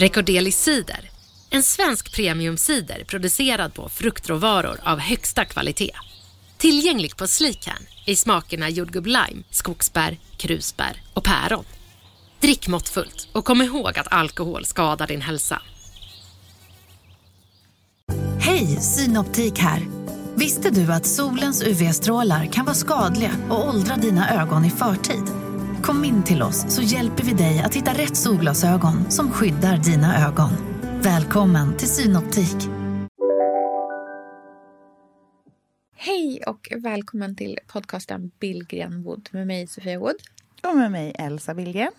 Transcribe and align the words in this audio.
Recordeli 0.00 0.52
cider, 0.52 1.10
en 1.50 1.62
svensk 1.62 2.12
premiumcider 2.12 3.04
producerad 3.04 3.74
på 3.74 3.88
fruktråvaror 3.88 4.80
av 4.82 4.98
högsta 4.98 5.44
kvalitet. 5.44 5.92
Tillgänglig 6.56 7.16
på 7.16 7.26
Sleekern 7.26 7.82
i 8.06 8.16
smakerna 8.16 8.68
jordgubb 8.68 9.06
lime, 9.06 9.42
skogsbär, 9.50 10.18
krusbär 10.36 11.02
och 11.14 11.24
päron. 11.24 11.64
Drick 12.40 12.68
måttfullt 12.68 13.28
och 13.32 13.44
kom 13.44 13.62
ihåg 13.62 13.98
att 13.98 14.12
alkohol 14.12 14.64
skadar 14.64 15.06
din 15.06 15.20
hälsa. 15.20 15.62
Hej, 18.40 18.66
Synoptik 18.66 19.58
här. 19.58 19.86
Visste 20.34 20.70
du 20.70 20.92
att 20.92 21.06
solens 21.06 21.62
UV-strålar 21.62 22.46
kan 22.46 22.64
vara 22.64 22.74
skadliga 22.74 23.32
och 23.50 23.68
åldra 23.68 23.96
dina 23.96 24.42
ögon 24.42 24.64
i 24.64 24.70
förtid? 24.70 25.37
Kom 25.82 26.04
in 26.04 26.24
till 26.24 26.42
oss 26.42 26.74
så 26.74 26.82
hjälper 26.82 27.24
vi 27.24 27.32
dig 27.32 27.62
att 27.64 27.74
hitta 27.74 27.90
rätt 27.90 28.16
solglasögon 28.16 29.10
som 29.10 29.30
skyddar 29.30 29.76
dina 29.76 30.26
ögon. 30.26 30.50
Välkommen 31.02 31.76
till 31.76 31.88
Synoptik. 31.88 32.56
Hej 35.96 36.42
och 36.46 36.68
välkommen 36.76 37.36
till 37.36 37.58
podcasten 37.66 38.30
Billgren 38.40 39.02
Wood 39.02 39.28
med 39.32 39.46
mig 39.46 39.66
Sofia 39.66 39.98
Wood. 39.98 40.16
Och 40.62 40.76
med 40.76 40.92
mig 40.92 41.14
Elsa 41.18 41.54
Billgren. 41.54 41.92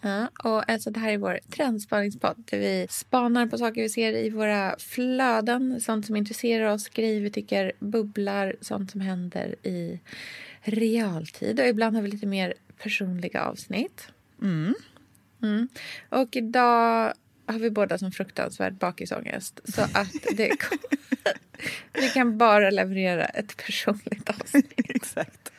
Ja, 0.00 0.28
och 0.44 0.70
alltså 0.70 0.90
det 0.90 1.00
här 1.00 1.12
är 1.12 1.18
vår 1.18 1.40
trendspaningspodd 1.50 2.44
där 2.50 2.58
vi 2.58 2.86
spanar 2.90 3.46
på 3.46 3.58
saker 3.58 3.82
vi 3.82 3.88
ser 3.88 4.12
i 4.12 4.30
våra 4.30 4.76
flöden, 4.78 5.80
sånt 5.80 6.06
som 6.06 6.16
intresserar 6.16 6.72
oss, 6.72 6.88
grejer 6.88 7.20
vi 7.20 7.30
tycker 7.30 7.72
bubblar, 7.78 8.56
sånt 8.60 8.90
som 8.90 9.00
händer 9.00 9.54
i 9.62 10.00
realtid. 10.62 11.60
Och 11.60 11.66
ibland 11.66 11.96
har 11.96 12.02
vi 12.02 12.10
lite 12.10 12.26
mer 12.26 12.54
personliga 12.78 13.42
avsnitt. 13.42 14.08
Mm. 14.42 14.74
Mm. 15.42 15.68
Och 16.08 16.36
idag 16.36 17.12
har 17.46 17.58
vi 17.58 17.70
båda 17.70 17.98
som 17.98 18.12
fruktansvärd 18.12 18.74
bakisångest. 18.74 19.60
Så 19.64 19.82
att 19.82 20.12
det 20.36 20.56
vi 21.92 22.08
kan 22.08 22.38
bara 22.38 22.70
leverera 22.70 23.24
ett 23.24 23.56
personligt 23.56 24.30
avsnitt. 24.30 24.72
Exakt. 24.88 25.52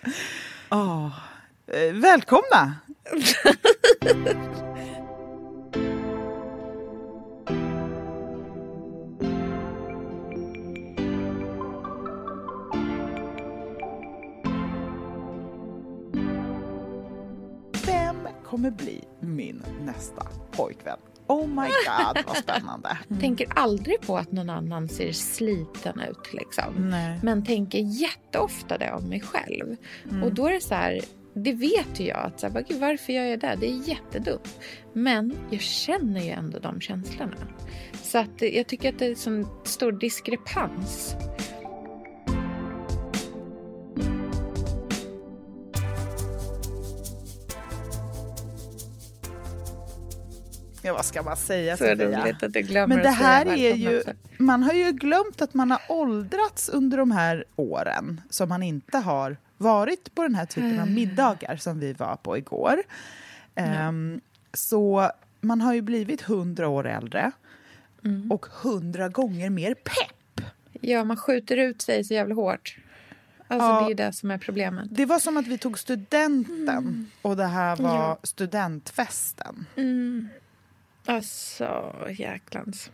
Oh. 0.70 1.20
Välkomna! 1.94 2.76
kommer 18.54 18.72
bli 18.72 19.04
min 19.20 19.64
nästa 19.86 20.28
pojkvän? 20.52 20.98
Oh 21.28 21.48
my 21.48 21.56
god, 21.56 22.26
vad 22.26 22.38
spännande. 22.38 22.98
Mm. 23.10 23.22
Tänker 23.22 23.48
aldrig 23.56 24.02
på 24.02 24.18
att 24.18 24.32
någon 24.32 24.50
annan 24.50 24.90
ser 24.90 25.12
sliten 25.12 26.00
ut. 26.00 26.34
Liksom. 26.34 26.90
Nej. 26.90 27.20
Men 27.24 27.46
tänker 27.46 27.80
jätteofta 27.80 28.78
det 28.78 28.92
om 28.92 29.10
mig 29.10 29.20
själv. 29.20 29.76
Mm. 30.10 30.24
Och 30.24 30.34
då 30.34 30.48
är 30.48 30.54
det 30.54 30.62
så 30.62 30.76
här, 30.76 31.02
det 31.34 31.54
vet 31.54 32.00
ju 32.00 32.06
jag. 32.06 32.26
att 32.26 32.40
så 32.40 32.48
här, 32.48 32.80
Varför 32.80 33.14
gör 33.14 33.24
jag 33.24 33.40
det? 33.40 33.58
Det 33.60 33.70
är 33.70 33.90
jättedumt. 33.90 34.60
Men 34.94 35.38
jag 35.50 35.62
känner 35.62 36.22
ju 36.22 36.30
ändå 36.30 36.60
de 36.60 36.82
känslorna. 36.82 37.38
Så 38.04 38.18
att 38.18 38.42
jag 38.42 38.68
tycker 38.68 38.90
att 38.90 39.00
det 39.00 39.06
är 39.06 39.28
en 39.28 39.48
stor 39.64 39.92
diskrepans. 39.92 41.16
Ja, 50.86 50.94
vad 50.94 51.06
ska 51.06 51.24
man 51.24 51.38
säga, 51.38 51.78
Så 51.78 51.84
Sofia? 51.86 52.24
roligt 52.24 52.44
att 52.44 52.54
du 52.54 52.62
glömmer 52.62 52.96
Men 52.96 53.04
det 53.04 53.10
att 53.10 53.16
säga 53.18 53.28
här 53.28 53.46
är 53.46 53.74
ju... 53.76 54.04
Man 54.38 54.64
har 54.64 54.74
ju 54.74 54.92
glömt 54.92 55.42
att 55.42 55.54
man 55.54 55.72
har 55.72 55.82
åldrats 55.90 56.70
under 56.70 56.98
de 56.98 57.12
här 57.12 57.46
åren 57.56 58.22
som 58.30 58.50
man 58.50 58.64
inte 58.64 58.98
har 58.98 59.38
varit 59.58 60.16
på 60.16 60.22
den 60.24 60.36
här 60.36 60.46
typen 60.46 60.80
av 60.80 60.92
middagar 60.92 61.56
som 61.58 61.80
vi 61.80 61.94
var 61.94 62.16
på 62.16 62.38
igår. 62.38 62.84
Ehm, 63.56 64.22
så 64.54 65.12
man 65.42 65.62
har 65.62 65.74
ju 65.74 65.82
blivit 65.82 66.22
hundra 66.22 66.68
år 66.68 66.88
äldre 66.88 67.32
Mm. 68.06 68.32
och 68.32 68.46
hundra 68.46 69.10
gånger 69.10 69.50
mer 69.50 69.74
pepp. 69.74 70.46
Ja, 70.82 71.04
man 71.04 71.18
skjuter 71.18 71.58
ut 71.58 71.82
sig 71.82 72.04
så 72.04 72.14
jävla 72.14 72.36
hårt. 72.36 72.78
Alltså 73.48 73.68
Ja. 73.68 73.80
det 73.80 73.86
är 73.86 73.90
ju 73.90 73.94
det 73.96 74.14
som 74.14 74.32
är 74.32 74.38
problemet. 74.38 74.86
Det 74.92 75.06
var 75.06 75.20
som 75.20 75.38
att 75.38 75.48
vi 75.48 75.58
tog 75.58 75.80
studenten 75.80 77.12
och 77.22 77.36
det 77.38 77.46
här 77.46 77.76
var 77.76 77.96
Ja. 77.96 78.20
studentfesten. 78.24 79.66
Mm. 79.76 80.30
Alltså, 81.06 81.96
jäklans. 82.18 82.92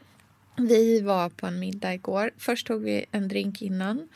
Vi 0.57 1.01
var 1.01 1.29
på 1.29 1.47
en 1.47 1.59
middag 1.59 1.93
igår. 1.93 2.31
Först 2.37 2.67
tog 2.67 2.81
vi 2.81 3.05
en 3.11 3.27
drink 3.27 3.61
innan. 3.61 4.07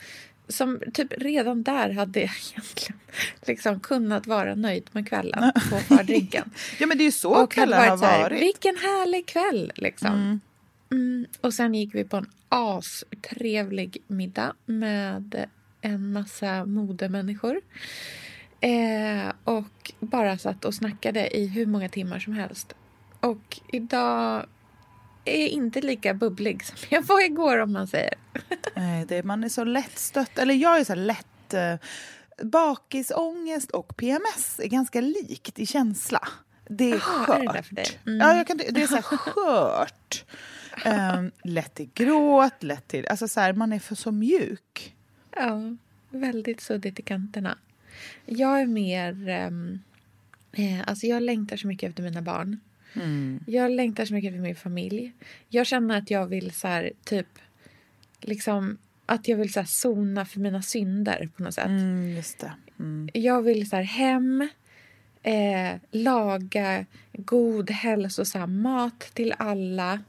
Som 0.48 0.80
typ 0.94 1.12
redan 1.18 1.62
där 1.62 1.90
hade 1.90 2.20
jag 2.20 2.30
egentligen 2.52 3.00
liksom 3.42 3.80
kunnat 3.80 4.26
vara 4.26 4.54
nöjd 4.54 4.90
med 4.92 5.08
kvällen 5.08 5.52
på 5.70 5.76
fördrinken. 5.78 6.50
Ja, 6.78 6.86
men 6.86 6.98
det 6.98 7.02
är 7.02 7.06
ju 7.06 7.12
så 7.12 7.42
och 7.42 7.52
kvällar 7.52 7.88
har 7.88 7.96
så 7.96 8.04
här, 8.04 8.22
varit. 8.22 8.42
vilken 8.42 8.76
härlig 8.76 9.26
kväll! 9.26 9.72
Liksom. 9.74 10.12
Mm. 10.12 10.40
Mm. 10.90 11.26
Och 11.40 11.54
sen 11.54 11.74
gick 11.74 11.94
vi 11.94 12.04
på 12.04 12.16
en 12.16 12.30
astrevlig 12.48 14.02
middag 14.06 14.54
med 14.66 15.46
en 15.80 16.12
massa 16.12 16.64
modemänniskor. 16.64 17.60
Eh, 18.60 19.32
och 19.44 19.92
bara 20.00 20.38
satt 20.38 20.64
och 20.64 20.74
snackade 20.74 21.36
i 21.36 21.46
hur 21.46 21.66
många 21.66 21.88
timmar 21.88 22.18
som 22.18 22.32
helst. 22.32 22.74
Och 23.24 23.60
idag 23.68 24.46
är 25.24 25.46
inte 25.46 25.80
lika 25.80 26.14
bubblig 26.14 26.64
som 26.64 26.76
jag 26.90 27.02
var 27.02 27.24
igår 27.24 27.58
om 27.58 27.72
man 27.72 27.86
säger. 27.86 28.14
Nej, 28.74 29.06
det, 29.06 29.22
man 29.22 29.44
är 29.44 29.48
så 29.48 29.64
lättstött. 29.64 30.38
Eller 30.38 30.54
jag 30.54 30.80
är 30.80 30.84
så 30.84 30.94
lätt... 30.94 31.54
Eh, 31.54 31.74
bakisångest 32.42 33.70
och 33.70 33.96
PMS 33.96 34.60
är 34.62 34.68
ganska 34.68 35.00
likt 35.00 35.58
i 35.58 35.66
känsla. 35.66 36.28
Det 36.68 36.84
är 36.84 36.90
Jaha, 36.90 37.26
skört. 37.26 37.38
är 37.38 37.52
det 37.52 37.62
för 37.62 37.74
dig? 37.74 37.86
Mm. 38.06 38.18
Ja, 38.20 38.36
jag 38.36 38.46
kan, 38.46 38.56
det 38.56 38.82
är 38.82 38.86
så 38.86 38.94
här 38.94 39.02
skört. 39.02 40.24
Um, 40.86 41.30
lätt 41.44 41.74
till 41.74 41.90
gråt, 41.94 42.62
lätt 42.62 42.88
till... 42.88 43.06
Alltså 43.06 43.28
så 43.28 43.40
här, 43.40 43.52
man 43.52 43.72
är 43.72 43.78
för 43.78 43.94
så 43.94 44.12
mjuk. 44.12 44.94
Ja, 45.36 45.60
väldigt 46.10 46.60
suddigt 46.60 46.98
i 46.98 47.02
kanterna. 47.02 47.58
Jag 48.26 48.60
är 48.60 48.66
mer... 48.66 49.28
ehm, 49.28 49.80
eh, 50.52 50.88
alltså 50.88 51.06
jag 51.06 51.22
längtar 51.22 51.56
så 51.56 51.66
mycket 51.66 51.88
efter 51.90 52.02
mina 52.02 52.22
barn. 52.22 52.60
Jag 53.46 53.70
längtar 53.70 54.04
så 54.04 54.14
mycket 54.14 54.28
efter 54.28 54.42
min 54.42 54.56
familj. 54.56 55.12
Jag 55.48 55.66
känner 55.66 55.98
att 55.98 56.10
jag 56.10 56.26
vill 56.26 56.50
så 56.50 56.68
här, 56.68 56.92
typ... 57.04 57.26
Liksom, 58.20 58.78
att 59.06 59.28
jag 59.28 59.36
vill 59.36 59.52
så 59.52 59.60
här, 59.60 59.66
sona 59.66 60.24
för 60.24 60.40
mina 60.40 60.62
synder 60.62 61.28
på 61.36 61.42
något 61.42 61.54
sätt. 61.54 61.66
Mm, 61.66 62.10
just 62.16 62.38
det. 62.38 62.52
Mm. 62.78 63.08
Jag 63.12 63.42
vill 63.42 63.70
så 63.70 63.76
här, 63.76 63.82
hem, 63.82 64.48
eh, 65.22 65.80
laga 65.90 66.86
god 67.12 67.70
hälsosam 67.70 68.62
mat 68.62 69.00
till 69.14 69.34
alla. 69.38 70.00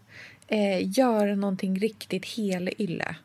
Eh, 0.48 0.98
göra 0.98 1.36
någonting 1.36 1.80
riktigt 1.80 2.26
helylle. 2.26 3.16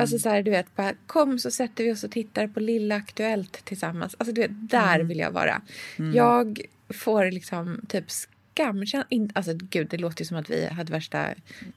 Alltså 0.00 0.18
så 0.18 0.28
här, 0.28 0.42
du 0.42 0.50
vet, 0.50 0.76
bara, 0.76 0.94
kom 1.06 1.38
så 1.38 1.50
sätter 1.50 1.84
vi 1.84 1.92
oss 1.92 2.04
och 2.04 2.10
tittar 2.10 2.46
på 2.46 2.60
Lilla 2.60 2.94
Aktuellt 2.94 3.64
tillsammans. 3.64 4.16
Alltså 4.18 4.34
du 4.34 4.40
vet, 4.40 4.70
där 4.70 5.00
vill 5.00 5.18
jag 5.18 5.30
vara. 5.30 5.62
Jag 6.14 6.60
får 6.88 7.30
liksom 7.30 7.80
typ 7.88 8.04
skamkänsla. 8.64 9.30
Alltså 9.34 9.52
gud, 9.54 9.88
det 9.90 9.96
låter 9.98 10.20
ju 10.22 10.26
som 10.26 10.36
att 10.36 10.50
vi 10.50 10.66
hade 10.66 10.92
värsta... 10.92 11.26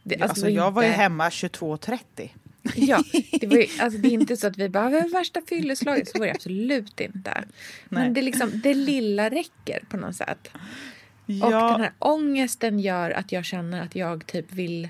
Det, 0.04 0.22
Alltså, 0.22 0.46
det 0.46 0.52
jag 0.52 0.72
var 0.72 0.82
ju 0.84 0.88
inte- 0.88 1.02
hemma 1.02 1.30
22.30. 1.30 2.30
Ja, 2.76 3.04
det, 3.42 3.48
var 3.48 3.58
ju, 3.58 3.66
alltså, 3.80 4.00
det 4.00 4.08
är 4.08 4.12
inte 4.12 4.38
så 4.38 4.48
att 4.48 4.58
vi 4.58 4.70
bara, 4.70 4.90
vi 4.90 5.00
har 5.02 5.10
värsta 5.10 5.42
fylleslaget. 5.50 6.08
Så 6.10 6.20
var 6.20 6.26
det 6.26 6.32
absolut 6.32 7.00
inte. 7.00 7.20
Nej. 7.34 7.44
Men 7.90 8.14
det, 8.14 8.22
liksom, 8.22 8.50
det 8.64 8.74
lilla 8.74 9.30
räcker 9.30 9.84
på 9.90 9.98
något 9.98 10.16
sätt. 10.16 10.48
Och 10.54 11.32
Ja, 11.34 11.72
den 11.72 11.82
här 11.82 11.92
ångesten 12.00 12.80
gör 12.80 13.12
att 13.12 13.32
jag 13.32 13.46
känner 13.46 13.82
att 13.82 13.96
jag 13.96 14.26
typ 14.26 14.52
vill... 14.54 14.90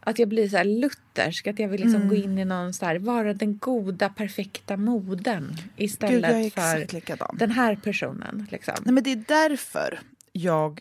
Att 0.00 0.18
jag 0.18 0.28
blir 0.28 0.48
så 0.48 0.56
här 0.56 0.64
luthersk, 0.64 1.46
att 1.46 1.58
jag 1.58 1.68
vill 1.68 1.80
liksom 1.80 2.02
Mm. 2.02 2.08
gå 2.08 2.14
in 2.14 2.38
i 2.38 2.44
någon 2.44 2.72
så 2.74 2.86
här, 2.86 2.96
vara 2.98 3.34
den 3.34 3.58
goda, 3.58 4.08
perfekta 4.08 4.76
modern 4.76 5.48
gud, 5.48 5.58
istället 5.76 6.30
är 6.30 6.50
för 6.84 6.94
likadan. 6.94 7.36
den 7.38 7.50
här 7.50 7.76
personen. 7.76 8.46
Liksom. 8.50 8.74
Nej, 8.84 8.94
men 8.94 9.02
det 9.04 9.12
är 9.12 9.24
därför 9.28 10.00
jag 10.32 10.80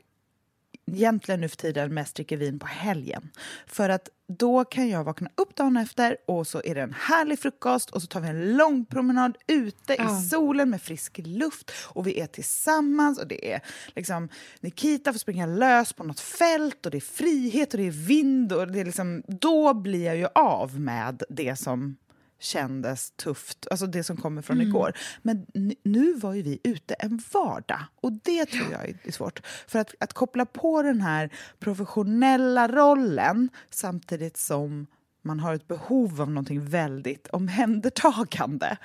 egentligen 0.88 1.42
nu 1.42 1.50
för 1.50 1.58
tiden 1.58 1.94
mest 1.94 2.16
dricker 2.16 2.38
vin 2.38 2.60
på 2.60 2.66
helgen. 2.66 3.30
För 3.68 3.90
att 3.90 4.10
då 4.28 4.66
kan 4.66 4.90
jag 4.90 5.04
vakna 5.04 5.30
upp 5.36 5.56
dagen 5.56 5.78
efter 5.78 6.18
och 6.26 6.48
så 6.48 6.62
är 6.66 6.76
det 6.76 6.82
en 6.82 6.94
härlig 6.94 7.40
frukost 7.40 7.90
och 7.90 8.02
så 8.02 8.08
tar 8.08 8.20
vi 8.20 8.28
en 8.28 8.58
lång 8.58 8.86
promenad 8.86 9.38
ute 9.48 9.94
i 9.94 10.30
solen 10.30 10.70
med 10.70 10.82
frisk 10.82 11.20
luft 11.24 11.72
och 11.86 12.08
vi 12.08 12.20
är 12.20 12.28
tillsammans 12.28 13.20
och 13.20 13.28
det 13.28 13.54
är 13.54 13.62
liksom 13.96 14.30
Nikita 14.60 15.12
får 15.14 15.20
springa 15.20 15.46
lös 15.46 15.94
på 15.94 16.04
något 16.04 16.20
fält 16.20 16.86
och 16.86 16.92
det 16.92 16.98
är 16.98 17.02
frihet 17.02 17.74
och 17.74 17.80
det 17.80 17.88
är 17.88 17.92
vind 17.92 18.54
och 18.54 18.68
det 18.68 18.80
är 18.80 18.86
liksom, 18.86 19.24
då 19.28 19.74
blir 19.74 20.06
jag 20.06 20.18
ju 20.18 20.28
av 20.36 20.80
med 20.80 21.24
det 21.30 21.56
som 21.56 21.98
kändes 22.40 23.12
tufft, 23.12 23.68
alltså 23.72 23.88
det 23.88 24.04
som 24.04 24.18
kommer 24.18 24.42
från 24.42 24.62
igår. 24.62 24.94
Men 25.22 25.46
nu 25.84 26.14
var 26.14 26.34
ju 26.34 26.42
vi 26.42 26.60
ute 26.64 26.94
en 26.94 27.22
vardag 27.34 27.80
och 28.02 28.12
det 28.12 28.46
tror 28.46 28.72
jag 28.72 28.90
är 29.04 29.12
svårt. 29.12 29.42
För 29.68 29.80
att, 29.80 29.96
att 30.00 30.14
koppla 30.14 30.46
på 30.46 30.82
den 30.82 31.02
här 31.02 31.30
professionella 31.60 32.68
rollen 32.68 33.50
samtidigt 33.70 34.38
som 34.38 34.88
man 35.22 35.40
har 35.40 35.54
ett 35.54 35.68
behov 35.68 36.22
av 36.22 36.30
någonting 36.30 36.66
väldigt 36.66 37.28
omhändertagande. 37.28 38.78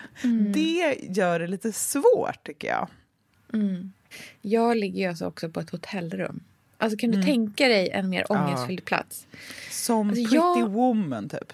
Det 0.55 0.97
gör 1.09 1.39
det 1.41 1.47
lite 1.47 1.73
svårt 1.73 2.45
tycker 2.45 2.69
jag. 2.69 2.89
Jag 4.41 4.77
ligger 4.77 4.99
ju 5.03 5.07
alltså 5.09 5.27
också 5.27 5.49
på 5.51 5.61
ett 5.61 5.71
hotellrum. 5.71 6.41
Alltså 6.79 6.99
kan 6.99 7.11
du 7.11 7.23
tänka 7.23 7.69
dig 7.69 7.91
en 7.91 8.09
mer 8.09 8.33
ångestfylld 8.33 8.85
plats? 8.85 9.27
Som 9.71 10.09
Alltså, 10.11 10.23
Pretty 10.25 10.37
jag- 10.37 10.71
Woman 10.71 11.29
typ. 11.29 11.53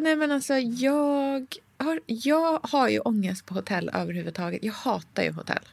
Nej 0.00 0.16
men 0.16 0.32
alltså 0.32 0.54
jag 0.58 1.46
har, 1.76 2.00
jag 2.06 2.60
har 2.62 2.88
ju 2.88 2.98
ångest 2.98 3.46
på 3.46 3.54
hotell 3.54 3.90
överhuvudtaget. 3.94 4.64
Jag 4.64 4.72
hatar 4.72 5.22
ju 5.22 5.32
hotell. 5.32 5.64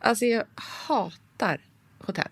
Alltså 0.00 0.24
jag 0.24 0.44
hatar 0.54 1.60
hotell. 1.98 2.28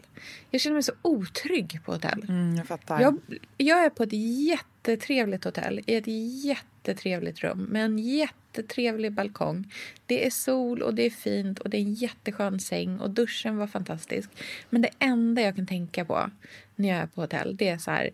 Jag 0.50 0.60
känner 0.60 0.74
mig 0.74 0.82
så 0.82 0.92
otrygg 1.02 1.80
på 1.84 1.92
hotell. 1.92 2.26
Mm, 2.28 2.56
jag 2.56 2.66
fattar. 2.66 3.00
Jag, 3.00 3.18
jag 3.56 3.84
är 3.84 3.90
på 3.90 4.02
ett 4.02 4.12
jättetrevligt 4.48 5.44
hotell 5.44 5.80
i 5.86 5.94
ett 5.94 6.06
jättetrevligt 6.44 7.40
rum 7.40 7.58
med 7.58 7.84
en 7.84 7.98
jättetrevlig 7.98 9.12
balkong. 9.12 9.72
Det 10.06 10.26
är 10.26 10.30
sol 10.30 10.82
och 10.82 10.94
det 10.94 11.06
är 11.06 11.10
fint 11.10 11.58
och 11.58 11.70
det 11.70 11.76
är 11.76 11.80
en 11.80 11.94
jätteskön 11.94 12.60
säng 12.60 13.00
och 13.00 13.10
duschen 13.10 13.56
var 13.56 13.66
fantastisk. 13.66 14.30
Men 14.70 14.82
det 14.82 14.90
enda 14.98 15.42
jag 15.42 15.56
kan 15.56 15.66
tänka 15.66 16.04
på 16.04 16.30
när 16.76 16.88
jag 16.88 16.98
är 16.98 17.06
på 17.06 17.20
hotell 17.20 17.56
det 17.56 17.68
är 17.68 17.78
så 17.78 17.90
här. 17.90 18.10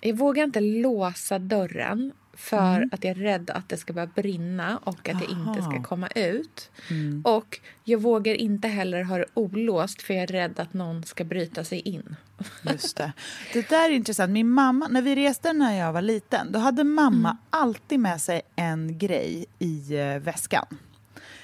Jag 0.00 0.16
vågar 0.16 0.44
inte 0.44 0.60
låsa 0.60 1.38
dörren 1.38 2.12
för 2.34 2.76
Mm. 2.76 2.88
att 2.92 3.04
jag 3.04 3.10
är 3.10 3.14
rädd 3.22 3.50
att 3.50 3.68
det 3.68 3.76
ska 3.76 3.92
börja 3.92 4.06
brinna 4.14 4.78
och 4.78 5.08
att 5.08 5.20
jag 5.20 5.30
inte 5.30 5.62
ska 5.62 5.82
komma 5.82 6.08
ut. 6.14 6.70
Mm. 6.90 7.22
Och 7.24 7.60
jag 7.84 7.98
vågar 7.98 8.34
inte 8.34 8.68
heller 8.68 9.02
ha 9.02 9.18
det 9.18 9.24
olåst 9.34 10.02
för 10.02 10.14
jag 10.14 10.22
är 10.22 10.26
rädd 10.26 10.60
att 10.60 10.74
någon 10.74 11.04
ska 11.04 11.24
bryta 11.24 11.64
sig 11.64 11.80
in. 11.80 12.16
Just 12.62 12.96
det. 12.96 13.12
Det 13.52 13.68
där 13.68 13.90
är 13.90 13.94
intressant. 13.94 14.30
Min 14.32 14.48
mamma, 14.50 14.88
när 14.88 15.02
vi 15.02 15.16
reste 15.16 15.52
när 15.52 15.78
jag 15.78 15.92
var 15.92 16.02
liten, 16.02 16.52
då 16.52 16.58
hade 16.58 16.84
mamma 16.84 17.28
Mm. 17.30 17.36
alltid 17.50 18.00
med 18.00 18.20
sig 18.20 18.42
en 18.56 18.98
grej 18.98 19.46
i 19.58 19.96
eh, 19.98 20.18
väskan. 20.18 20.66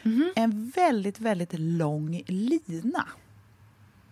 Mhm. 0.02 0.32
En 0.36 0.70
väldigt, 0.76 1.20
väldigt 1.20 1.52
lång 1.58 2.22
lina. 2.26 3.08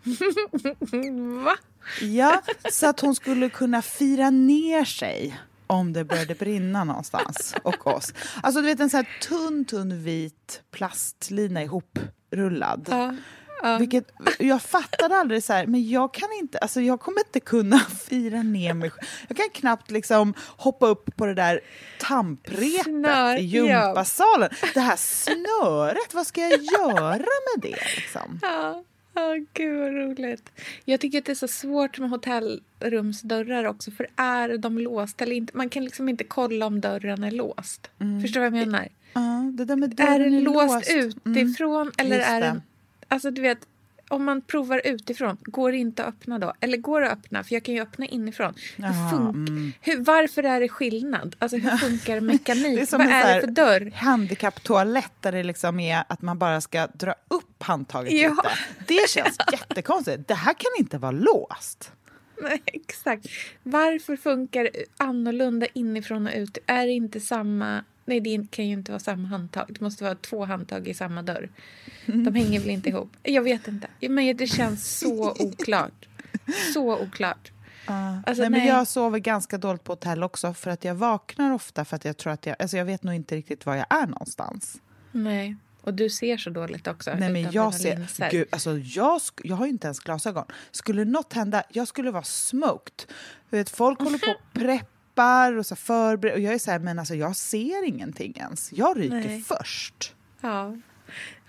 Va? 1.45 1.57
Ja, 2.01 2.43
så 2.71 2.87
att 2.87 3.01
hon 3.01 3.15
skulle 3.15 3.49
kunna 3.49 3.83
fira 3.83 4.31
ner 4.31 4.85
sig 4.85 5.41
om 5.71 5.93
det 5.93 6.05
började 6.05 6.35
brinna 6.35 6.85
någonstans 6.85 7.55
och 7.63 7.87
oss. 7.87 8.15
Alltså 8.43 8.61
du 8.61 8.67
vet 8.67 8.81
en 8.81 8.91
sån 8.91 8.99
här 8.99 9.19
tunn, 9.29 9.65
tunn 9.65 10.03
vit 10.03 10.63
plastlina 10.71 11.63
ihoprullad. 11.63 12.87
Ja. 12.91 13.15
ja. 13.63 13.79
Vilket, 13.79 14.05
jag 14.39 14.63
fattade 14.63 15.17
aldrig 15.17 15.45
så 15.45 15.53
här, 15.53 15.67
men 15.67 15.89
jag 15.89 16.15
kan 16.15 16.29
inte, 16.41 16.59
alltså 16.59 16.81
jag 16.81 17.01
kommer 17.01 17.21
inte 17.21 17.41
kunna 17.41 17.79
fira 18.09 18.43
ner 18.43 18.75
mig. 18.75 18.91
Jag 19.29 19.37
kan 19.37 19.49
knappt 19.53 19.91
liksom 19.91 20.35
hoppa 20.57 20.87
upp 20.87 21.17
på 21.17 21.27
det 21.27 21.35
där 21.35 21.61
tamprepet 21.99 22.85
Snör, 22.85 23.37
i 23.37 23.43
gympasalen. 23.43 24.51
Det 24.75 24.81
här 24.81 24.97
snöret, 24.97 26.15
vad 26.15 26.27
ska 26.27 26.41
jag 26.41 26.63
göra 26.63 27.11
med 27.19 27.63
det 27.63 27.79
liksom? 27.97 28.39
Ja, 28.43 28.85
ja, 29.39 29.45
gud 29.55 29.79
vad 29.79 29.95
roligt. 29.95 30.51
Jag 30.85 31.01
tycker 31.01 31.19
att 31.19 31.25
det 31.25 31.33
är 31.33 31.35
så 31.35 31.49
svårt 31.49 31.99
med 31.99 32.11
hotellrumsdörrar 32.11 33.65
också. 33.65 33.91
För 33.91 34.07
är 34.17 34.59
de 34.59 34.79
låsta 34.79 35.25
eller 35.25 35.37
inte? 35.37 35.57
Man 35.57 35.69
kan 35.69 35.85
liksom 35.85 36.09
inte 36.09 36.25
kolla 36.25 36.67
om 36.67 36.81
dörren 36.81 37.25
är 37.25 37.31
låst. 37.31 37.91
Förstår 38.23 38.41
du 38.41 38.51
vad 38.51 38.59
jag 38.61 38.67
menar? 38.67 38.89
Ja, 39.13 39.51
det 39.53 39.65
där 39.65 39.77
med 39.77 40.01
Är 40.01 40.07
dörren 40.19 40.33
den 40.33 40.45
låst, 40.45 40.95
låst. 40.95 41.17
utifrån 41.25 41.93
eller 41.99 42.17
just 42.17 42.29
är 42.29 42.41
det. 42.41 42.47
den... 42.47 42.63
Alltså 43.09 43.31
du 43.31 43.43
vet, 43.43 43.59
om 44.11 44.25
man 44.25 44.41
provar 44.41 44.81
utifrån, 44.85 45.37
går 45.41 45.73
det 45.73 45.79
inte 45.79 46.05
att 46.05 46.09
öppna 46.15 46.39
då? 46.39 46.53
Eller 46.61 46.77
går 46.77 47.01
det 47.01 47.11
att 47.11 47.19
öppna? 47.19 47.45
För 47.45 47.55
jag 47.55 47.63
kan 47.63 47.75
ju 47.75 47.81
öppna 47.81 48.07
inifrån. 48.07 48.55
Hur 48.77 48.85
fun- 48.85 49.73
hur, 49.81 50.01
varför 50.01 50.43
är 50.43 50.61
det 50.61 50.69
skillnad? 50.69 51.37
Alltså 51.39 51.57
hur 51.57 51.71
funkar 51.77 52.21
mekanik? 52.21 52.77
Det 52.77 52.83
är 52.83 52.87
som 52.87 52.99
Vad 52.99 53.07
en 53.07 53.13
är 53.13 53.35
det 53.35 53.41
för 53.41 53.49
dörr? 53.49 53.93
handikapptoalett 53.95 55.13
där 55.21 55.33
det 55.33 55.43
liksom 55.43 55.81
är 55.81 56.05
att 56.09 56.23
man 56.23 56.39
bara 56.39 56.61
ska 56.61 56.87
dra 56.87 57.15
upp 57.29 57.63
handtaget 57.63 58.13
Ja. 58.13 58.29
lite. 58.31 58.49
Det 58.87 59.09
känns 59.11 59.37
jättekonstigt. 59.53 60.29
Det 60.29 60.35
här 60.35 60.55
kan 60.55 60.71
inte 60.79 60.99
vara 60.99 61.13
låst. 61.13 61.93
Nej, 62.43 62.63
exakt. 62.67 63.27
Varför 63.63 64.17
funkar 64.17 64.71
annorlunda 64.97 65.67
inifrån 65.75 66.27
och 66.27 66.33
ut? 66.37 66.59
Är 66.67 66.87
det 66.87 66.93
inte 66.93 67.21
samma... 67.21 67.85
Nej, 68.11 68.21
det 68.21 68.51
kan 68.51 68.67
ju 68.67 68.73
inte 68.73 68.93
vara 68.93 69.01
samma 69.01 69.29
handtag. 69.29 69.67
Det 69.69 69.81
måste 69.81 70.05
vara 70.05 70.15
två 70.15 70.45
handtag 70.45 70.89
i 70.89 70.95
samma 70.95 71.23
dörr. 71.23 71.49
De 72.07 72.35
hänger 72.35 72.61
väl 72.61 72.71
inte 72.71 72.89
ihop? 72.89 73.17
Jag 73.23 73.43
vet 73.43 73.69
inte. 73.69 73.89
Men 74.01 74.37
det 74.37 74.47
känns 74.47 74.99
så 74.99 75.31
oklart. 75.39 76.09
Så 76.75 76.99
oklart. 76.99 77.53
Alltså, 77.87 78.43
nej, 78.43 78.51
men 78.51 78.61
nej. 78.61 78.69
jag 78.69 78.87
sover 78.87 79.19
ganska 79.19 79.59
dåligt 79.59 79.85
på 79.85 79.93
hotell 79.93 80.23
också 80.23 80.55
för 80.55 80.71
att 80.71 80.85
jag 80.85 80.95
vaknar 80.95 81.53
ofta 81.53 81.85
för 81.85 81.97
att 81.97 82.05
jag 82.05 82.17
tror 82.17 82.33
att 82.33 82.47
jag, 82.47 82.57
alltså 82.59 82.77
jag 82.77 82.85
vet 82.85 83.03
nog 83.03 83.15
inte 83.15 83.37
riktigt 83.37 83.67
var 83.67 83.77
jag 83.77 83.87
är 83.91 84.07
någonstans. 84.07 84.81
Nej. 85.13 85.57
Och 85.81 85.95
du 85.95 86.11
ser 86.11 86.37
så 86.37 86.51
dåligt 86.51 86.87
också. 86.87 87.15
Nej, 87.19 87.33
men 87.33 87.53
jag 87.53 87.75
ser, 87.75 87.97
linser. 87.97 88.31
gud, 88.31 88.49
alltså 88.51 88.79
jag, 88.79 89.21
jag 89.43 89.57
har 89.57 89.67
ju 89.67 89.73
inte 89.73 89.87
ens 89.87 90.01
glasögon. 90.01 90.45
Skulle 90.71 91.05
något 91.05 91.33
hända, 91.33 91.63
jag 91.69 91.89
skulle 91.89 92.11
vara 92.11 92.23
smoked. 92.23 93.07
Du 93.51 93.57
vet, 93.57 93.71
folk 93.71 94.01
håller 94.01 94.19
på 94.19 94.31
och 94.31 94.53
preppar 94.61 95.00
och 95.59 95.67
så 95.67 95.77
förbereder 95.77 96.37
och 96.37 96.41
jag 96.41 96.55
är 96.55 96.59
så 96.59 96.71
här, 96.71 96.79
men 96.79 96.99
alltså 96.99 97.15
jag 97.15 97.37
ser 97.37 97.87
ingenting 97.87 98.35
ens. 98.37 98.73
Jag 98.73 98.99
ryker 98.99 99.15
Nej. 99.15 99.45
först. 99.47 100.15
Ja. 100.41 100.77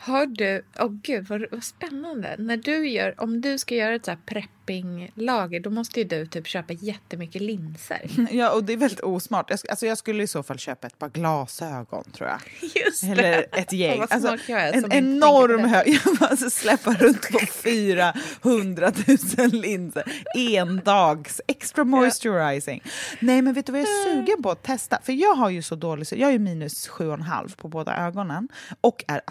Har 0.03 0.25
du... 0.25 0.65
Åh 0.79 0.91
gud, 1.03 1.27
vad, 1.27 1.45
vad 1.51 1.63
spännande. 1.63 2.35
När 2.39 2.57
du 2.57 2.89
gör, 2.89 3.15
om 3.17 3.41
du 3.41 3.57
ska 3.57 3.75
göra 3.75 3.95
ett 3.95 4.05
så 4.05 4.11
här 4.11 4.19
preppinglager 4.25 5.59
då 5.59 5.69
måste 5.69 5.99
ju 5.99 6.05
du 6.05 6.25
typ 6.25 6.47
köpa 6.47 6.73
jättemycket 6.73 7.41
linser. 7.41 8.01
Ja, 8.31 8.51
och 8.51 8.63
det 8.63 8.73
är 8.73 8.77
väldigt 8.77 8.99
osmart. 8.99 9.49
Jag, 9.49 9.59
alltså 9.69 9.85
jag 9.85 9.97
skulle 9.97 10.23
i 10.23 10.27
så 10.27 10.43
fall 10.43 10.59
köpa 10.59 10.87
ett 10.87 10.99
par 10.99 11.09
glasögon, 11.09 12.03
tror 12.03 12.29
jag. 12.29 12.39
Just 12.85 13.01
det. 13.01 13.11
Eller 13.11 13.45
ett 13.51 13.73
gäng. 13.73 13.99
Vad 14.11 14.11
Alltså, 14.11 14.51
är 14.51 14.73
en 14.73 14.91
enorm 14.91 15.59
hög. 15.59 15.87
Jag 16.05 16.29
alltså, 16.29 16.49
släppa 16.49 16.93
runt 16.93 17.31
på 17.31 17.39
400 17.39 18.91
000 19.37 19.49
linser. 19.51 20.03
Endags. 20.37 21.41
Extra 21.47 21.83
moisturizing. 21.83 22.83
Nej, 23.19 23.41
men 23.41 23.53
vet 23.53 23.65
du 23.65 23.71
vad 23.71 23.81
jag 23.81 23.87
är 23.89 24.13
sugen 24.13 24.43
på 24.43 24.51
att 24.51 24.63
testa? 24.63 24.99
För 25.03 25.13
jag 25.13 25.35
har 25.35 25.49
ju 25.49 25.61
så 25.61 25.75
dålig. 25.75 26.07
Jag 26.11 26.33
är 26.33 26.39
minus 26.39 26.89
7,5 26.89 27.55
på 27.55 27.67
båda 27.67 27.97
ögonen 27.97 28.47
och 28.81 29.03
är 29.07 29.21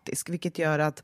astigmatisk, 0.00 0.28
vilket 0.30 0.58
gör 0.58 0.78
att 0.78 1.02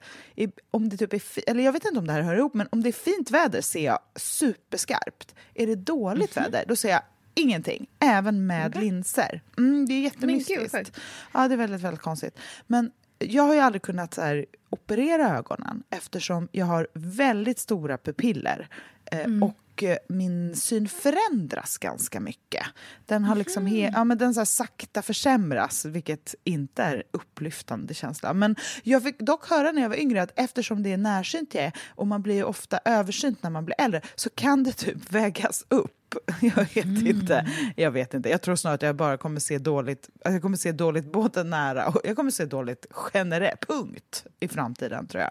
om 0.70 0.88
det 0.88 0.96
typ 0.96 1.12
är 1.12 1.22
eller 1.50 1.64
jag 1.64 1.72
vet 1.72 1.84
inte 1.84 1.98
om 1.98 2.06
det 2.06 2.12
här 2.12 2.22
hör 2.22 2.37
ihop, 2.37 2.54
men 2.54 2.69
om 2.72 2.82
det 2.82 2.88
är 2.90 2.93
fint 2.93 3.31
väder 3.31 3.60
ser 3.60 3.84
jag 3.84 3.98
superskarpt. 4.16 5.34
Är 5.54 5.66
det 5.66 5.75
dåligt 5.75 6.36
Mhm. 6.36 6.44
väder, 6.44 6.65
då 6.69 6.76
ser 6.76 6.88
jag 6.91 7.03
ingenting, 7.34 7.86
även 8.00 8.46
med 8.46 8.76
linser. 8.76 9.41
Mm, 9.58 9.86
det 9.86 9.93
är 9.94 9.96
Men 10.19 10.29
gud, 10.29 10.38
jättemystiskt. 10.38 10.76
sjukt. 10.76 11.00
Ja, 11.32 11.48
det 11.48 11.55
är 11.55 11.58
väldigt, 11.58 11.81
väldigt 11.81 12.03
konstigt. 12.03 12.38
Men 12.67 12.91
jag 13.19 13.43
har 13.43 13.55
ju 13.55 13.60
aldrig 13.60 13.82
kunnat 13.82 14.15
så 14.15 14.22
här, 14.22 14.46
operera 14.70 15.36
ögonen 15.38 15.82
eftersom 15.91 16.48
jag 16.53 16.67
har 16.67 16.88
väldigt 16.94 17.58
stora 17.58 17.98
pupiller. 17.98 18.69
Eh, 19.12 19.20
Mm. 19.24 19.43
Och 19.43 19.55
eh, 19.82 19.96
min 20.08 20.56
syn 20.56 20.88
förändras 20.88 21.78
ganska 21.78 22.20
mycket. 22.20 22.66
Den 23.06 23.24
har 23.24 23.34
liksom 23.36 23.66
he- 23.66 23.90
ja, 23.94 24.04
men 24.04 24.18
den 24.18 24.34
så 24.34 24.46
sakta 24.46 25.02
försämras, 25.02 25.84
vilket 25.84 26.34
inte 26.44 26.82
är 26.82 27.02
upplyftande 27.10 27.94
känsla. 27.94 28.32
Men 28.34 28.56
jag 28.82 29.02
fick 29.02 29.18
dock 29.18 29.50
höra 29.50 29.72
när 29.72 29.82
jag 29.82 29.88
var 29.88 29.96
yngre 29.96 30.22
att 30.22 30.32
eftersom 30.36 30.82
det 30.82 30.92
är 30.92 30.96
närsynt 30.96 31.54
jag 31.54 31.64
är 31.64 31.72
och 31.88 32.06
man 32.06 32.22
blir 32.22 32.44
ofta 32.44 32.80
översynt 32.84 33.42
när 33.42 33.50
man 33.50 33.64
blir 33.64 33.76
äldre 33.80 34.00
så 34.14 34.30
kan 34.30 34.62
det 34.64 34.72
typ 34.72 35.10
vägas 35.12 35.64
upp. 35.68 35.92
Jag 36.40 36.56
vet 36.74 36.84
inte. 37.06 37.46
Jag 37.76 37.90
vet 37.90 38.14
inte. 38.14 38.28
Jag 38.28 38.42
tror 38.42 38.56
snarare 38.56 38.74
att 38.74 38.82
jag 38.82 38.96
bara 38.96 39.16
kommer 39.16 39.40
se 39.40 39.58
dåligt. 39.58 40.08
Jag 40.24 40.42
kommer 40.42 40.56
se 40.56 40.72
dåligt 40.72 41.12
både 41.12 41.44
nära 41.44 41.86
och 41.88 42.00
jag 42.04 42.16
kommer 42.16 42.30
se 42.30 42.44
dåligt 42.44 42.86
generellt. 43.14 43.66
Punkt. 43.66 44.26
I 44.40 44.48
framtiden 44.48 45.06
tror 45.06 45.22
jag. 45.22 45.30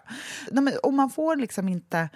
Nej, 0.50 0.62
men, 0.64 0.74
och 0.82 0.92
man 0.94 1.10
får 1.10 1.36
liksom 1.36 1.68
inte 1.68 2.08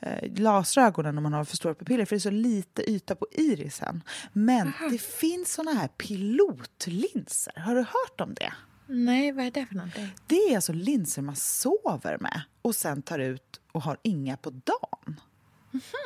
eh, 0.00 0.28
glasögonen 0.28 1.16
om 1.16 1.22
man 1.22 1.32
har 1.32 1.44
för 1.44 1.56
stora 1.56 1.74
pupiller 1.74 2.04
för 2.04 2.16
det 2.16 2.18
är 2.18 2.20
så 2.20 2.30
lite 2.30 2.90
yta 2.90 3.14
på 3.14 3.26
irisen. 3.32 4.02
Men 4.32 4.72
det 4.90 4.98
finns 5.02 5.52
såna 5.52 5.70
här 5.72 5.88
pilotlinser. 5.88 7.52
Har 7.60 7.74
du 7.74 7.80
hört 7.80 8.20
om 8.20 8.34
det? 8.34 8.52
Nej, 8.86 9.32
vad 9.32 9.46
är 9.46 9.50
det 9.50 9.66
för 9.66 9.74
någonting? 9.74 10.08
Det 10.26 10.34
är 10.36 10.54
alltså 10.56 10.72
linser 10.72 11.22
man 11.22 11.36
sover 11.36 12.18
med 12.20 12.40
och 12.62 12.74
sen 12.74 13.02
tar 13.02 13.18
ut 13.18 13.60
och 13.72 13.82
har 13.82 13.96
inga 14.02 14.36
på 14.36 14.50
dagen. 14.50 15.20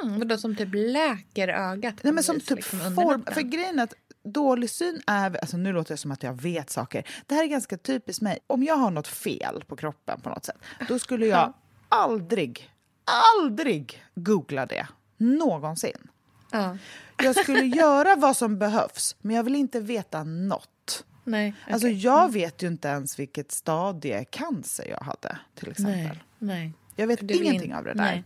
Mm, 0.03 0.19
vadå, 0.19 0.39
som 0.39 0.57
typ 0.57 0.69
läker 0.73 1.49
ögat? 1.49 1.95
Nej, 2.03 2.13
men 2.13 2.25
som 2.25 2.35
vis, 2.35 2.45
typ 2.47 2.57
liksom, 2.57 2.79
form, 2.95 3.25
för 3.33 3.41
grejen 3.41 3.79
är 3.79 3.83
att 3.83 3.95
dålig 4.25 4.71
syn 4.71 5.01
är... 5.07 5.37
Alltså 5.37 5.57
nu 5.57 5.73
låter 5.73 5.95
det 5.95 5.99
som 5.99 6.11
att 6.11 6.23
jag 6.23 6.41
vet 6.43 6.71
saker. 6.71 7.07
Det 7.27 7.35
här 7.35 7.43
är 7.43 7.47
ganska 7.49 7.77
typiskt 7.79 8.23
mig. 8.23 8.39
Om 8.47 8.63
jag 8.63 8.77
har 8.77 8.91
något 8.91 9.09
fel 9.09 9.65
på 9.67 9.77
kroppen 9.77 10.21
på 10.21 10.29
något 10.29 10.45
sätt, 10.45 10.57
då 10.89 10.99
skulle 10.99 11.27
jag 11.27 11.39
Ja. 11.39 11.55
aldrig, 11.89 12.71
aldrig 13.11 14.05
googla 14.15 14.67
det. 14.67 14.87
Någonsin. 15.17 16.09
Ja. 16.51 16.77
Jag 17.23 17.37
skulle 17.37 17.63
göra 17.77 18.17
vad 18.17 18.37
som 18.37 18.59
behövs, 18.59 19.17
men 19.21 19.37
jag 19.37 19.43
vill 19.43 19.55
inte 19.57 19.81
veta 19.81 20.25
något. 20.25 21.05
Nej, 21.25 21.55
Alltså 21.71 21.87
okej. 21.87 21.99
jag 21.99 22.33
vet 22.33 22.63
ju 22.63 22.67
inte 22.67 22.89
ens 22.89 23.19
vilket 23.19 23.53
stadie 23.53 24.25
cancer 24.25 24.87
jag 24.91 25.01
hade 25.05 25.39
till 25.55 25.71
exempel. 25.71 25.95
Nej, 25.99 26.23
nej. 26.39 26.73
Jag 26.97 27.07
vet 27.07 27.29
Du 27.29 27.35
ingenting 27.35 27.71
in- 27.71 27.77
av 27.77 27.85
det 27.85 27.95
där. 27.95 28.25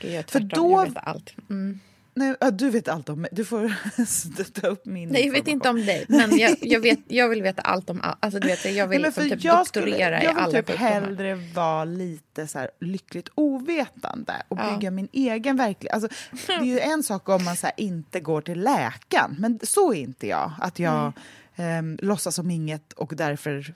Nej. 0.00 0.24
För 0.28 0.40
då- 0.40 0.70
Jag 0.70 0.84
vet 0.86 0.96
allt. 0.96 1.34
Mm. 1.50 1.80
Nej, 2.16 2.34
du 2.52 2.70
vet 2.70 2.88
allt 2.88 3.08
om 3.08 3.20
mig. 3.20 3.30
Du 3.32 3.44
får 3.44 3.74
ta 4.60 4.66
upp 4.66 4.86
min 4.86 5.08
Nej, 5.08 5.26
jag 5.26 5.32
vet 5.32 5.48
inte 5.48 5.68
om 5.68 5.76
dig, 5.86 6.04
men 6.08 6.38
jag, 6.38 6.56
jag, 6.60 6.80
vet, 6.80 6.98
jag 7.08 7.28
vill 7.28 7.42
veta 7.42 7.62
allt 7.62 7.90
om 7.90 8.00
allt. 8.02 8.16
Alltså, 8.20 8.40
du 8.40 8.46
vet, 8.48 8.74
jag 8.74 8.86
vill 8.88 9.02
liksom 9.02 9.22
för 9.22 9.30
typ 9.30 9.44
jag 9.44 9.58
doktorera 9.58 9.64
skulle, 9.64 9.98
jag 9.98 10.24
i 10.24 10.26
vill 10.26 10.36
alla 10.36 10.52
typ 10.52 10.66
sjukdomar. 10.66 10.90
hellre 10.90 11.34
vara 11.34 11.84
lite 11.84 12.46
så 12.46 12.58
här 12.58 12.70
lyckligt 12.80 13.28
ovetande 13.34 14.42
och 14.48 14.58
Ja. 14.58 14.72
bygga 14.76 14.90
min 14.90 15.08
egen 15.12 15.56
verklighet. 15.56 15.94
Alltså, 15.94 16.08
det 16.46 16.52
är 16.52 16.64
ju 16.64 16.80
en 16.80 17.02
sak 17.02 17.28
om 17.28 17.44
man 17.44 17.56
så 17.56 17.66
här 17.66 17.74
inte 17.76 18.20
går 18.20 18.40
till 18.40 18.60
läkaren, 18.60 19.36
men 19.38 19.58
så 19.62 19.92
är 19.92 19.98
inte 19.98 20.26
jag. 20.26 20.52
Att 20.60 20.78
jag 20.78 21.12
ehm, 21.56 21.98
låtsas 22.02 22.34
som 22.34 22.50
inget 22.50 22.92
och 22.92 23.12
därför 23.16 23.74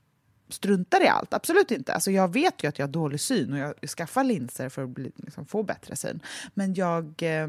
struntar 0.51 1.03
i 1.05 1.09
allt. 1.09 1.35
Absolut 1.35 1.71
inte. 1.71 1.95
Alltså, 1.95 2.11
jag 2.11 2.33
vet 2.33 2.65
ju 2.65 2.69
att 2.69 2.79
jag 2.79 2.87
har 2.87 2.93
dålig 2.93 3.21
syn 3.21 3.53
och 3.53 3.59
jag 3.59 3.75
skaffar 3.89 4.25
linser 4.25 4.69
för 4.69 4.85
att 4.85 4.91
bli, 4.91 5.13
liksom, 5.17 5.47
få 5.47 5.63
bättre 5.63 5.97
syn. 5.97 6.21
Men 6.55 6.75
jag... 6.75 7.23
Eh, 7.23 7.49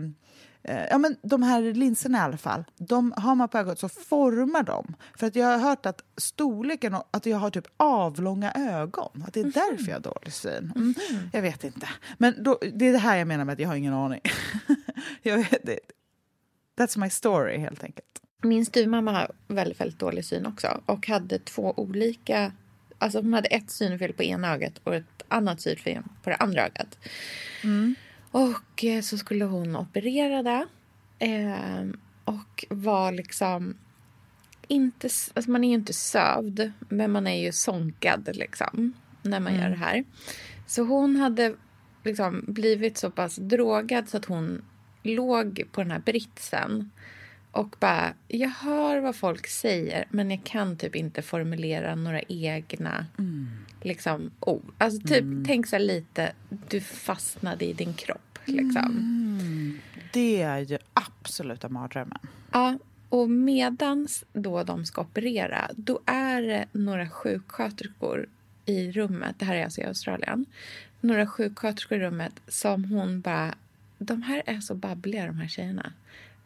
Ja, 0.61 0.97
men 0.97 1.15
de 1.21 1.43
här 1.43 1.61
linserna 1.61 2.17
i 2.17 2.21
alla 2.21 2.37
fall, 2.37 2.63
de 2.77 3.13
har 3.17 3.35
man 3.35 3.49
på 3.49 3.57
ögat 3.57 3.79
så 3.79 3.89
formar 3.89 4.63
de. 4.63 4.95
För 5.17 5.27
att 5.27 5.35
jag 5.35 5.47
har 5.47 5.57
hört 5.57 5.85
att 5.85 6.03
storleken, 6.17 6.95
att 7.11 7.25
jag 7.25 7.37
har 7.37 7.49
typ 7.49 7.67
avlånga 7.77 8.51
ögon. 8.51 9.23
Att 9.27 9.33
det 9.33 9.39
är 9.39 9.43
därför 9.43 9.87
jag 9.87 9.95
har 9.95 10.01
dålig 10.01 10.33
syn. 10.33 10.71
Mm. 10.75 10.93
Jag 11.33 11.41
vet 11.41 11.63
inte. 11.63 11.89
Men 12.17 12.43
då, 12.43 12.59
det 12.73 12.87
är 12.87 12.91
det 12.91 12.99
här 12.99 13.17
jag 13.17 13.27
menar 13.27 13.45
med 13.45 13.53
att 13.53 13.59
jag 13.59 13.67
har 13.67 13.75
ingen 13.75 13.93
aning. 13.93 14.21
jag 15.21 15.37
vet, 15.37 15.65
det, 15.65 15.79
that's 16.79 16.99
my 16.99 17.09
story 17.09 17.57
helt 17.57 17.83
enkelt. 17.83 18.21
Min 18.41 18.65
styvmamma 18.65 19.11
har 19.11 19.31
väldigt, 19.47 19.81
väldigt 19.81 19.99
dålig 19.99 20.25
syn 20.25 20.45
också 20.45 20.81
och 20.85 21.07
hade 21.07 21.39
två 21.39 21.73
olika... 21.77 22.51
Alltså 22.97 23.21
hon 23.21 23.33
hade 23.33 23.47
ett 23.47 23.71
synfel 23.71 24.13
på 24.13 24.23
ena 24.23 24.53
ögat 24.53 24.73
och 24.83 24.95
ett 24.95 25.23
annat 25.27 25.61
synfel 25.61 26.03
på 26.23 26.29
det 26.29 26.35
andra 26.35 26.65
ögat. 26.65 26.97
Och 28.31 28.83
eh, 28.83 29.01
så 29.01 29.17
skulle 29.17 29.45
hon 29.45 29.75
operera 29.75 30.43
det. 30.43 30.67
Eh, 31.19 31.85
och 32.23 32.65
var 32.69 33.11
liksom 33.11 33.75
inte... 34.67 35.09
Alltså 35.33 35.51
man 35.51 35.63
är 35.63 35.67
ju 35.67 35.75
inte 35.75 35.93
sövd, 35.93 36.71
men 36.79 37.11
man 37.11 37.27
är 37.27 37.43
ju 37.43 37.51
sonkad 37.51 38.29
liksom 38.33 38.93
när 39.21 39.39
man 39.39 39.55
gör 39.55 39.69
det 39.69 39.75
här. 39.75 40.03
Så 40.67 40.83
hon 40.83 41.15
hade 41.15 41.55
liksom 42.03 42.43
blivit 42.47 42.97
så 42.97 43.11
pass 43.11 43.35
drogad 43.35 44.09
så 44.09 44.17
att 44.17 44.25
hon 44.25 44.61
låg 45.03 45.63
på 45.71 45.81
den 45.81 45.91
här 45.91 45.99
britsen 45.99 46.91
och 47.51 47.75
bara, 47.79 48.13
jag 48.27 48.49
hör 48.49 48.99
vad 48.99 49.15
folk 49.15 49.47
säger 49.47 50.05
men 50.09 50.31
jag 50.31 50.43
kan 50.43 50.77
typ 50.77 50.95
inte 50.95 51.21
formulera 51.21 51.95
några 51.95 52.21
egna 52.21 53.05
liksom, 53.81 54.31
ord. 54.39 54.71
Alltså 54.77 55.07
typ, 55.07 55.25
tänk 55.47 55.67
så 55.67 55.75
här 55.75 55.83
lite, 55.83 56.31
du 56.69 56.81
fastnade 56.81 57.65
i 57.65 57.73
din 57.73 57.93
kropp. 57.93 58.39
Liksom. 58.45 59.79
Det 60.13 60.41
är 60.41 60.59
ju 60.59 60.77
absoluta 60.93 61.69
mardrömmen. 61.69 62.19
Ja, 62.51 62.77
och 63.09 63.29
medans 63.29 64.25
då 64.33 64.63
de 64.63 64.85
ska 64.85 65.01
operera, 65.01 65.69
då 65.75 65.99
är 66.05 66.41
det 66.41 66.65
några 66.71 67.09
sjuksköterskor 67.09 68.25
i 68.65 68.91
rummet, 68.91 69.35
det 69.39 69.45
här 69.45 69.55
är 69.55 69.63
alltså 69.63 69.81
i 69.81 69.85
Australien, 69.85 70.45
några 71.01 71.27
sjuksköterskor 71.27 71.97
i 71.97 72.01
rummet 72.01 72.33
som 72.47 72.85
hon 72.85 73.21
bara, 73.21 73.55
de 73.97 74.21
här 74.21 74.43
är 74.45 74.59
så 74.59 74.75
babbliga 74.75 75.25
de 75.25 75.37
här 75.39 75.47
tjejerna. 75.47 75.93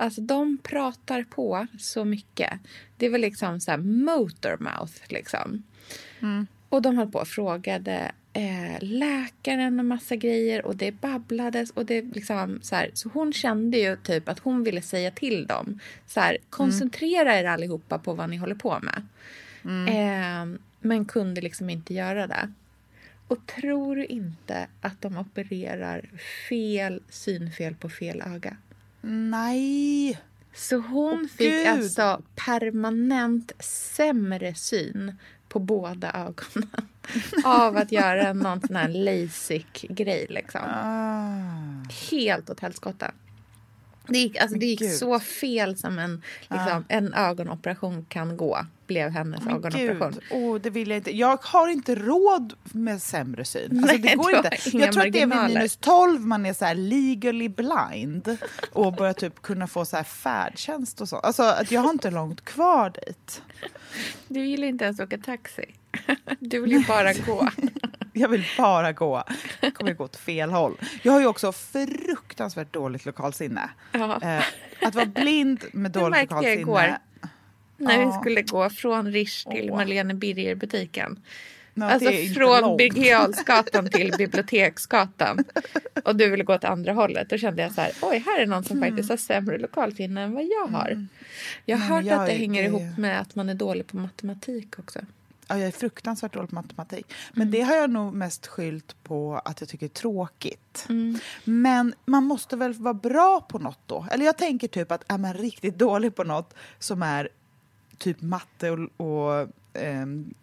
Alltså 0.03 0.21
de 0.21 0.57
pratar 0.57 1.23
på 1.23 1.67
så 1.79 2.05
mycket. 2.05 2.59
Det 2.97 3.09
väl 3.09 3.21
liksom 3.21 3.59
så 3.59 3.71
här 3.71 3.77
motor 3.77 4.57
mouth 4.59 4.93
liksom. 5.09 5.63
Och 6.69 6.81
de 6.81 6.97
höll 6.97 7.11
på 7.11 7.19
och 7.19 7.27
frågade 7.27 8.11
eh, 8.33 8.77
läkaren 8.79 9.79
en 9.79 9.87
massa 9.87 10.15
grejer 10.15 10.65
och 10.65 10.75
det 10.75 10.91
babblades 10.91 11.69
och 11.69 11.85
det 11.85 12.01
liksom 12.01 12.59
så 12.61 12.75
här. 12.75 12.91
Så 12.93 13.09
hon 13.09 13.33
kände 13.33 13.77
ju 13.77 13.95
typ 13.95 14.29
att 14.29 14.39
hon 14.39 14.63
ville 14.63 14.81
säga 14.81 15.11
till 15.11 15.47
dem 15.47 15.79
så 16.07 16.19
här, 16.19 16.37
koncentrera 16.49 17.39
er 17.39 17.45
allihopa 17.45 17.97
på 17.97 18.13
vad 18.13 18.29
ni 18.29 18.37
håller 18.37 18.55
på 18.55 18.79
med. 18.81 19.07
Eh, 19.89 20.59
men 20.79 21.05
kunde 21.05 21.41
liksom 21.41 21.69
inte 21.69 21.93
göra 21.93 22.27
det. 22.27 22.53
Och 23.27 23.45
tror 23.45 23.95
du 23.95 24.05
inte 24.05 24.67
att 24.81 25.01
de 25.01 25.17
opererar 25.17 26.09
fel 26.49 27.01
synfel 27.09 27.75
på 27.75 27.89
fel 27.89 28.21
öga? 28.21 28.57
Nej! 29.05 30.21
Så 30.53 30.75
hon 30.77 31.19
Åh, 31.23 31.27
fick 31.37 31.51
Gud. 31.51 31.67
alltså 31.67 32.21
permanent 32.35 33.51
sämre 33.59 34.55
syn 34.55 35.15
på 35.49 35.59
båda 35.59 36.11
ögonen 36.11 36.87
av 37.43 37.77
att 37.77 37.91
göra 37.91 38.33
någon 38.33 38.61
sån 38.61 38.75
här 38.75 38.89
LASIK-grej. 38.89 40.25
Liksom. 40.29 40.61
Ah. 40.65 41.91
Helt 42.11 42.49
åt 42.49 42.59
helskotta. 42.59 43.11
Det 44.07 44.17
gick, 44.19 44.37
alltså, 44.37 44.57
det 44.57 44.65
gick 44.65 44.93
så 44.93 45.19
fel 45.19 45.77
som 45.77 45.99
en, 45.99 46.21
liksom, 46.41 46.85
en 46.87 47.13
ögonoperation 47.13 48.05
kan 48.09 48.37
gå, 48.37 48.65
blev 48.87 49.09
hennes 49.09 49.41
Men 49.43 49.55
ögonoperation. 49.55 50.11
gud, 50.11 50.23
oh, 50.31 50.59
det 50.61 50.69
vill 50.69 50.89
jag 50.89 50.97
inte. 50.97 51.17
Jag 51.17 51.39
har 51.43 51.67
inte 51.67 51.95
råd 51.95 52.53
med 52.63 53.01
sämre 53.01 53.45
syn. 53.45 53.79
Alltså, 53.79 53.97
det 53.97 54.03
Nej, 54.03 54.15
går 54.15 54.29
du 54.29 54.35
har 54.35 54.45
inte. 54.45 54.77
Jag 54.77 54.91
tror 54.93 55.05
att 55.07 55.13
det 55.13 55.21
är 55.21 55.47
vid 55.47 55.55
minus 55.55 55.75
12 55.75 56.21
man 56.21 56.45
är 56.45 56.53
så 56.53 56.65
här 56.65 56.75
legally 56.75 57.49
blind 57.49 58.37
och 58.71 58.93
börjar 58.93 59.13
typ 59.13 59.41
kunna 59.41 59.67
få 59.67 59.85
så 59.85 59.95
här 59.95 60.03
färdtjänst 60.03 61.01
och 61.01 61.09
så. 61.09 61.15
Alltså, 61.15 61.43
att 61.43 61.71
jag 61.71 61.81
har 61.81 61.89
inte 61.89 62.11
långt 62.11 62.45
kvar 62.45 62.89
dit. 62.89 63.41
Du 64.27 64.45
gillar 64.45 64.67
inte 64.67 64.85
ens 64.85 64.99
åka 64.99 65.17
taxi. 65.17 65.65
Du 66.39 66.61
vill 66.61 66.71
ju 66.71 66.85
bara 66.87 67.13
gå. 67.13 67.49
Jag 68.21 68.29
vill 68.29 68.45
bara 68.57 68.91
gå. 68.91 69.23
Jag 69.61 69.73
kommer 69.73 69.93
gå 69.93 70.03
åt 70.03 70.15
fel 70.15 70.51
håll. 70.51 70.77
Jag 71.01 71.13
har 71.13 71.19
ju 71.19 71.27
också 71.27 71.51
fruktansvärt 71.51 72.73
dåligt 72.73 73.05
lokalsinne. 73.05 73.69
Ja. 73.91 74.19
Eh, 74.21 74.43
att 74.87 74.95
vara 74.95 75.05
blind 75.05 75.63
med 75.73 75.91
Det 75.91 75.99
dåligt 75.99 76.11
märkte 76.11 76.35
jag 76.35 76.41
lokalsinne. 76.59 76.61
igår. 76.61 76.97
När 77.77 77.97
vi 77.97 78.03
Ja. 78.03 78.19
skulle 78.21 78.41
gå 78.41 78.69
från 78.69 79.11
Rish 79.11 79.43
till 79.51 79.69
Åh. 79.71 79.77
Marlene 79.77 80.13
Birger-butiken. 80.13 81.19
Ja, 81.73 81.89
alltså 81.91 82.09
det 82.09 82.33
från. 82.33 82.77
Birger 82.77 83.89
till 83.89 84.11
Biblioteksgatan. 84.17 85.43
Och 86.05 86.15
du 86.15 86.29
ville 86.29 86.43
gå 86.43 86.53
åt 86.53 86.63
andra 86.63 86.93
hållet. 86.93 87.29
Då 87.29 87.37
kände 87.37 87.61
jag 87.61 87.71
så 87.71 87.81
här, 87.81 87.91
oj, 88.01 88.23
här 88.25 88.39
är 88.41 88.45
någon 88.45 88.63
som 88.63 88.79
faktiskt 88.81 89.09
har 89.09 89.17
sämre 89.17 89.57
lokalsinne 89.57 90.21
än 90.21 90.33
vad 90.33 90.43
jag 90.43 90.67
har. 90.67 91.07
Jag 91.65 91.77
har 91.77 91.95
hört 91.95 92.05
jag 92.05 92.19
att 92.21 92.27
det 92.27 92.33
hänger 92.33 92.61
det- 92.61 92.67
ihop 92.67 92.97
med 92.97 93.19
att 93.21 93.35
man 93.35 93.49
är 93.49 93.53
dålig 93.53 93.87
på 93.87 93.97
matematik 93.97 94.79
också. 94.79 94.99
Ja, 95.47 95.57
jag 95.57 95.67
är 95.67 95.71
fruktansvärt 95.71 96.33
dålig 96.33 96.49
på 96.49 96.55
matematik. 96.55 97.05
Mm. 97.05 97.15
Men 97.33 97.51
det 97.51 97.61
har 97.61 97.75
jag 97.75 97.89
nog 97.89 98.13
mest 98.13 98.47
skyllt 98.47 98.95
på 99.03 99.41
att 99.45 99.61
jag 99.61 99.69
tycker 99.69 99.85
är 99.85 99.89
tråkigt. 99.89 100.85
Mm. 100.89 101.19
Men 101.43 101.93
man 102.05 102.23
måste 102.23 102.55
väl 102.55 102.73
vara 102.73 102.93
bra 102.93 103.41
på 103.41 103.59
något 103.59 103.79
då? 103.85 104.07
Eller 104.11 104.25
jag 104.25 104.37
tänker 104.37 104.67
typ 104.67 104.91
att 104.91 105.03
är 105.11 105.17
man 105.17 105.33
riktigt 105.33 105.77
dålig 105.77 106.15
på 106.15 106.23
något 106.23 106.53
som 106.79 107.03
är 107.03 107.29
typ 107.97 108.21
matte 108.21 108.71
och, 108.71 108.89
och 108.97 109.49
ehm, 109.73 110.33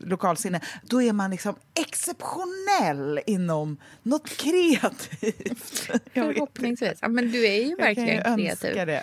lokalsinne, 0.00 0.60
då 0.82 1.02
är 1.02 1.12
man 1.12 1.30
liksom 1.30 1.54
exceptionell 1.74 3.20
inom 3.26 3.76
något 4.02 4.28
kreativt. 4.36 5.90
Förhoppningsvis. 6.14 6.98
Ja, 7.02 7.08
men 7.08 7.30
du 7.32 7.46
är 7.46 7.62
ju 7.62 7.68
Jag 7.68 7.78
kan 7.78 7.86
verkligen 7.86 8.16
ju 8.16 8.22
kreativ. 8.22 8.50
önska 8.70 8.84
det. 8.84 9.02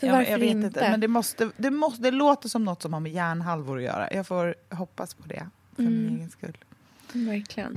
Ja, 0.00 0.12
varför 0.12 0.30
jag 0.32 0.38
vet 0.38 0.50
inte? 0.50 0.66
inte. 0.66 0.80
Men 0.90 1.00
det, 1.00 1.08
måste, 1.08 1.50
det, 1.56 1.70
måste, 1.70 2.02
det 2.02 2.10
låter 2.10 2.48
som 2.48 2.64
något 2.64 2.82
som 2.82 2.92
har 2.92 3.00
med 3.00 3.12
hjärnhalvor 3.12 3.76
att 3.78 3.82
göra. 3.84 4.08
Jag 4.12 4.26
får 4.26 4.54
hoppas 4.70 5.14
på 5.14 5.22
det 5.28 5.46
för 5.76 5.82
Mm. 5.82 6.04
min 6.04 6.16
egen 6.16 6.30
skull. 6.30 6.56
Verkligen. 7.12 7.72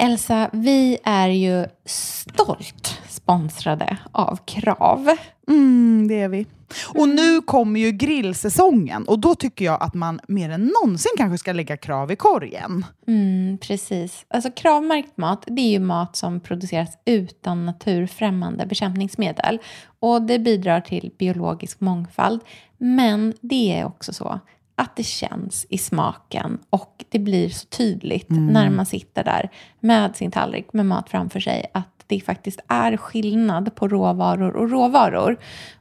Elsa, 0.00 0.50
vi 0.52 0.98
är 1.04 1.28
ju 1.28 1.66
stolt 1.84 3.00
sponsrade 3.08 3.98
av 4.12 4.38
Krav. 4.44 5.08
Mm, 5.48 6.08
det 6.08 6.20
är 6.20 6.28
vi. 6.28 6.46
Och 6.94 7.08
nu 7.08 7.40
kommer 7.40 7.80
ju 7.80 7.92
grillsäsongen 7.92 9.04
och 9.04 9.18
då 9.18 9.34
tycker 9.34 9.64
jag 9.64 9.82
att 9.82 9.94
man 9.94 10.20
mer 10.28 10.50
än 10.50 10.72
någonsin 10.82 11.12
kanske 11.16 11.38
ska 11.38 11.52
lägga 11.52 11.76
krav 11.76 12.12
i 12.12 12.16
korgen. 12.16 12.86
Mm, 13.06 13.58
precis. 13.58 14.26
Alltså 14.28 14.50
kravmärkt 14.50 15.16
mat, 15.16 15.44
det 15.46 15.62
är 15.62 15.70
ju 15.70 15.78
mat 15.78 16.16
som 16.16 16.40
produceras 16.40 16.98
utan 17.04 17.66
naturfrämmande 17.66 18.66
bekämpningsmedel. 18.66 19.58
Och 20.00 20.22
det 20.22 20.38
bidrar 20.38 20.80
till 20.80 21.10
biologisk 21.18 21.80
mångfald. 21.80 22.40
Men 22.78 23.34
det 23.40 23.78
är 23.78 23.84
också 23.84 24.12
så 24.12 24.40
att 24.78 24.96
det 24.96 25.02
känns 25.02 25.66
i 25.68 25.78
smaken 25.78 26.58
och 26.70 27.04
det 27.08 27.18
blir 27.18 27.48
så 27.48 27.66
tydligt 27.66 28.26
när 28.28 28.70
man 28.70 28.86
sitter 28.86 29.24
där 29.24 29.50
med 29.80 30.16
sin 30.16 30.30
tallrik 30.30 30.72
med 30.72 30.86
mat 30.86 31.10
framför 31.10 31.40
sig 31.40 31.70
att 31.74 32.04
det 32.06 32.20
faktiskt 32.20 32.60
är 32.68 32.96
skillnad 32.96 33.74
på 33.74 33.88
råvaror 33.88 34.56
och 34.56 34.70
råvaror. 34.70 35.38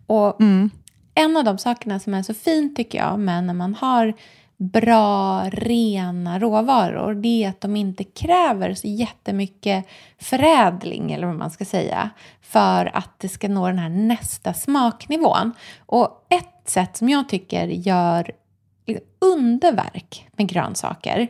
Och 0.07 0.41
en 1.15 1.37
av 1.37 1.43
de 1.43 1.57
sakerna 1.57 1.99
som 1.99 2.13
är 2.13 2.23
så 2.23 2.33
fint 2.33 2.75
tycker 2.75 2.97
jag 2.97 3.19
med 3.19 3.43
när 3.43 3.53
man 3.53 3.75
har 3.75 4.13
bra, 4.57 5.43
rena 5.49 6.39
råvaror 6.39 7.13
det 7.13 7.43
är 7.43 7.49
att 7.49 7.61
de 7.61 7.75
inte 7.75 8.03
kräver 8.03 8.73
så 8.73 8.87
jättemycket 8.87 9.85
förädling, 10.21 11.11
eller 11.11 11.27
vad 11.27 11.35
man 11.35 11.51
ska 11.51 11.65
säga, 11.65 12.09
för 12.41 12.97
att 12.97 13.19
det 13.19 13.29
ska 13.29 13.47
nå 13.47 13.67
den 13.67 13.79
här 13.79 13.89
nästa 13.89 14.53
smaknivån. 14.53 15.53
Och 15.85 16.27
ett 16.29 16.69
sätt 16.69 16.97
som 16.97 17.09
jag 17.09 17.29
tycker 17.29 17.67
gör 17.67 18.31
underverk 19.21 20.27
med 20.37 20.49
grönsaker, 20.49 21.27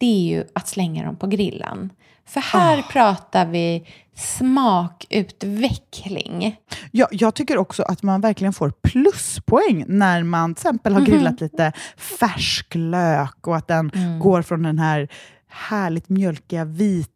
det 0.00 0.06
är 0.06 0.36
ju 0.36 0.44
att 0.54 0.68
slänga 0.68 1.04
dem 1.04 1.16
på 1.16 1.26
grillen. 1.26 1.92
För 2.26 2.40
här 2.40 2.80
oh. 2.80 2.88
pratar 2.88 3.46
vi 3.46 3.86
smakutveckling. 4.14 6.56
Ja, 6.90 7.08
jag 7.10 7.34
tycker 7.34 7.58
också 7.58 7.82
att 7.82 8.02
man 8.02 8.20
verkligen 8.20 8.52
får 8.52 8.70
pluspoäng 8.70 9.84
när 9.88 10.22
man 10.22 10.54
till 10.54 10.60
exempel 10.60 10.94
har 10.94 11.00
grillat 11.00 11.40
mm. 11.40 11.50
lite 11.52 11.72
färsk 11.96 12.74
lök 12.74 13.46
och 13.46 13.56
att 13.56 13.68
den 13.68 13.90
mm. 13.94 14.18
går 14.18 14.42
från 14.42 14.62
den 14.62 14.78
här 14.78 15.08
härligt 15.48 16.08
mjölkiga 16.08 16.64
vita 16.64 17.15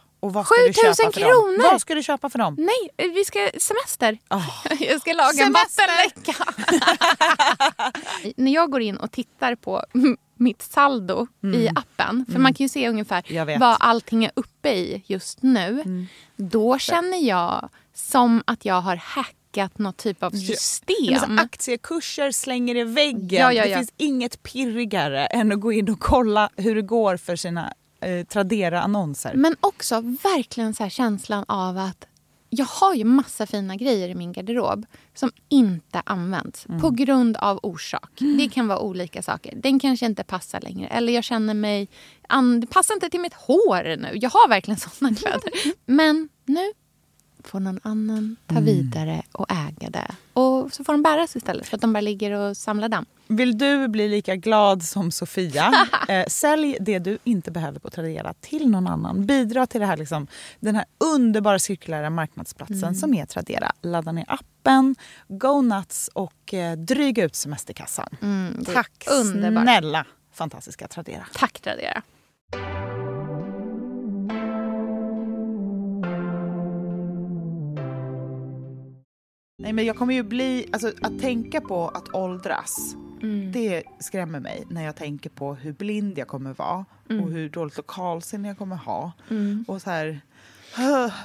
Och 0.21 0.33
vad 0.33 0.45
ska 0.45 0.55
7000 0.67 1.11
kronor! 1.11 1.57
Dem? 1.57 1.69
Vad 1.71 1.81
ska 1.81 1.95
du 1.95 2.03
köpa 2.03 2.29
för 2.29 2.39
dem? 2.39 2.55
Nej, 2.59 3.09
vi 3.13 3.25
ska 3.25 3.49
semester. 3.57 4.17
Oh. 4.29 4.47
Jag 4.79 5.01
ska 5.01 5.13
laga 5.13 5.33
semester. 5.33 5.83
en 5.83 6.05
vattenläcka. 6.05 6.45
När 8.43 8.51
jag 8.51 8.71
går 8.71 8.81
in 8.81 8.97
och 8.97 9.11
tittar 9.11 9.55
på 9.55 9.83
mitt 10.37 10.61
saldo 10.61 11.27
mm. 11.43 11.59
i 11.59 11.69
appen, 11.69 12.25
för 12.25 12.31
mm. 12.31 12.43
man 12.43 12.53
kan 12.53 12.63
ju 12.63 12.69
se 12.69 12.89
ungefär 12.89 13.57
vad 13.59 13.77
allting 13.79 14.25
är 14.25 14.31
uppe 14.35 14.69
i 14.69 15.03
just 15.05 15.43
nu. 15.43 15.81
Mm. 15.85 16.07
Då 16.35 16.77
känner 16.77 17.17
jag 17.17 17.69
som 17.93 18.43
att 18.47 18.65
jag 18.65 18.81
har 18.81 18.95
hackat 18.95 19.77
något 19.77 19.97
typ 19.97 20.23
av 20.23 20.31
system. 20.31 20.95
Ja, 20.97 21.27
aktiekurser 21.37 22.31
slänger 22.31 22.75
i 22.75 22.83
väggen. 22.83 23.41
Ja, 23.41 23.53
ja, 23.53 23.67
det 23.67 23.75
finns 23.75 23.93
inget 23.97 24.43
pirrigare 24.43 25.25
än 25.25 25.51
att 25.51 25.59
gå 25.59 25.71
in 25.71 25.89
och 25.89 25.99
kolla 25.99 26.49
hur 26.55 26.75
det 26.75 26.81
går 26.81 27.17
för 27.17 27.35
sina 27.35 27.73
eh, 28.01 28.25
Tradera-annonser. 28.25 29.33
Men 29.35 29.55
också 29.59 30.01
verkligen 30.01 30.73
så 30.73 30.89
känslan 30.89 31.45
av 31.47 31.77
att 31.77 32.05
jag 32.53 32.65
har 32.65 32.95
ju 32.95 33.03
massa 33.03 33.45
fina 33.45 33.75
grejer 33.75 34.09
i 34.09 34.15
min 34.15 34.31
garderob 34.31 34.85
som 35.13 35.31
inte 35.49 36.01
används 36.05 36.65
mm. 36.65 36.81
på 36.81 36.89
grund 36.89 37.37
av 37.37 37.59
orsak. 37.63 38.21
Mm. 38.21 38.37
Det 38.37 38.49
kan 38.49 38.67
vara 38.67 38.79
olika 38.79 39.21
saker. 39.21 39.55
Den 39.55 39.79
kanske 39.79 40.05
inte 40.05 40.23
passar 40.23 40.61
längre. 40.61 40.87
Eller 40.87 41.13
jag 41.13 41.23
känner 41.23 41.53
mig... 41.53 41.87
Det 42.61 42.67
passar 42.67 42.93
inte 42.93 43.09
till 43.09 43.19
mitt 43.19 43.33
hår 43.33 43.97
nu. 43.97 44.09
Jag 44.13 44.29
har 44.29 44.49
verkligen 44.49 44.79
såna 44.99 45.15
kläder. 45.15 45.51
Men 45.85 46.29
nu 46.45 46.71
får 47.43 47.59
någon 47.59 47.79
annan 47.83 48.35
ta 48.47 48.55
mm. 48.55 48.65
vidare 48.65 49.21
och 49.31 49.45
äga 49.49 49.89
det. 49.89 50.15
Och 50.33 50.73
så 50.73 50.83
får 50.83 50.93
de 50.93 51.03
bäras 51.03 51.35
istället 51.35 51.67
för 51.67 51.77
att 51.77 51.81
de 51.81 51.93
bara 51.93 52.01
ligger 52.01 52.31
och 52.31 52.57
samlar 52.57 52.89
damm. 52.89 53.05
Vill 53.31 53.57
du 53.57 53.87
bli 53.87 54.07
lika 54.07 54.35
glad 54.35 54.83
som 54.83 55.11
Sofia? 55.11 55.87
eh, 56.07 56.25
sälj 56.27 56.77
det 56.79 56.99
du 56.99 57.17
inte 57.23 57.51
behöver 57.51 57.79
på 57.79 57.89
Tradera 57.89 58.33
till 58.33 58.69
någon 58.69 58.87
annan. 58.87 59.25
Bidra 59.25 59.67
till 59.67 59.81
det 59.81 59.87
här, 59.87 59.97
liksom, 59.97 60.27
den 60.59 60.75
här 60.75 60.85
underbara 60.97 61.59
cirkulära 61.59 62.09
marknadsplatsen 62.09 62.83
mm. 62.83 62.95
som 62.95 63.13
är 63.13 63.25
Tradera. 63.25 63.71
Ladda 63.81 64.11
ner 64.11 64.25
appen, 64.27 64.95
go 65.27 65.61
nuts 65.61 66.07
och 66.07 66.53
eh, 66.53 66.77
dryga 66.77 67.23
ut 67.23 67.35
semesterkassan. 67.35 68.09
Mm, 68.21 68.65
Tack 68.65 69.07
underbart. 69.11 69.63
snälla 69.63 70.05
fantastiska 70.33 70.87
Tradera. 70.87 71.25
Tack 71.33 71.61
Tradera. 71.61 72.01
Nej, 79.57 79.73
men 79.73 79.85
jag 79.85 79.97
kommer 79.97 80.13
ju 80.13 80.23
bli, 80.23 80.65
alltså, 80.71 80.91
att 81.01 81.19
tänka 81.19 81.61
på 81.61 81.87
att 81.87 82.13
åldras, 82.13 82.95
mm. 83.23 83.51
det 83.51 83.83
skrämmer 83.99 84.39
mig 84.39 84.63
när 84.69 84.83
jag 84.83 84.95
tänker 84.95 85.29
på 85.29 85.53
hur 85.53 85.73
blind 85.73 86.17
jag 86.17 86.27
kommer 86.27 86.53
vara 86.53 86.85
mm. 87.09 87.23
och 87.23 87.31
hur 87.31 87.49
dåligt 87.49 87.77
lokalsinne 87.77 88.47
jag 88.47 88.57
kommer 88.57 88.75
ha. 88.75 89.11
Mm. 89.29 89.65
Och 89.67 89.81
så 89.81 89.89
här, 89.89 90.21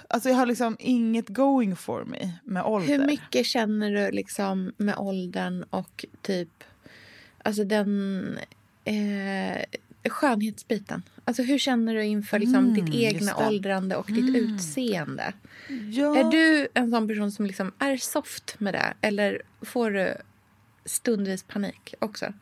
Alltså 0.08 0.28
jag 0.28 0.36
har 0.36 0.46
liksom 0.46 0.76
inget 0.80 1.28
going 1.28 1.76
for 1.76 2.04
me 2.04 2.32
med 2.44 2.64
ålder. 2.64 2.98
Hur 2.98 3.06
mycket 3.06 3.46
känner 3.46 3.90
du 3.90 4.10
liksom 4.10 4.72
med 4.76 4.96
åldern 4.98 5.62
och 5.70 6.04
typ 6.22 6.64
alltså 7.42 7.64
den 7.64 8.38
eh, 8.84 10.10
skönhetsbiten? 10.10 11.02
Alltså 11.24 11.42
hur 11.42 11.58
känner 11.58 11.94
du 11.94 12.04
inför 12.04 12.38
liksom, 12.38 12.64
mm, 12.64 12.74
ditt 12.74 12.94
egna 12.94 13.36
åldrande 13.48 13.96
och 13.96 14.10
mm. 14.10 14.26
ditt 14.26 14.36
utseende? 14.36 15.32
Ja. 15.90 16.16
Är 16.16 16.30
du 16.30 16.68
en 16.74 16.90
sån 16.90 17.08
person 17.08 17.32
som 17.32 17.46
liksom 17.46 17.72
är 17.78 17.96
soft 17.96 18.56
med 18.58 18.74
det 18.74 18.94
eller 19.00 19.42
får 19.62 19.90
du 19.90 20.16
stundvis 20.86 21.42
panik 21.42 21.94
också? 21.98 22.32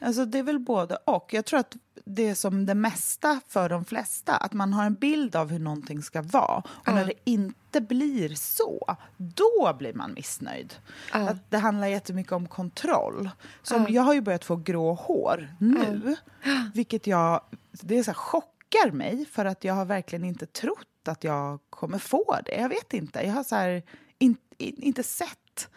Alltså 0.00 0.24
det 0.24 0.38
är 0.38 0.42
väl 0.42 0.58
både 0.58 0.96
och. 1.04 1.34
Jag 1.34 1.44
tror 1.44 1.60
att 1.60 1.76
det 2.04 2.28
är 2.28 2.34
som 2.34 2.66
det 2.66 2.74
mesta 2.74 3.40
för 3.48 3.68
de 3.68 3.84
flesta, 3.84 4.36
att 4.36 4.52
man 4.52 4.72
har 4.72 4.84
en 4.84 4.94
bild 4.94 5.36
av 5.36 5.50
hur 5.50 5.58
någonting 5.58 6.02
ska 6.02 6.22
vara. 6.22 6.62
Och 6.66 6.88
mm. 6.88 7.00
när 7.00 7.06
det 7.06 7.30
inte 7.30 7.80
blir 7.80 8.34
så, 8.34 8.96
då 9.16 9.74
blir 9.78 9.94
man 9.94 10.12
missnöjd. 10.14 10.74
Mm. 11.14 11.28
Att 11.28 11.50
det 11.50 11.58
handlar 11.58 11.86
jättemycket 11.86 12.32
om 12.32 12.48
kontroll. 12.48 13.30
Som 13.62 13.80
mm. 13.80 13.94
Jag 13.94 14.02
har 14.02 14.14
ju 14.14 14.20
börjat 14.20 14.44
få 14.44 14.56
grå 14.56 14.94
hår 14.94 15.48
nu, 15.58 16.16
vilket 16.74 17.06
jag, 17.06 17.40
det 17.70 17.98
är 17.98 18.02
så 18.02 18.10
här, 18.10 18.14
chockar 18.14 18.90
mig 18.90 19.24
för 19.24 19.44
att 19.44 19.64
jag 19.64 19.74
har 19.74 19.84
verkligen 19.84 20.24
inte 20.24 20.46
trott 20.46 21.08
att 21.08 21.24
jag 21.24 21.58
kommer 21.70 21.98
få 21.98 22.38
det. 22.44 22.56
Jag 22.60 22.68
vet 22.68 22.94
inte. 22.94 23.22
Jag 23.26 23.32
har 23.32 23.44
så 23.44 23.54
här, 23.54 23.82
in, 24.18 24.36
in, 24.58 24.82
inte 24.82 25.02
sett 25.02 25.68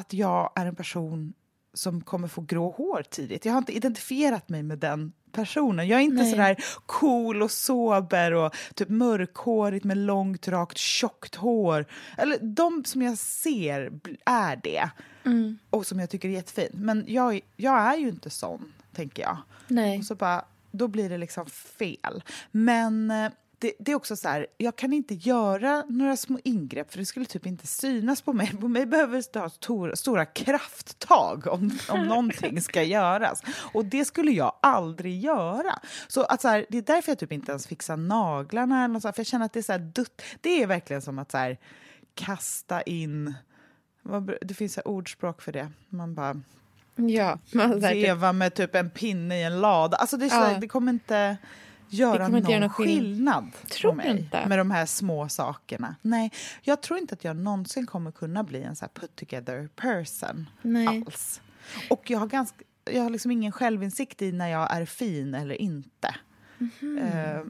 att 0.00 0.12
jag 0.12 0.52
är 0.54 0.66
en 0.66 0.76
person 0.76 1.32
som 1.74 2.00
kommer 2.00 2.28
få 2.28 2.40
grå 2.40 2.70
hår 2.70 3.02
tidigt. 3.10 3.44
Jag 3.44 3.52
har 3.52 3.58
inte 3.58 3.76
identifierat 3.76 4.48
mig 4.48 4.62
med 4.62 4.78
den 4.78 5.12
personen. 5.32 5.88
Jag 5.88 6.00
är 6.00 6.04
inte 6.04 6.22
Nej. 6.22 6.30
sådär 6.30 6.56
cool 6.86 7.42
och 7.42 7.50
sober 7.50 8.32
och 8.32 8.54
typ 8.74 8.88
mörkhårigt 8.88 9.84
med 9.84 9.96
långt, 9.96 10.48
rakt, 10.48 10.78
tjockt 10.78 11.34
hår. 11.34 11.86
Eller 12.18 12.38
de 12.38 12.84
som 12.84 13.02
jag 13.02 13.18
ser 13.18 14.00
är 14.26 14.60
det. 14.62 14.90
Mm. 15.24 15.58
Och 15.70 15.86
som 15.86 16.00
jag 16.00 16.10
tycker 16.10 16.28
är 16.28 16.32
jättefin. 16.32 16.70
Men 16.72 17.04
jag, 17.08 17.40
jag 17.56 17.78
är 17.78 17.96
ju 17.96 18.08
inte 18.08 18.30
sån, 18.30 18.72
tänker 18.94 19.22
jag. 19.22 19.36
Nej. 19.68 19.98
Och 19.98 20.04
så 20.04 20.14
bara, 20.14 20.44
då 20.70 20.88
blir 20.88 21.08
det 21.08 21.18
liksom 21.18 21.46
fel. 21.46 22.22
Men 22.50 23.10
eh, 23.10 23.30
det, 23.60 23.72
det, 23.78 23.92
är 23.92 23.96
också 23.96 24.16
så 24.16 24.28
här, 24.28 24.46
jag 24.58 24.76
kan 24.76 24.92
inte 24.92 25.14
göra 25.14 25.84
några 25.88 26.16
små 26.16 26.38
ingrepp 26.44 26.90
för 26.90 26.98
det 26.98 27.06
skulle 27.06 27.26
typ 27.26 27.46
inte 27.46 27.66
synas 27.66 28.22
på 28.22 28.32
mig. 28.32 28.56
På 28.60 28.68
mig 28.68 28.86
behöver 28.86 29.24
det 29.32 29.38
ha 29.38 29.50
stora, 29.50 29.96
stora 29.96 30.26
krafttag 30.26 31.46
om, 31.46 31.78
om 31.88 32.04
någonting 32.08 32.60
ska 32.62 32.82
göras. 32.82 33.42
Och 33.72 33.84
det 33.84 34.04
skulle 34.04 34.32
jag 34.32 34.56
aldrig 34.62 35.20
göra. 35.20 35.78
Så, 36.08 36.22
att 36.22 36.42
så 36.42 36.48
här, 36.48 36.66
det 36.68 36.78
är 36.78 36.82
därför 36.82 37.10
jag 37.12 37.18
typ 37.18 37.32
inte 37.32 37.52
ens 37.52 37.66
fixar 37.66 37.96
naglarna. 37.96 38.84
Eller 38.84 39.00
så 39.00 39.08
här, 39.08 39.12
för 39.12 39.20
jag 39.20 39.26
känner 39.26 39.46
att 39.46 39.52
det 39.52 39.60
är 39.60 39.62
så 39.62 39.72
här, 39.72 39.78
dutt, 39.78 40.22
det 40.40 40.62
är 40.62 40.66
verkligen 40.66 41.02
som 41.02 41.18
att 41.18 41.30
så 41.30 41.38
här, 41.38 41.58
kasta 42.14 42.82
in... 42.82 43.34
Det 44.40 44.54
finns 44.54 44.74
så 44.74 44.80
ordspråk 44.80 45.42
för 45.42 45.52
det. 45.52 45.70
Man 45.88 46.14
bara 46.14 46.42
Ja, 46.96 47.38
man, 47.52 47.80
veva 47.80 48.32
med 48.32 48.54
typ 48.54 48.74
en 48.74 48.90
pinne 48.90 49.40
i 49.40 49.42
en 49.42 49.60
lada. 49.60 49.96
Alltså 49.96 50.16
det, 50.16 50.24
är 50.24 50.28
så 50.28 50.36
Ja. 50.36 50.40
här, 50.40 50.60
det 50.60 50.68
kommer 50.68 50.92
inte 50.92 51.36
göra 51.90 52.28
någon 52.28 52.42
göra 52.50 52.60
någon 52.60 52.68
skill- 52.70 52.86
skillnad 52.86 53.50
Tror 53.68 53.90
på 53.90 53.96
mig 53.96 54.10
inte? 54.10 54.46
med 54.46 54.58
de 54.58 54.70
här 54.70 54.86
små 54.86 55.28
sakerna. 55.28 55.94
Nej, 56.02 56.32
jag 56.62 56.80
tror 56.80 56.98
inte 56.98 57.14
att 57.14 57.24
jag 57.24 57.36
någonsin 57.36 57.86
kommer 57.86 58.10
kunna 58.12 58.44
bli 58.44 58.62
en 58.62 58.76
så 58.76 58.86
put 58.94 59.16
together 59.16 59.68
person 59.76 60.50
Nej. 60.62 60.86
alls. 61.06 61.40
Och 61.90 62.10
jag 62.10 62.18
har, 62.18 62.26
ganska, 62.26 62.58
jag 62.84 63.02
har 63.02 63.10
liksom 63.10 63.30
ingen 63.30 63.52
självinsikt 63.52 64.22
i 64.22 64.32
när 64.32 64.48
jag 64.48 64.72
är 64.76 64.84
fin 64.84 65.34
eller 65.34 65.54
inte. 65.54 66.14
Eh, 67.02 67.40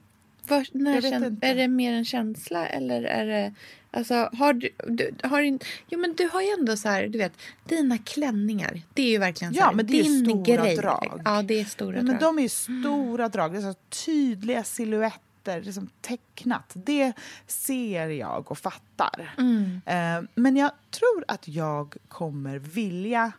Var, 0.50 0.66
när 0.72 0.94
Jag 0.94 1.02
vet 1.02 1.10
kän, 1.12 1.24
inte. 1.24 1.46
är 1.46 1.54
det 1.54 1.68
mer 1.68 1.92
en 1.92 2.04
känsla 2.04 2.66
eller 2.66 3.02
är 3.02 3.26
det... 3.26 3.54
Alltså, 3.92 4.14
har 4.32 4.52
du, 4.52 4.68
du 4.88 5.10
har 5.22 5.40
in, 5.42 5.58
jo, 5.88 5.98
men 5.98 6.14
du 6.14 6.28
har 6.32 6.40
ju 6.42 6.48
ändå 6.58 6.76
så 6.76 6.88
här, 6.88 7.08
du 7.08 7.18
vet, 7.18 7.32
dina 7.64 7.98
klänningar. 7.98 8.82
Det 8.94 9.02
är 9.02 9.10
ju 9.10 9.18
verkligen 9.18 9.54
så 9.54 9.60
Ja, 9.60 9.64
här, 9.66 9.72
men 9.72 9.86
det 9.86 10.00
är 10.00 10.04
stora 10.24 10.62
grej. 10.64 10.76
drag. 10.76 11.20
Ja, 11.24 11.42
det 11.42 11.60
är 11.60 11.64
stora 11.64 11.96
men 11.96 12.06
drag. 12.06 12.20
de 12.20 12.38
är 12.38 12.42
ju 12.42 12.48
stora 12.48 13.28
drag, 13.28 13.52
det 13.52 13.58
är 13.58 13.62
så 13.62 13.74
tydliga 14.04 14.64
silhuetter, 14.64 15.62
liksom 15.62 15.90
tecknat. 16.00 16.72
Det 16.74 17.12
ser 17.46 18.06
jag 18.08 18.50
och 18.50 18.58
fattar. 18.58 19.34
Mm. 19.38 19.80
Eh, 19.86 20.28
men 20.34 20.56
jag 20.56 20.70
tror 20.90 21.24
att 21.28 21.48
jag 21.48 21.96
kommer 22.08 22.58
vilja 22.58 23.32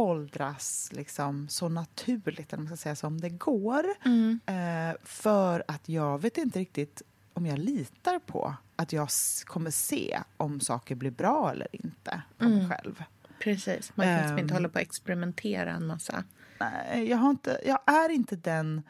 åldras 0.00 0.88
liksom 0.92 1.48
så 1.48 1.68
naturligt, 1.68 2.52
eller 2.52 2.62
man 2.62 2.66
ska 2.66 2.76
säga, 2.76 2.96
som 2.96 3.20
det 3.20 3.28
går. 3.30 3.84
Mm. 4.04 4.40
Eh, 4.46 4.96
för 5.04 5.64
att 5.68 5.88
jag 5.88 6.22
vet 6.22 6.38
inte 6.38 6.58
riktigt 6.58 7.02
om 7.32 7.46
jag 7.46 7.58
litar 7.58 8.18
på 8.18 8.54
att 8.76 8.92
jag 8.92 9.08
kommer 9.44 9.70
se 9.70 10.20
om 10.36 10.60
saker 10.60 10.94
blir 10.94 11.10
bra 11.10 11.50
eller 11.50 11.68
inte 11.72 12.22
på 12.38 12.44
mig 12.44 12.54
Mm. 12.58 12.70
själv. 12.70 13.02
Precis, 13.40 13.92
man 13.94 14.06
kan 14.06 14.16
liksom 14.18 14.38
inte 14.38 14.52
Ehm. 14.52 14.56
hålla 14.56 14.68
på 14.68 14.74
och 14.74 14.80
experimentera 14.80 15.72
en 15.72 15.86
massa. 15.86 16.24
Nej, 16.60 17.08
jag, 17.08 17.16
har 17.16 17.30
inte, 17.30 17.60
jag 17.66 17.80
är 17.86 18.08
inte 18.08 18.36
den... 18.36 18.82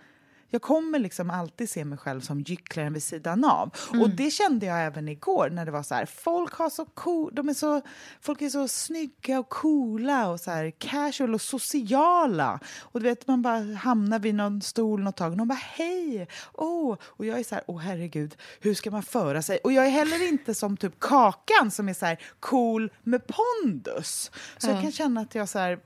Jag 0.48 0.62
kommer 0.62 0.98
liksom 0.98 1.30
alltid 1.30 1.70
se 1.70 1.85
mig 1.85 1.98
själv 1.98 2.20
som 2.20 2.40
gycklaren 2.40 2.92
vid 2.92 3.02
sidan 3.02 3.44
av. 3.44 3.70
Och 4.00 4.11
det 4.11 4.30
kände 4.30 4.66
jag 4.66 4.85
även 4.85 5.09
igår 5.09 5.50
när 5.50 5.64
det 5.64 5.70
var 5.70 5.82
så 5.82 5.94
här, 5.94 6.06
folk 6.06 6.54
har 6.54 6.70
så 6.70 6.85
cool, 6.85 7.35
de 7.35 7.48
är 7.48 7.54
så, 7.54 7.82
folk 8.20 8.42
är 8.42 8.48
så 8.48 8.68
snygga 8.68 9.38
och 9.38 9.48
coola 9.48 10.28
och 10.28 10.40
så 10.40 10.50
här 10.50 10.70
casual 10.70 11.35
och 11.35 11.40
sociala. 11.40 12.61
Och 12.80 13.00
du 13.00 13.04
vet, 13.04 13.26
man 13.26 13.42
bara 13.42 13.74
hamnar 13.74 14.18
vid 14.18 14.35
någon 14.35 14.62
stol 14.62 15.02
något 15.02 15.16
tag 15.16 15.30
och 15.32 15.38
de 15.38 15.48
bara 15.48 15.54
hej, 15.54 16.28
oh. 16.52 16.96
Och 17.02 17.26
jag 17.26 17.38
är 17.38 17.44
så 17.44 17.54
här, 17.54 17.64
åh 17.66 17.78
herregud, 17.78 18.37
hur 18.61 18.74
ska 18.74 18.90
man 18.90 19.02
föra 19.02 19.42
sig? 19.42 19.59
Och 19.64 19.72
jag 19.72 19.87
är 19.87 19.90
heller 19.90 20.28
inte 20.28 20.54
som 20.54 20.76
typ 20.76 21.00
Kakan 21.00 21.70
som 21.70 21.88
är 21.88 21.94
så 21.94 22.06
här 22.06 22.18
cool 22.40 22.92
med 23.02 23.22
pondus. 23.26 24.30
Så 24.59 24.70
jag 24.70 24.82
kan 24.82 24.92
känna 24.92 25.20
att 25.20 25.35
jag 25.35 25.48
så 25.48 25.59
här, 25.59 25.78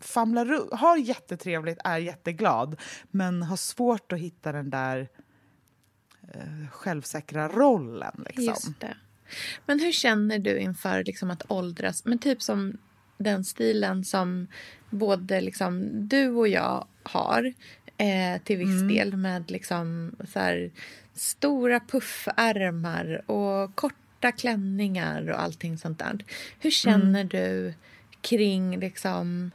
famlar 0.00 0.44
runt, 0.44 0.72
har 0.72 0.96
jättetrevligt, 0.96 1.78
är 1.84 1.98
jätteglad 1.98 2.80
men 3.10 3.42
har 3.42 3.56
svårt 3.56 4.12
att 4.12 4.18
hitta 4.18 4.52
den 4.52 4.70
där 4.70 5.08
eh, 6.34 6.68
självsäkra 6.70 7.48
rollen. 7.48 8.24
Liksom. 8.26 8.74
Men 9.66 9.80
hur 9.80 9.92
känner 9.92 10.38
du 10.38 10.58
inför 10.58 11.04
liksom 11.04 11.30
att 11.30 11.50
åldras? 11.50 12.04
Men 12.04 12.18
typ 12.18 12.42
som 12.42 12.78
den 13.18 13.44
stilen 13.44 14.04
som 14.04 14.46
både 14.90 15.40
liksom 15.40 15.88
du 16.08 16.28
och 16.28 16.48
jag 16.48 16.86
har 17.02 17.54
eh, 17.96 18.42
till 18.44 18.56
viss 18.56 18.82
del 18.88 19.16
med 19.16 19.50
liksom 19.50 20.16
så 20.32 20.38
här, 20.38 20.70
stora 21.14 21.80
puffärmar 21.80 23.30
och 23.30 23.74
korta 23.74 24.32
klänningar 24.32 25.30
och 25.30 25.42
allting 25.42 25.78
sånt 25.78 25.98
där. 25.98 26.24
Hur 26.58 26.70
känner 26.70 27.24
du 27.24 27.74
kring 28.20 28.78
liksom 28.78 29.50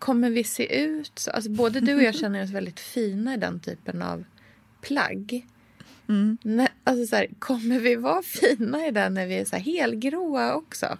Kommer 0.00 0.30
vi 0.30 0.44
se 0.44 0.82
ut 0.84 1.12
så? 1.18 1.30
Alltså 1.30 1.50
både 1.50 1.80
du 1.80 1.94
och 1.94 2.02
jag 2.02 2.14
känner 2.14 2.42
oss 2.44 2.50
väldigt 2.50 2.80
fina 2.80 3.34
i 3.34 3.36
den 3.36 3.60
typen 3.60 4.02
av 4.02 4.24
plagg. 4.80 5.46
Nej, 6.42 6.68
alltså 6.84 7.06
så 7.06 7.16
här, 7.16 7.26
kommer 7.38 7.78
vi 7.80 7.96
vara 7.96 8.22
fina 8.22 8.86
i 8.86 8.90
den 8.90 9.14
när 9.14 9.26
vi 9.26 9.34
är 9.34 9.44
så 9.44 9.56
här 9.56 9.62
helgråa 9.62 10.54
också? 10.54 10.98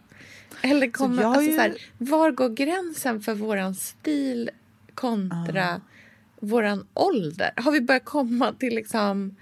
Eller 0.63 0.91
kommer, 0.91 1.23
jag 1.23 1.29
har 1.29 1.35
alltså 1.35 1.51
ju- 1.51 1.57
så 1.57 1.63
här, 1.63 1.77
var 1.99 2.31
går 2.31 2.49
gränsen 2.49 3.21
för 3.21 3.35
våran 3.35 3.75
stil 3.75 4.51
kontra 4.95 5.81
våran 6.41 6.87
ålder? 6.95 7.51
Har 7.57 7.73
vi 7.73 7.81
börjat 7.81 8.05
komma 8.05 8.53
till 8.53 8.75
liksom 8.75 9.37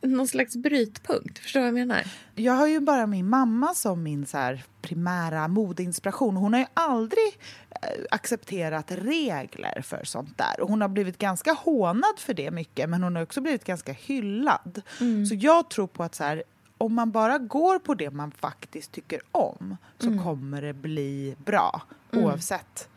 någon 0.00 0.28
slags 0.28 0.56
brytpunkt? 0.56 1.38
Förstår 1.38 1.60
du 1.60 1.64
vad 1.70 1.80
jag 1.80 1.88
menar? 1.88 2.06
Jag 2.34 2.52
har 2.52 2.66
ju 2.66 2.80
bara 2.80 3.06
min 3.06 3.28
mamma 3.28 3.74
som 3.74 4.02
min 4.02 4.26
så 4.26 4.58
primära 4.82 5.48
modeinspiration. 5.48 6.36
Hon 6.36 6.52
har 6.52 6.60
ju 6.60 6.66
aldrig 6.74 7.38
eh, 7.70 8.04
accepterat 8.10 8.86
regler 8.88 9.82
för 9.82 10.04
sånt 10.04 10.38
där. 10.38 10.60
Och 10.60 10.68
hon 10.68 10.80
har 10.80 10.88
blivit 10.88 11.18
ganska 11.18 11.52
hånad 11.52 12.18
för 12.18 12.34
det 12.34 12.50
mycket, 12.50 12.88
men 12.88 13.02
hon 13.02 13.16
har 13.16 13.22
också 13.22 13.40
blivit 13.40 13.64
ganska 13.64 13.92
hyllad. 13.92 14.82
Så 15.28 15.34
jag 15.34 15.70
tror 15.70 15.86
på 15.86 16.02
att 16.02 16.14
så 16.14 16.24
här, 16.24 16.42
om 16.78 16.94
man 16.94 17.10
bara 17.10 17.38
går 17.38 17.78
på 17.78 17.94
det 17.94 18.10
man 18.10 18.30
faktiskt 18.30 18.92
tycker 18.92 19.20
om 19.32 19.76
så 19.98 20.18
kommer 20.24 20.62
det 20.62 20.72
bli 20.72 21.36
bra, 21.44 21.82
oavsett 22.12 22.88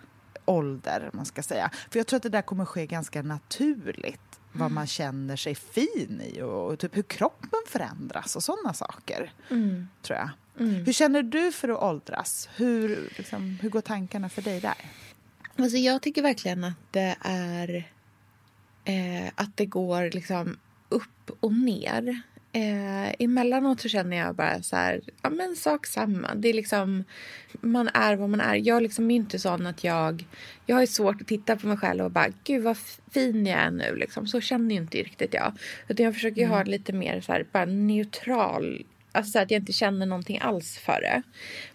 ålder, 0.46 1.10
man 1.14 1.26
ska 1.26 1.44
säga. 1.44 1.72
För 1.90 2.00
jag 2.00 2.08
tror 2.08 2.18
att 2.18 2.24
det 2.24 2.30
där 2.30 2.42
kommer 2.42 2.66
ske 2.66 2.86
ganska 2.86 3.22
naturligt 3.22 4.33
vad 4.54 4.72
man 4.72 4.88
känner 4.88 5.36
sig 5.36 5.56
fin 5.56 6.22
i 6.34 6.42
och, 6.42 6.72
och 6.72 6.80
typ 6.80 6.98
hur 6.98 7.04
kroppen 7.04 7.60
förändras 7.68 8.36
och 8.36 8.44
sådana 8.44 8.74
saker. 8.74 9.34
Tror 10.02 10.20
jag. 10.20 10.30
Hur 10.86 10.94
känner 10.94 11.24
du 11.24 11.52
för 11.52 11.70
att 11.70 11.82
åldras? 11.84 12.50
Hur, 12.56 13.10
liksom, 13.18 13.58
hur 13.62 13.70
går 13.70 13.82
tankarna 13.82 14.30
för 14.30 14.42
dig 14.42 14.60
där? 14.60 14.76
Alltså 15.58 15.78
jag 15.78 16.02
tycker 16.02 16.22
verkligen 16.22 16.64
att 16.64 16.92
det 16.92 17.16
är 17.22 17.90
eh, 18.86 19.32
att 19.36 19.58
det 19.58 19.66
går 19.66 20.12
liksom 20.12 20.58
upp 20.90 21.32
och 21.40 21.54
ner. 21.54 22.22
Eh, 22.56 23.16
emellanåt 23.20 23.82
så 23.82 23.90
känner 23.90 24.18
jag 24.18 24.36
bara 24.36 24.62
så 24.62 24.76
här, 24.76 25.02
ja 25.22 25.30
men 25.30 25.56
sak 25.56 25.86
samma. 25.86 26.36
Det 26.36 26.50
är 26.50 26.54
liksom, 26.54 27.04
man 27.62 27.90
är 27.94 28.16
vad 28.16 28.30
man 28.30 28.42
är. 28.42 28.56
Jag 28.56 28.84
liksom 28.84 29.12
är 29.12 29.16
inte 29.16 29.40
sån 29.40 29.68
att 29.68 29.84
jag, 29.84 30.26
jag 30.66 30.76
har 30.76 30.86
svårt 30.86 31.22
att 31.22 31.28
titta 31.28 31.56
på 31.56 31.68
mig 31.68 31.78
själv 31.78 32.06
och 32.06 32.12
bara, 32.12 32.28
gud 32.44 32.64
vad 32.64 32.78
fin 33.12 33.46
jag 33.46 33.60
är 33.60 33.72
nu 33.72 33.96
liksom. 33.96 34.28
Så 34.28 34.42
känner 34.42 34.76
ju 34.76 34.82
inte 34.82 34.98
riktigt 34.98 35.34
jag. 35.34 35.54
Utan 35.88 36.06
jag 36.06 36.14
försöker 36.14 36.42
ju 36.42 36.48
ha 36.48 36.64
lite 36.64 36.94
mer 36.94 37.22
så 37.22 37.32
här, 37.32 37.46
bara 37.52 37.66
neutral 37.66 38.84
Alltså 39.16 39.32
så 39.32 39.40
att 39.40 39.52
jag 39.52 39.62
inte 39.62 39.74
känner 39.74 40.06
någonting 40.06 40.40
alls 40.40 40.78
för 40.78 41.02
det. 41.02 41.22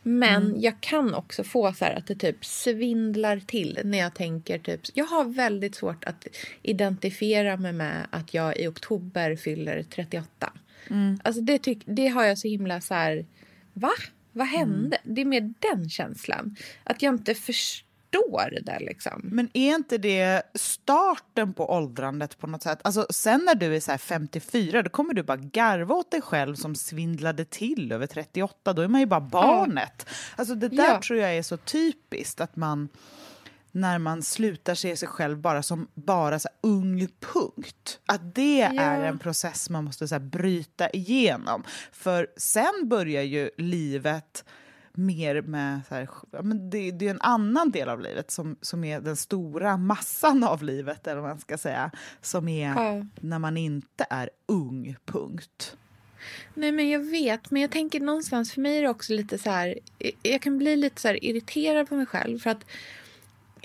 Men 0.02 0.60
jag 0.60 0.80
kan 0.80 1.14
också 1.14 1.44
få 1.44 1.72
så 1.72 1.84
här 1.84 1.94
att 1.94 2.06
det 2.06 2.14
typ 2.14 2.44
svindlar 2.44 3.40
till 3.46 3.80
när 3.84 3.98
jag 3.98 4.14
tänker 4.14 4.58
typ... 4.58 4.80
Jag 4.94 5.04
har 5.04 5.24
väldigt 5.24 5.74
svårt 5.74 6.04
att 6.04 6.26
identifiera 6.62 7.56
mig 7.56 7.72
med 7.72 8.06
att 8.10 8.34
jag 8.34 8.56
i 8.56 8.66
oktober 8.66 9.36
fyller 9.36 9.82
38. 9.82 10.52
Alltså 11.24 11.42
det, 11.42 11.58
tyck, 11.58 11.82
det 11.86 12.08
har 12.08 12.24
jag 12.24 12.38
så 12.38 12.48
himla 12.48 12.80
så 12.80 12.94
här... 12.94 13.26
Va? 13.72 13.90
Vad 14.32 14.46
hände? 14.46 14.98
Det 15.04 15.20
är 15.20 15.24
mer 15.24 15.54
den 15.58 15.90
känslan. 15.90 16.56
Att 16.84 17.02
jag 17.02 17.14
inte 17.14 17.34
förstår 17.34 18.50
det 18.50 18.60
där 18.60 18.80
liksom. 18.80 19.20
Men 19.24 19.50
är 19.52 19.74
inte 19.74 19.98
det 19.98 20.42
starten 20.54 21.52
på 21.54 21.70
åldrandet 21.72 22.38
på 22.38 22.46
något 22.46 22.62
sätt? 22.62 22.78
Alltså, 22.84 23.06
sen 23.10 23.42
när 23.46 23.54
du 23.54 23.76
är 23.76 23.80
så 23.80 23.90
här 23.90 23.98
54 23.98 24.82
då 24.82 24.90
kommer 24.90 25.14
du 25.14 25.22
bara 25.22 25.36
garva 25.36 25.94
åt 25.94 26.10
dig 26.10 26.20
själv 26.22 26.54
som 26.54 26.74
svindlade 26.74 27.44
till 27.44 27.92
över 27.92 28.06
38. 28.06 28.72
Då 28.72 28.82
är 28.82 28.88
man 28.88 29.00
ju 29.00 29.06
bara 29.06 29.20
barnet. 29.20 30.06
Alltså, 30.36 30.54
det 30.54 30.68
där 30.68 30.84
Ja. 30.88 31.00
tror 31.02 31.18
jag 31.18 31.36
är 31.36 31.42
så 31.42 31.56
typiskt 31.56 32.40
att 32.40 32.56
man 32.56 32.88
när 33.80 33.98
man 33.98 34.22
slutar 34.22 34.74
se 34.74 34.96
sig 34.96 35.08
själv 35.08 35.38
bara 35.38 35.62
som 35.62 35.88
bara 35.94 36.38
så 36.38 36.48
ung 36.60 37.08
punkt. 37.20 38.00
Att 38.06 38.34
det 38.34 38.62
är 38.62 39.02
en 39.02 39.18
process 39.18 39.70
man 39.70 39.84
måste 39.84 40.08
så 40.08 40.14
här 40.14 40.20
bryta 40.20 40.90
igenom. 40.90 41.64
För 41.92 42.26
sen 42.36 42.88
börjar 42.88 43.22
ju 43.22 43.50
livet 43.56 44.44
mer 44.92 45.42
med... 45.42 45.80
Så 45.88 45.94
här, 45.94 46.08
men 46.42 46.70
det, 46.70 46.90
det 46.90 47.06
är 47.06 47.10
en 47.10 47.20
annan 47.20 47.70
del 47.70 47.88
av 47.88 48.00
livet 48.00 48.30
som, 48.30 48.56
som 48.60 48.84
är 48.84 49.00
den 49.00 49.16
stora 49.16 49.76
massan 49.76 50.44
av 50.44 50.62
livet, 50.62 51.06
eller 51.06 51.20
vad 51.20 51.30
man 51.30 51.40
ska 51.40 51.58
säga. 51.58 51.90
Som 52.20 52.48
är 52.48 52.68
Ja. 52.68 53.06
när 53.20 53.38
man 53.38 53.56
inte 53.56 54.06
är 54.10 54.30
ung, 54.46 54.96
punkt. 55.04 55.76
Nej, 56.54 56.72
men 56.72 56.88
jag 56.90 57.00
vet. 57.00 57.50
Men 57.50 57.62
jag 57.62 57.70
tänker 57.70 58.00
någonstans, 58.00 58.52
för 58.52 58.60
mig 58.60 58.78
är 58.78 58.82
det 58.82 58.88
också 58.88 59.12
lite 59.12 59.38
så 59.38 59.50
här... 59.50 59.78
Jag 60.22 60.42
kan 60.42 60.58
bli 60.58 60.76
lite 60.76 61.00
så 61.00 61.08
irriterad 61.08 61.88
på 61.88 61.94
mig 61.94 62.06
själv. 62.06 62.38
För 62.38 62.50
att 62.50 62.64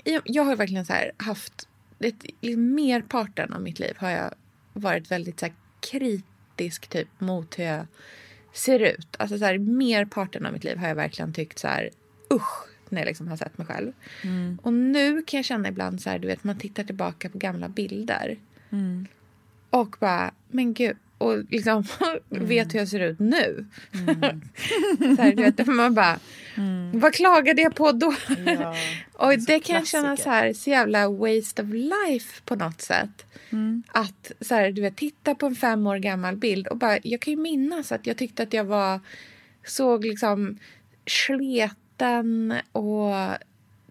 jag, 0.04 0.44
har 0.44 0.56
verkligen 0.56 0.86
så 0.86 0.94
haft... 1.16 1.68
Ett, 1.98 2.24
liksom 2.40 2.74
merparten 2.74 3.52
av 3.52 3.62
mitt 3.62 3.78
liv 3.78 3.94
har 3.96 4.10
jag 4.10 4.34
varit 4.72 5.10
väldigt 5.10 5.40
så 5.40 5.46
kritisk 5.80 6.86
typ 6.86 7.08
mot 7.18 7.58
hur 7.58 7.64
jag 7.64 7.86
ser 8.52 8.80
ut. 8.80 9.16
Alltså 9.18 9.38
så 9.38 9.44
här, 9.44 9.58
merparten 9.58 10.46
av 10.46 10.52
mitt 10.52 10.64
liv 10.64 10.76
har 10.76 10.88
jag 10.88 10.94
verkligen 10.94 11.32
tyckt 11.32 11.58
så 11.58 11.68
här 11.68 11.90
usch 12.32 12.68
när 12.88 13.00
jag 13.00 13.06
liksom 13.06 13.28
har 13.28 13.36
sett 13.36 13.58
mig 13.58 13.66
själv. 13.66 13.92
Och 14.62 14.72
nu 14.72 15.22
kan 15.22 15.38
jag 15.38 15.44
känna 15.44 15.68
ibland 15.68 16.02
så 16.02 16.10
här, 16.10 16.18
du 16.18 16.28
vet, 16.28 16.44
man 16.44 16.58
tittar 16.58 16.84
tillbaka 16.84 17.28
på 17.28 17.38
gamla 17.38 17.68
bilder 17.68 18.36
och 19.70 19.96
bara, 20.00 20.32
men 20.48 20.74
gud. 20.74 20.96
Och 21.24 21.44
liksom 21.48 21.84
vet 22.28 22.74
hur 22.74 22.78
jag 22.78 22.88
ser 22.88 23.00
ut 23.00 23.18
nu. 23.18 23.66
så 25.16 25.22
här, 25.22 25.36
vet, 25.36 25.66
man 25.66 25.94
bara, 25.94 26.18
vad 26.92 27.14
klagade 27.14 27.62
jag 27.62 27.74
på 27.74 27.92
då? 27.92 28.14
Ja, 28.46 28.74
och 29.12 29.38
det 29.38 29.60
kan 29.60 29.76
jag 29.76 29.86
känna 29.86 30.16
så 30.16 30.30
här, 30.30 30.52
så 30.52 30.70
jävla 30.70 31.08
waste 31.08 31.62
of 31.62 31.68
life 31.68 32.42
på 32.44 32.56
något 32.56 32.80
sätt. 32.80 33.26
Att 33.86 34.32
så 34.40 34.54
här, 34.54 34.72
du 34.72 34.82
vet, 34.82 34.96
titta 34.96 35.34
på 35.34 35.46
en 35.46 35.54
fem 35.54 35.86
år 35.86 35.96
gammal 35.96 36.36
bild 36.36 36.66
och 36.66 36.76
bara, 36.76 36.98
jag 37.02 37.20
kan 37.20 37.30
ju 37.30 37.40
minnas 37.40 37.92
att 37.92 38.06
jag 38.06 38.16
tyckte 38.16 38.42
att 38.42 38.52
jag 38.52 38.64
var, 38.64 39.00
såg 39.64 40.04
liksom 40.04 40.58
sleten 41.06 42.54
och 42.72 43.14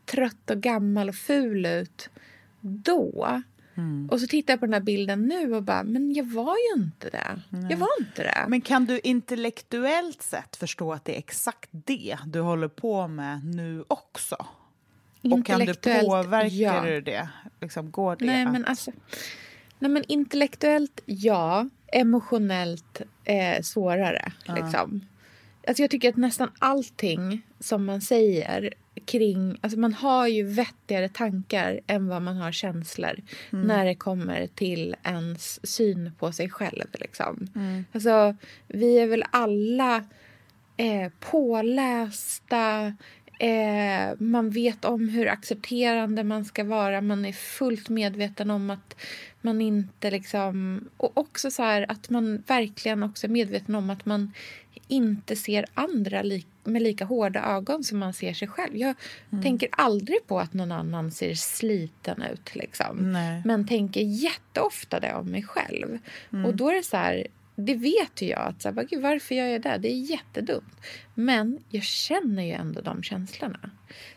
trött 0.05 0.49
och 0.49 0.61
gammal 0.61 1.09
och 1.09 1.15
ful 1.15 1.65
ut 1.65 2.09
då. 2.61 3.43
Och 4.11 4.19
så 4.19 4.27
tittar 4.27 4.53
jag 4.53 4.59
på 4.59 4.65
den 4.65 4.73
här 4.73 4.81
bilden 4.81 5.27
nu 5.27 5.55
och 5.55 5.63
bara, 5.63 5.83
men 5.83 6.13
jag 6.13 6.25
var 6.25 6.55
ju 6.55 6.81
inte 6.81 7.09
det. 7.09 7.41
Jag 7.69 7.77
var 7.77 7.89
inte 7.99 8.23
det. 8.23 8.45
Men 8.47 8.61
kan 8.61 8.85
du 8.85 8.99
intellektuellt 8.99 10.21
sett 10.21 10.55
förstå 10.55 10.93
att 10.93 11.05
det 11.05 11.15
är 11.15 11.19
exakt 11.19 11.69
det 11.71 12.17
du 12.25 12.39
håller 12.39 12.67
på 12.67 13.07
med 13.07 13.45
nu 13.55 13.83
också? 13.87 14.35
Och 15.31 15.45
kan 15.45 15.59
du 15.59 15.73
påverka 15.73 16.55
ja. 16.55 16.81
du 16.85 17.01
det? 17.01 17.29
Liksom, 17.61 17.91
går 17.91 18.15
det 18.15 18.25
Nej, 18.25 18.45
att- 18.45 18.51
men 18.51 18.65
alltså... 18.65 18.91
Nej, 19.79 19.91
men 19.91 20.03
intellektuellt, 20.07 21.01
ja. 21.05 21.69
Emotionellt, 21.87 23.01
eh, 23.23 23.61
svårare. 23.61 24.31
Liksom. 24.45 25.05
Alltså, 25.67 25.83
jag 25.83 25.91
tycker 25.91 26.09
att 26.09 26.17
nästan 26.17 26.49
allting 26.59 27.41
som 27.59 27.85
man 27.85 28.01
säger 28.01 28.73
kring... 29.05 29.57
Alltså, 29.61 29.79
man 29.79 29.93
har 29.93 30.27
ju 30.27 30.43
vettigare 30.43 31.09
tankar 31.09 31.79
än 31.87 32.07
vad 32.07 32.21
man 32.21 32.37
har 32.37 32.51
känslor 32.51 33.15
när 33.49 33.85
det 33.85 33.95
kommer 33.95 34.47
till 34.47 34.95
ens 35.03 35.67
syn 35.67 36.11
på 36.19 36.31
sig 36.31 36.49
själv. 36.49 36.85
Liksom. 36.93 37.47
Alltså, 37.91 38.35
vi 38.67 38.99
är 38.99 39.07
väl 39.07 39.23
alla 39.31 40.03
eh, 40.77 41.11
pålästa. 41.19 42.93
Eh, 43.39 44.15
man 44.19 44.49
vet 44.49 44.85
om 44.85 45.09
hur 45.09 45.27
accepterande 45.27 46.23
man 46.23 46.45
ska 46.45 46.63
vara. 46.63 47.01
Man 47.01 47.25
är 47.25 47.33
fullt 47.33 47.89
medveten 47.89 48.51
om 48.51 48.69
att 48.69 48.95
man 49.43 49.61
inte 49.61 50.11
liksom... 50.11 50.81
Och 50.97 51.17
också 51.17 51.51
så 51.51 51.63
här 51.63 51.85
att 51.91 52.09
man 52.09 52.43
verkligen 52.47 53.03
också 53.03 53.27
är 53.27 53.31
medveten 53.31 53.75
om 53.75 53.89
att 53.89 54.05
man 54.05 54.31
inte 54.87 55.35
ser 55.35 55.65
andra 55.73 56.21
li 56.21 56.45
med 56.63 56.81
lika 56.81 57.05
hårda 57.05 57.43
ögon 57.43 57.83
som 57.83 57.97
man 57.99 58.13
ser 58.13 58.33
sig 58.33 58.47
själv. 58.47 58.77
Jag 58.77 58.95
tänker 59.43 59.69
aldrig 59.71 60.27
på 60.27 60.39
att 60.39 60.53
någon 60.53 60.71
annan 60.71 61.11
ser 61.11 61.33
sliten 61.33 62.21
ut. 62.33 62.55
Liksom. 62.55 63.11
Nej. 63.13 63.41
Men 63.45 63.67
tänker 63.67 64.01
jätteofta 64.01 64.99
det 64.99 65.13
om 65.13 65.27
mig 65.31 65.43
själv. 65.43 65.99
Och 66.45 66.55
då 66.55 66.69
är 66.69 66.73
det 66.73 66.83
så 66.83 66.97
här, 66.97 67.27
det 67.55 67.75
vet 67.75 68.21
ju 68.21 68.27
jag. 68.27 68.47
att 68.47 68.61
så 68.61 68.67
här, 68.67 68.73
bara, 68.73 68.85
"Gud, 68.85 69.01
Varför 69.01 69.35
gör 69.35 69.45
jag 69.45 69.61
det? 69.61 69.77
Det 69.77 69.91
är 69.91 70.11
jättedumt. 70.11 70.73
Men 71.15 71.59
jag 71.69 71.83
känner 71.83 72.43
ju 72.43 72.51
ändå 72.51 72.81
de 72.81 73.03
känslorna. 73.03 73.69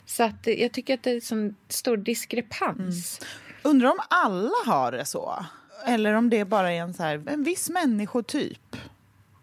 Så 0.06 0.22
att 0.22 0.46
jag 0.46 0.72
tycker 0.72 0.94
att 0.94 1.02
det 1.02 1.10
är 1.10 1.14
en 1.14 1.20
sån 1.20 1.54
stor 1.68 1.96
diskrepans. 1.96 3.20
Undrar 3.66 3.88
om 3.88 3.98
alla 4.10 4.54
har 4.66 4.92
det 4.92 5.04
så? 5.04 5.44
Eller 5.86 6.14
om 6.14 6.30
det 6.30 6.44
bara 6.44 6.72
är 6.72 6.80
en, 6.80 6.94
så 6.94 7.02
här, 7.02 7.22
en 7.26 7.44
viss 7.44 7.70
människotyp? 7.70 8.76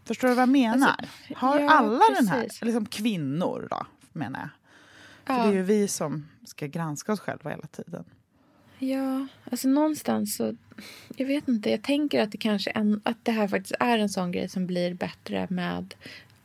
Förstår 0.05 0.27
du 0.27 0.33
vad 0.33 0.41
jag 0.41 0.49
menar? 0.49 1.09
har 1.35 1.59
ja, 1.59 1.69
alla 1.69 2.03
den 2.15 2.27
här? 2.27 2.43
precis. 2.43 2.61
Liksom 2.61 2.85
kvinnor 2.85 3.67
då, 3.69 3.85
menar 4.13 4.39
jag. 4.39 4.49
För 5.25 5.33
Ja. 5.33 5.47
det 5.47 5.53
är 5.53 5.53
ju 5.53 5.63
vi 5.63 5.87
som 5.87 6.27
ska 6.45 6.67
granska 6.67 7.13
oss 7.13 7.19
själva 7.19 7.49
hela 7.49 7.67
tiden. 7.67 8.03
Ja, 8.79 9.27
alltså 9.51 9.67
någonstans 9.67 10.35
så... 10.35 10.55
Jag 11.15 11.27
vet 11.27 11.47
inte, 11.47 11.69
jag 11.69 11.83
tänker 11.83 12.23
att 12.23 12.31
det 12.31 12.37
kanske 12.37 12.71
en, 12.71 13.01
att 13.05 13.17
det 13.23 13.31
här 13.31 13.47
faktiskt 13.47 13.75
är 13.79 13.97
en 13.97 14.09
sån 14.09 14.31
grej 14.31 14.49
som 14.49 14.67
blir 14.67 14.93
bättre 14.93 15.47
med 15.49 15.93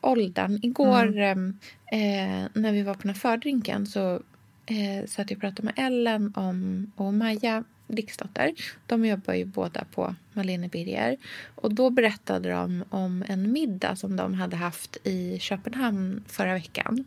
åldern. 0.00 0.58
Igår 0.62 1.18
em, 1.18 1.58
eh, 1.92 2.48
när 2.52 2.72
vi 2.72 2.82
var 2.82 2.94
på 2.94 3.02
den 3.02 3.10
här 3.10 3.20
fördrinken 3.20 3.86
så 3.86 4.22
eh, 4.68 5.06
satt 5.06 5.30
jag 5.30 5.36
och 5.36 5.40
pratade 5.40 5.62
med 5.62 5.86
Ellen 5.86 6.32
om, 6.36 6.92
och 6.96 7.14
Maja 7.14 7.64
Riksdotter. 7.88 8.52
De 8.86 9.06
jobbar 9.06 9.34
ju 9.34 9.44
båda 9.44 9.84
på 9.84 10.14
Malene 10.32 10.68
Birger. 10.68 11.16
Och 11.54 11.74
då 11.74 11.90
berättade 11.90 12.50
de 12.50 12.84
om 12.90 13.24
en 13.28 13.52
middag 13.52 13.96
som 13.96 14.16
de 14.16 14.34
hade 14.34 14.56
haft 14.56 14.96
i 15.04 15.38
Köpenhamn 15.38 16.24
förra 16.26 16.54
veckan. 16.54 17.04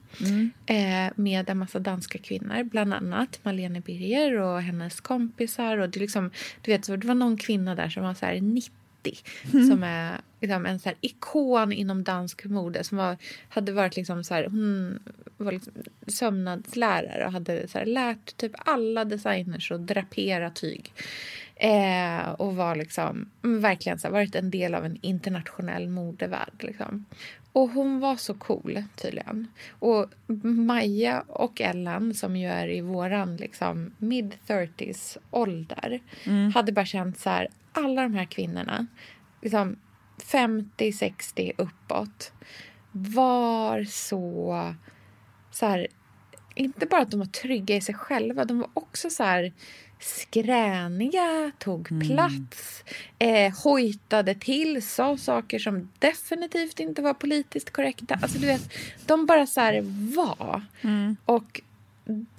Eh, 0.66 1.14
med 1.16 1.50
en 1.50 1.58
massa 1.58 1.80
danska 1.80 2.18
kvinnor, 2.18 2.64
bland 2.64 2.94
annat 2.94 3.40
Malene 3.44 3.82
Birger 3.82 4.40
och 4.40 4.62
hennes 4.62 5.02
kompisar. 5.02 5.78
Och 5.78 5.90
det, 5.90 6.00
liksom, 6.00 6.32
du 6.62 6.72
vet, 6.72 6.86
så 6.86 6.96
det 6.96 7.08
var 7.08 7.16
någon 7.16 7.38
kvinna 7.38 7.76
där 7.76 7.90
som 7.90 8.04
var 8.04 8.14
så 8.14 8.26
här 8.26 8.42
90 8.42 8.81
som 9.52 9.84
är 9.84 10.22
liksom, 10.40 10.66
en 10.66 10.80
så 10.80 10.90
här 10.90 10.98
ikon 11.02 11.72
inom 11.72 12.04
dansk 12.04 12.46
mode. 12.46 12.84
Som 12.84 12.98
var, 12.98 13.18
hade 13.50 13.72
varit 13.72 13.96
liksom 13.96 14.24
så 14.24 14.34
här, 14.34 14.44
hon 14.44 15.00
var 15.38 15.52
liksom 15.52 15.74
sömnadslärare 16.08 17.26
och 17.26 17.32
hade 17.32 17.68
så 17.68 17.78
här, 17.78 17.86
lärt 17.86 18.38
typ 18.38 18.52
alla 18.56 19.06
designers 19.06 19.72
att 19.72 19.88
drapera 19.88 20.50
tyg. 20.50 20.94
Eh, 21.56 22.30
och 22.30 22.56
var 22.56 22.76
liksom 22.76 23.30
mm, 23.44 23.62
verkligen 23.62 24.00
så 24.00 24.08
här, 24.08 24.14
varit 24.14 24.36
en 24.36 24.52
del 24.52 24.76
av 24.76 24.86
en 24.86 24.98
internationell 25.02 25.88
modevärld. 25.88 26.64
Liksom. 26.64 27.06
Och 27.54 27.70
hon 27.70 28.00
var 28.00 28.16
så 28.16 28.34
cool 28.34 28.84
tydligen. 28.96 29.48
Och 29.80 30.06
Maja 30.44 31.24
och 31.28 31.62
Ellen 31.62 32.14
som 32.14 32.36
ju 32.36 32.48
är 32.48 32.68
i 32.68 32.82
våran 32.82 33.36
liksom, 33.36 33.92
mid-30s 33.98 35.18
ålder 35.32 36.00
hade 36.54 36.72
bara 36.72 36.86
känt 36.86 37.20
så 37.20 37.30
här, 37.30 37.48
alla 37.72 38.02
de 38.02 38.14
här 38.14 38.26
kvinnorna, 38.26 38.88
liksom 39.42 39.76
50-60 40.18 41.52
uppåt, 41.58 42.32
var 42.92 43.84
så, 43.84 44.76
så 45.52 45.66
här, 45.66 45.88
inte 46.56 46.86
bara 46.86 47.02
att 47.02 47.12
de 47.12 47.20
var 47.20 47.28
trygga 47.28 47.76
i 47.76 47.82
sig 47.82 47.96
själva, 47.96 48.46
de 48.46 48.60
var 48.60 48.70
också 48.74 49.10
så 49.10 49.24
här 49.24 49.54
skräniga, 50.00 51.52
tog 51.60 51.88
plats, 52.08 52.84
eh, 53.20 53.54
hojtade 53.64 54.36
till, 54.36 54.88
sa 54.88 55.18
saker 55.18 55.60
som 55.60 55.90
definitivt 56.00 56.80
inte 56.80 57.02
var 57.02 57.14
politiskt 57.14 57.70
korrekta. 57.70 58.20
Alltså 58.22 58.40
du 58.40 58.48
vet, 58.48 58.70
de 59.06 59.26
bara 59.26 59.48
så 59.48 59.62
här 59.62 59.82
var. 60.16 60.66
Och 61.26 61.62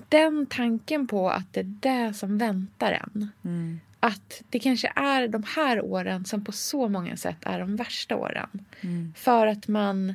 den 0.09 0.47
tanken 0.47 1.07
på 1.07 1.31
att 1.31 1.53
det 1.53 1.61
är 1.61 1.65
det 1.81 2.15
som 2.15 2.39
väntar 2.39 2.93
en. 2.93 3.31
Att 4.05 4.43
det 4.51 4.59
kanske 4.59 4.93
är 4.97 5.29
de 5.29 5.43
här 5.57 5.81
åren 5.85 6.25
som 6.25 6.45
på 6.45 6.53
så 6.53 6.89
många 6.89 7.17
sätt 7.17 7.37
är 7.41 7.61
de 7.61 7.77
värsta 7.77 8.17
åren. 8.17 8.49
För 9.17 9.47
att 9.47 9.69
man 9.69 10.15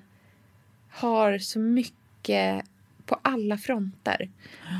har 0.89 1.38
så 1.38 1.60
mycket 1.60 2.65
på 3.06 3.19
alla 3.21 3.58
fronter. 3.58 4.30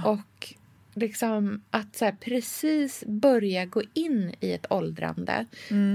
Och 0.06 0.54
liksom 0.94 1.62
att 1.72 1.96
så 1.96 2.06
här, 2.06 2.16
precis 2.20 3.04
börja 3.08 3.66
gå 3.66 3.82
in 3.94 4.34
i 4.40 4.52
ett 4.52 4.66
åldrande, 4.70 5.46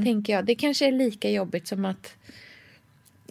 tänker 0.05 0.33
jag, 0.33 0.45
det 0.47 0.55
kanske 0.55 0.87
är 0.87 0.93
lika 0.93 1.31
jobbigt 1.31 1.69
som 1.69 1.85
att 1.85 2.17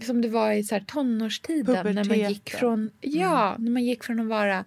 som 0.02 0.22
det 0.22 0.28
var 0.28 0.52
i 0.52 0.63
så 0.63 0.76
här 0.76 0.84
tonårstiden 0.88 1.96
när 1.96 2.04
man 2.04 2.20
gick 2.20 2.28
Puberteten. 2.28 2.60
från 2.60 2.89
ja, 3.02 3.56
när 3.60 3.72
man 3.72 3.84
gick 3.84 4.04
från 4.04 4.20
att 4.20 4.28
vara 4.28 4.65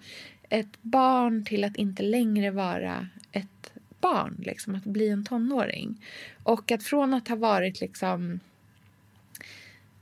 ett 0.49 0.83
barn 0.83 1.45
till 1.45 1.65
att 1.65 1.77
inte 1.77 2.03
längre 2.03 2.51
vara 2.51 3.09
ett 3.33 3.73
barn, 4.05 4.43
liksom, 4.47 4.75
att 4.75 4.85
bli 4.85 5.09
en 5.09 5.25
tonåring. 5.25 6.05
Och 6.43 6.73
att 6.73 6.83
från 6.83 7.15
att 7.15 7.29
ha 7.29 7.37
varit 7.37 7.81
liksom 7.81 8.41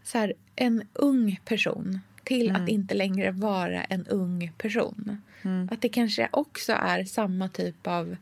så 0.03 0.19
här, 0.19 0.35
en 0.57 0.83
ung 0.93 1.41
person 1.45 2.01
till 2.25 2.57
att 2.57 2.69
inte 2.69 2.95
längre 2.95 3.31
vara 3.31 3.85
en 3.85 4.07
ung 4.07 4.53
person. 4.59 5.23
Att 5.71 5.81
det 5.81 5.89
kanske 5.89 6.29
också 6.33 6.73
är 6.73 7.05
samma 7.05 7.49
typ 7.49 7.87
av 7.87 8.17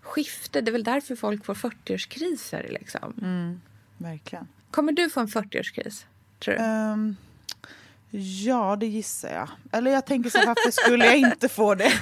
skifte. 0.00 0.60
Det 0.60 0.70
är 0.70 0.72
väl 0.72 0.84
därför 0.84 1.16
folk 1.16 1.44
får 1.44 1.54
40-årskriser. 1.54 2.68
Liksom. 2.68 3.14
Verkligen. 3.98 4.48
Kommer 4.70 4.92
du 4.92 5.10
få 5.10 5.20
en 5.20 5.28
40-årskris? 5.28 6.04
Tror 6.38 6.54
du? 6.54 6.60
Ehm, 6.60 7.16
ja, 8.20 8.76
det 8.76 8.86
gissar 8.86 9.28
jag. 9.28 9.48
Eller 9.72 9.90
jag 9.90 10.06
tänker 10.06 10.30
så 10.30 10.38
här, 10.38 10.46
varför 10.46 10.70
skulle 10.70 11.04
jag 11.04 11.16
inte 11.16 11.48
få 11.48 11.74
det? 11.74 11.92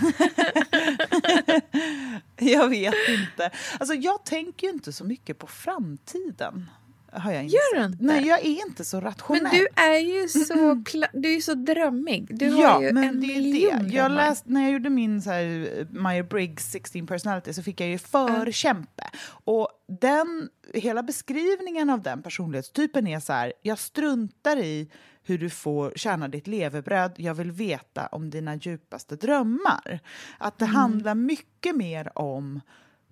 jag 2.51 2.69
vet 2.69 2.95
inte. 3.09 3.51
Alltså, 3.79 3.95
jag 3.95 4.25
tänker 4.25 4.67
ju 4.67 4.73
inte 4.73 4.93
så 4.93 5.05
mycket 5.05 5.39
på 5.39 5.47
framtiden. 5.47 6.71
Har 7.13 7.33
jag 7.33 7.47
Gör 7.47 7.79
du 7.79 7.85
inte? 7.85 8.05
Nej, 8.05 8.27
jag 8.27 8.39
är 8.39 8.67
inte 8.67 8.85
så 8.85 9.01
rationell. 9.01 9.43
Men 9.43 9.53
du 9.53 9.67
är 9.75 9.99
ju 9.99 10.29
så, 10.29 10.85
du 11.13 11.37
är 11.37 11.41
så 11.41 11.55
drömmig. 11.55 12.39
Du 12.39 12.47
ja, 12.47 12.69
har 12.69 12.83
ju 12.83 12.93
men 12.93 13.05
en 13.05 13.21
det 13.21 13.27
är 13.27 13.41
miljon 13.41 13.89
det. 13.89 13.95
Jag 13.95 14.13
läst, 14.13 14.47
när 14.47 14.63
jag 14.63 14.73
gjorde 14.73 14.91
min 14.91 15.23
så 15.23 15.31
här, 15.31 15.45
Meyer-Briggs 15.91 16.71
16 16.71 17.07
personality 17.07 17.53
så 17.53 17.63
fick 17.63 17.81
jag 17.81 17.89
ju 17.89 17.99
förkämpe. 17.99 19.11
Och 19.45 19.69
den, 20.01 20.49
hela 20.75 21.03
beskrivningen 21.03 21.91
av 21.91 22.03
den 22.03 22.23
personlighetstypen 22.23 23.07
är 23.07 23.21
så 23.21 23.33
här, 23.33 23.53
jag 23.63 23.79
struntar 23.79 24.57
i 24.57 24.91
hur 25.23 25.39
du 25.39 25.51
får 25.51 25.93
tjäna 25.97 26.29
ditt 26.29 26.47
levebröd, 26.47 27.13
jag 27.17 27.35
vill 27.35 27.51
veta 27.53 28.07
om 28.07 28.31
dina 28.31 28.55
djupaste 28.55 29.17
drömmar. 29.17 30.01
Att 30.39 30.59
det 30.59 30.67
handlar 30.67 31.15
mycket 31.15 31.77
mer 31.77 32.19
om 32.19 32.61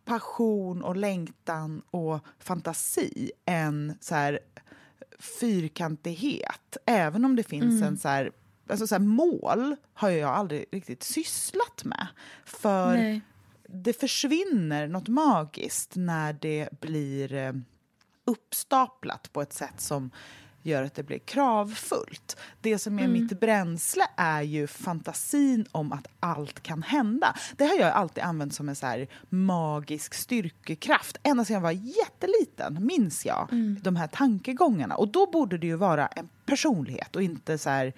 passion 0.09 0.83
och 0.83 0.97
längtan 0.97 1.83
och 1.90 2.21
fantasi 2.38 3.31
än 3.44 3.94
så 4.01 4.14
här 4.14 4.38
fyrkantighet. 5.18 6.77
Även 6.87 7.25
om 7.25 7.37
det 7.37 7.42
finns 7.42 7.83
en 7.83 7.99
så 7.99 8.09
här, 8.09 8.33
alltså 8.71 8.87
så 8.87 8.94
här, 8.94 9.01
mål 9.01 9.77
har 9.92 10.11
jag 10.11 10.31
aldrig 10.31 10.64
riktigt 10.73 11.03
sysslat 11.03 11.85
med. 11.85 12.07
För 12.44 12.92
Nej. 12.92 13.21
det 13.68 14.01
försvinner 14.01 14.88
något 14.88 15.09
magiskt 15.09 15.97
när 15.97 16.33
det 16.33 16.68
blir 16.81 17.35
eh, 17.35 17.53
uppstaplat 18.25 19.33
på 19.33 19.42
ett 19.42 19.53
sätt 19.53 19.81
som 19.81 20.11
gör 20.62 20.83
att 20.83 20.94
det 20.94 21.03
blir 21.03 21.18
kravfullt. 21.18 22.37
Det 22.61 22.79
som 22.79 22.99
är 22.99 23.09
mitt 23.09 23.40
bränsle 23.40 24.03
är 24.16 24.42
ju 24.42 24.66
fantasin 24.66 25.66
om 25.73 25.92
att 25.92 26.07
allt 26.21 26.62
kan 26.62 26.83
hända. 26.83 27.37
Det 27.57 27.64
har 27.64 27.77
jag 27.77 27.92
alltid 27.92 28.25
använt 28.25 28.55
som 28.55 28.68
en 28.68 28.77
så 28.77 29.07
magisk 29.29 30.14
styrkekraft. 30.14 31.16
Ända 31.23 31.44
sedan 31.44 31.55
jag 31.55 31.61
var 31.61 31.71
jätteliten 31.71 32.87
minns 32.87 33.27
jag 33.27 33.49
de 33.83 33.97
här 33.97 34.07
tankegångarna. 34.07 34.94
Och 34.94 35.09
då 35.09 35.31
borde 35.31 35.59
det 35.59 35.66
ju 35.66 35.77
vara 35.77 36.07
en 36.07 36.29
personlighet 36.47 37.16
och 37.16 37.23
inte 37.23 37.59
så 37.59 37.92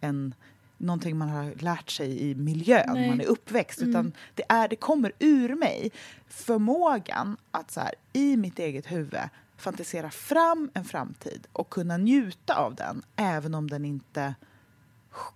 en 0.00 0.34
någonting 0.78 1.16
man 1.16 1.28
har 1.28 1.52
lärt 1.58 1.90
sig 1.90 2.30
i 2.30 2.34
miljön, 2.34 2.90
Nej. 2.92 3.08
man 3.08 3.20
är 3.20 3.26
uppväxt. 3.26 3.82
Utan 3.82 4.12
det, 4.34 4.42
är, 4.48 4.68
det 4.68 4.76
kommer 4.76 5.12
ur 5.18 5.54
mig. 5.54 5.92
Förmågan 6.28 7.36
att 7.50 7.70
så 7.70 7.80
här, 7.80 7.94
i 8.12 8.36
mitt 8.36 8.58
eget 8.58 8.92
huvud 8.92 9.20
fantisera 9.56 10.10
fram 10.10 10.70
en 10.74 10.84
framtid 10.84 11.46
och 11.52 11.70
kunna 11.70 11.96
njuta 11.96 12.54
av 12.54 12.74
den 12.74 13.02
även 13.16 13.54
om 13.54 13.70
den 13.70 13.84
inte 13.84 14.34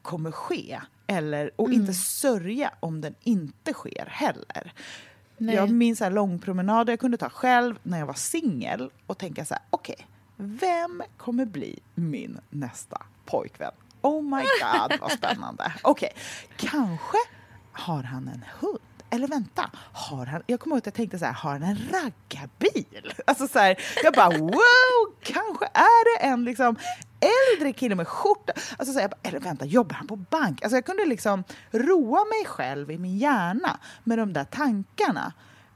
kommer 0.02 0.30
ske. 0.30 0.80
Eller, 1.06 1.50
och 1.56 1.72
inte 1.72 1.94
sörja 1.94 2.72
om 2.80 3.00
den 3.00 3.14
inte 3.20 3.72
sker 3.72 4.06
heller. 4.10 4.72
Nej. 5.36 5.54
Jag 5.54 5.70
minns 5.70 6.02
långpromenader 6.10 6.92
jag 6.92 7.00
kunde 7.00 7.16
ta 7.16 7.28
själv 7.28 7.78
när 7.82 7.98
jag 7.98 8.06
var 8.06 8.14
singel 8.14 8.90
och 9.06 9.18
tänka 9.18 9.44
så 9.44 9.54
här, 9.54 9.62
okej, 9.70 10.06
vem 10.36 11.02
kommer 11.16 11.44
bli 11.44 11.78
min 11.94 12.40
nästa 12.50 13.02
pojkvän? 13.24 13.72
Oh 14.02 14.22
my 14.22 14.42
god, 14.42 15.00
vad 15.00 15.12
spännande. 15.12 15.72
Okej, 15.82 16.12
kanske 16.56 17.18
har 17.72 18.02
han 18.02 18.28
en 18.28 18.44
hund. 18.60 18.78
Eller 19.10 19.28
vänta, 19.28 19.70
har 19.92 20.26
han, 20.26 20.42
jag 20.46 20.60
kommer 20.60 20.76
ihåg 20.76 20.78
att 20.78 20.86
jag 20.86 20.94
tänkte 20.94 21.18
så 21.18 21.24
här, 21.24 21.32
har 21.32 21.50
han 21.50 21.62
en 21.62 21.76
raggarbil? 21.92 23.12
Alltså 23.26 23.48
så 23.48 23.58
här, 23.58 23.76
jag 24.04 24.14
bara 24.14 24.38
wow, 24.38 25.14
kanske 25.22 25.64
är 25.64 26.18
det 26.18 26.26
en 26.26 26.44
liksom 26.44 26.76
äldre 27.20 27.72
kille 27.72 27.94
med 27.94 28.08
skjorta. 28.08 28.52
Alltså 28.76 28.92
så 28.92 29.00
här, 29.00 29.08
bara, 29.08 29.18
eller 29.22 29.40
vänta, 29.40 29.64
jobbar 29.64 29.94
han 29.94 30.06
på 30.06 30.16
bank? 30.16 30.62
Alltså 30.62 30.76
jag 30.76 30.84
kunde 30.86 31.04
liksom 31.04 31.44
roa 31.70 32.24
mig 32.24 32.44
själv 32.46 32.90
i 32.90 32.98
min 32.98 33.18
hjärna 33.18 33.78
med 34.04 34.18
de 34.18 34.32
där 34.32 34.44
tankarna. 34.44 35.32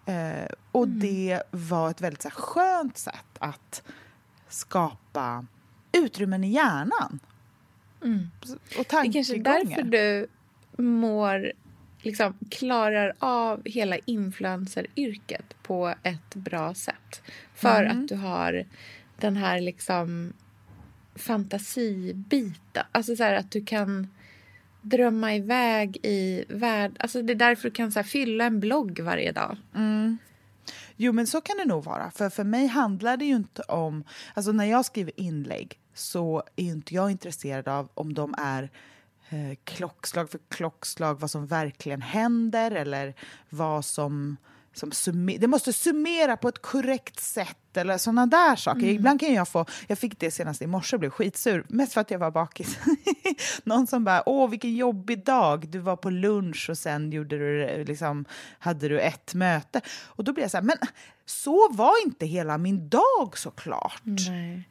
Eh, 0.06 0.46
och 0.72 0.88
det 0.88 1.42
var 1.50 1.90
ett 1.90 2.00
väldigt 2.00 2.22
så 2.22 2.28
här, 2.28 2.36
skönt 2.36 2.98
sätt 2.98 3.38
att 3.38 3.82
skapa 4.48 5.46
utrymmen 5.92 6.44
i 6.44 6.50
hjärnan. 6.52 7.20
Och 8.00 8.06
Mm. 8.06 8.30
Det 8.42 8.52
kanske 8.76 8.78
är 8.78 8.84
tankegångar. 8.84 9.64
därför 9.64 9.82
du 9.82 10.26
mår, 10.82 11.52
liksom, 12.02 12.34
klarar 12.50 13.12
av 13.18 13.62
hela 13.64 13.96
influenceryrket 14.04 15.62
på 15.62 15.94
ett 16.02 16.34
bra 16.34 16.74
sätt. 16.74 17.22
För 17.54 17.84
Mm. 17.84 17.98
att 18.02 18.08
du 18.08 18.16
har 18.16 18.64
den 19.18 19.36
här 19.36 19.60
liksom 19.60 20.32
fantasibiten. 21.14 22.84
Alltså 22.92 23.16
så 23.16 23.22
här 23.22 23.34
att 23.34 23.50
du 23.50 23.64
kan 23.64 24.08
drömma 24.80 25.34
iväg 25.34 25.96
i 26.02 26.44
värld. 26.48 26.92
Alltså 26.98 27.22
det 27.22 27.32
är 27.32 27.34
därför 27.34 27.62
du 27.62 27.70
kan 27.74 27.92
så 27.92 27.98
här, 27.98 28.04
fylla 28.04 28.44
en 28.44 28.60
blogg 28.60 29.00
varje 29.00 29.32
dag. 29.32 29.56
Jo, 30.96 31.12
men 31.12 31.26
så 31.26 31.40
kan 31.40 31.56
det 31.56 31.64
nog 31.64 31.84
vara. 31.84 32.10
För 32.10 32.30
för 32.30 32.44
mig 32.44 32.66
handlar 32.66 33.16
det 33.16 33.24
ju 33.24 33.34
inte 33.36 33.62
om... 33.62 34.04
Alltså 34.34 34.52
när 34.52 34.64
jag 34.64 34.84
skriver 34.84 35.20
inlägg 35.20 35.78
så 35.94 36.42
är 36.56 36.64
inte 36.64 36.94
jag 36.94 37.10
intresserad 37.10 37.68
av 37.68 37.88
om 37.94 38.14
de 38.14 38.34
är 38.38 38.70
eh, 39.32 39.56
klockslag 39.64 40.30
för 40.30 40.38
klockslag, 40.50 41.20
vad 41.20 41.30
som 41.30 41.46
verkligen 41.46 42.02
händer 42.02 42.70
eller 42.70 43.14
vad 43.50 43.84
som... 43.84 44.36
som 44.74 44.90
summer- 44.92 45.38
det 45.38 45.46
måste 45.46 45.72
summera 45.72 46.36
på 46.36 46.48
ett 46.48 46.62
korrekt 46.62 47.20
sätt 47.20 47.76
eller 47.76 47.98
såna 47.98 48.26
där 48.26 48.56
saker. 48.56 48.80
Ibland 48.92 49.20
kan 49.20 49.34
jag 49.34 49.48
få... 49.48 49.66
Jag 49.86 49.98
fick 49.98 50.20
det 50.20 50.30
senast 50.30 50.62
i 50.62 50.66
morse 50.66 50.96
och 50.96 51.00
blev 51.00 51.10
skitsur, 51.10 51.66
mest 51.68 51.92
för 51.92 52.00
att 52.00 52.10
jag 52.10 52.18
var 52.18 52.30
bakis. 52.30 52.78
Någon 53.64 53.86
som 53.86 54.04
bara, 54.04 54.28
åh 54.28 54.50
vilken 54.50 54.76
jobbig 54.76 55.24
dag, 55.24 55.68
du 55.68 55.78
var 55.78 55.96
på 55.96 56.10
lunch 56.10 56.70
och 56.70 56.78
sen 56.78 57.10
gjorde 57.12 57.38
du, 57.38 57.84
liksom, 57.84 58.24
hade 58.58 58.88
du 58.88 59.00
ett 59.00 59.34
möte. 59.34 59.80
Och 60.06 60.24
då 60.24 60.32
blev 60.32 60.44
jag 60.44 60.50
så 60.50 60.56
här, 60.56 60.64
men 60.64 60.76
så 61.26 61.68
var 61.72 61.92
inte 62.06 62.26
hela 62.26 62.58
min 62.58 62.88
dag 62.88 63.38
såklart. 63.38 64.00
Nej. 64.04 64.68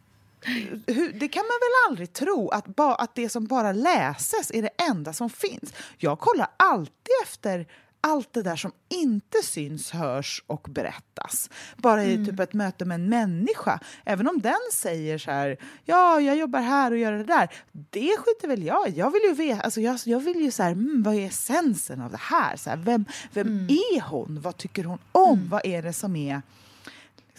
Det 1.13 1.27
kan 1.27 1.43
man 1.43 1.59
väl 1.61 1.89
aldrig 1.89 2.13
tro, 2.13 2.49
att, 2.49 2.67
ba, 2.67 2.95
att 2.95 3.15
det 3.15 3.29
som 3.29 3.45
bara 3.45 3.71
läses 3.71 4.51
är 4.53 4.61
det 4.61 4.69
enda 4.89 5.13
som 5.13 5.29
finns. 5.29 5.73
Jag 5.97 6.19
kollar 6.19 6.47
alltid 6.57 7.15
efter 7.23 7.67
allt 8.01 8.33
det 8.33 8.41
där 8.41 8.55
som 8.55 8.71
inte 8.89 9.37
syns, 9.43 9.91
hörs 9.91 10.43
och 10.47 10.67
berättas. 10.69 11.49
Bara 11.77 12.03
i 12.03 12.25
typ 12.25 12.39
ett 12.39 12.53
möte 12.53 12.85
med 12.85 12.95
en 12.95 13.09
människa. 13.09 13.79
Även 14.05 14.27
om 14.27 14.41
den 14.41 14.59
säger 14.73 15.17
så 15.17 15.31
här, 15.31 15.57
ja, 15.85 16.21
jag 16.21 16.37
jobbar 16.37 16.59
här 16.59 16.91
och 16.91 16.97
gör 16.97 17.11
det 17.11 17.23
där. 17.23 17.49
Det 17.71 18.17
skiter 18.17 18.47
väl 18.47 18.63
jag. 18.63 18.89
Jag 18.89 19.11
vill 19.11 19.21
ju 19.23 19.33
veta, 19.33 19.61
alltså 19.61 19.81
jag, 19.81 19.99
jag 20.05 20.19
vill 20.19 20.39
ju 20.41 20.51
så 20.51 20.63
här, 20.63 20.71
mm, 20.71 21.03
vad 21.03 21.15
är 21.15 21.27
essensen 21.27 22.01
av 22.01 22.11
det 22.11 22.21
här? 22.21 22.57
Så 22.57 22.69
här 22.69 22.77
vem 22.77 23.05
vem 23.33 23.67
är 23.69 24.01
hon? 24.01 24.41
Vad 24.41 24.57
tycker 24.57 24.83
hon 24.83 24.99
om? 25.11 25.49
Vad 25.49 25.65
är 25.65 25.81
det 25.81 25.93
som 25.93 26.15
är 26.15 26.41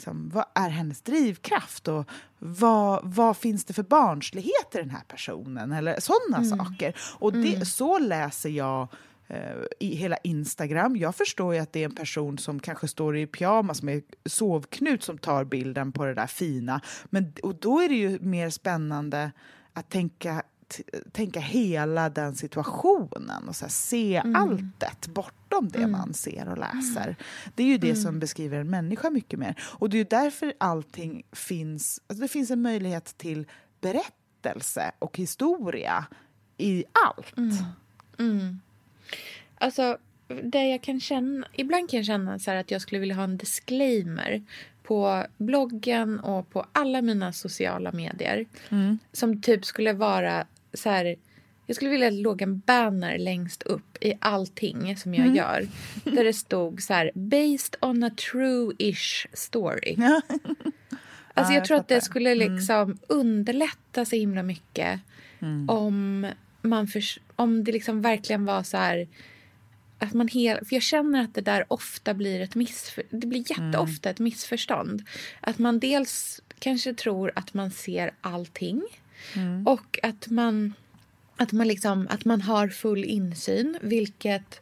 liksom, 0.02 0.30
vad 0.34 0.44
är 0.54 0.68
hennes 0.68 1.02
drivkraft 1.02 1.88
och 1.88 2.10
vad, 2.38 3.00
vad 3.04 3.36
finns 3.36 3.64
det 3.64 3.72
för 3.72 3.82
barnslighet 3.82 4.74
i 4.74 4.78
den 4.78 4.90
här 4.90 5.02
personen? 5.08 5.72
Eller 5.72 6.00
sådana 6.00 6.44
saker. 6.44 6.94
Och 7.18 7.32
det, 7.32 7.66
så 7.66 7.98
läser 7.98 8.50
jag 8.50 8.88
eh, 9.28 9.56
i 9.80 9.94
hela 9.94 10.16
Instagram. 10.16 10.96
Jag 10.96 11.14
förstår 11.14 11.54
ju 11.54 11.60
att 11.60 11.72
det 11.72 11.80
är 11.80 11.84
en 11.84 11.94
person 11.94 12.38
som 12.38 12.60
kanske 12.60 12.88
står 12.88 13.16
i 13.16 13.26
pyjamas 13.26 13.82
med 13.82 14.02
sovknut 14.24 15.02
som 15.02 15.18
tar 15.18 15.44
bilden 15.44 15.92
på 15.92 16.04
det 16.04 16.14
där 16.14 16.26
fina. 16.26 16.80
Men, 17.04 17.32
och 17.42 17.54
då 17.54 17.80
är 17.80 17.88
det 17.88 17.94
ju 17.94 18.18
mer 18.20 18.50
spännande 18.50 19.32
att 19.72 19.90
tänka 19.90 20.42
t- 20.72 20.82
tänka 21.12 21.40
hela 21.40 22.11
den 22.11 22.35
situationen 22.35 23.48
och 23.48 23.56
så 23.56 23.64
här, 23.64 23.70
se 23.70 24.22
alltet 24.35 25.06
bortom 25.06 25.68
det 25.68 25.87
man 25.87 26.14
ser 26.14 26.48
och 26.48 26.58
läser. 26.58 27.16
Det 27.54 27.62
är 27.62 27.66
ju 27.66 27.78
det 27.78 27.96
som 27.96 28.18
beskriver 28.18 28.58
en 28.61 28.70
människa 28.70 29.11
mycket 29.11 29.38
mer. 29.38 29.54
Och 29.62 29.90
det 29.90 29.98
är 29.98 30.04
därför 30.04 30.52
allting 30.58 31.22
finns, 31.32 32.00
alltså 32.06 32.22
det 32.22 32.28
finns 32.28 32.50
en 32.50 32.62
möjlighet 32.62 33.04
till 33.18 33.46
berättelse 33.80 34.92
och 34.98 35.18
historia 35.18 36.04
i 36.58 36.85
allt. 37.06 37.35
Alltså, 39.58 39.98
det 40.42 40.68
jag 40.68 40.82
kan 40.82 41.00
känna, 41.00 41.46
ibland 41.52 41.90
kan 41.90 41.96
jag 41.96 42.06
känna 42.06 42.38
så 42.38 42.50
här 42.50 42.58
att 42.58 42.70
jag 42.70 42.80
skulle 42.82 42.98
vilja 42.98 43.14
ha 43.14 43.24
en 43.24 43.37
disclaimer 43.37 44.42
på 44.82 45.26
bloggen 45.38 46.20
och 46.20 46.50
på 46.50 46.66
alla 46.72 47.02
mina 47.02 47.32
sociala 47.32 47.92
medier. 47.92 48.46
Som 49.12 49.40
typ 49.42 49.64
skulle 49.64 49.92
vara 49.92 50.46
så 50.74 50.90
här... 50.90 51.16
Jag 51.66 51.76
skulle 51.76 51.90
vilja 51.90 52.06
att 52.08 52.14
det 52.14 52.20
låg 52.20 52.42
en 52.42 52.58
banner 52.58 53.18
längst 53.18 53.62
upp 53.62 53.96
i 54.00 54.14
allting 54.20 54.96
som 54.96 55.14
jag 55.14 55.37
gör. 55.37 55.68
Där 56.04 56.24
det 56.24 56.32
stod 56.32 56.82
så 56.82 56.94
här, 56.94 57.11
based 57.14 57.76
on 57.80 58.02
a 58.02 58.11
true-ish 58.16 59.26
story. 59.32 59.96
Alltså 59.98 60.22
Ja, 61.35 61.42
jag 61.44 61.54
jag 61.54 61.64
tror 61.64 61.76
att 61.76 61.88
det 61.88 62.00
skulle 62.00 62.35
liksom 62.35 62.98
underlätta 63.06 64.04
så 64.04 64.16
himla 64.16 64.42
mycket 64.42 65.00
om, 65.68 66.26
man 66.62 66.87
förs- 66.87 67.18
om 67.37 67.64
det 67.64 67.72
liksom 67.72 68.02
verkligen 68.02 68.44
var 68.44 68.62
så 68.62 68.76
här... 68.76 69.08
Att 69.98 70.12
man 70.14 70.28
hel, 70.28 70.64
för 70.66 70.76
jag 70.76 70.82
känner 70.82 71.22
att 71.22 71.35
det 71.35 71.40
där 71.40 71.64
ofta 71.68 72.14
blir 72.14 72.40
ett 72.40 72.54
missför, 72.54 73.04
det 73.11 73.26
blir 73.26 73.44
jätteofta 73.50 74.11
ett 74.11 74.18
missförstånd. 74.18 75.02
Att 75.40 75.58
man 75.58 75.78
dels 75.78 76.40
kanske 76.58 76.94
tror 76.94 77.32
att 77.35 77.54
man 77.54 77.70
ser 77.70 78.11
allting 78.20 78.82
och 79.66 79.98
att 80.02 80.30
man, 80.30 80.74
att, 81.37 81.52
man 81.52 81.68
liksom, 81.68 82.08
att 82.11 82.24
man 82.24 82.40
har 82.40 82.68
full 82.68 83.04
insyn, 83.04 83.78
vilket 83.82 84.61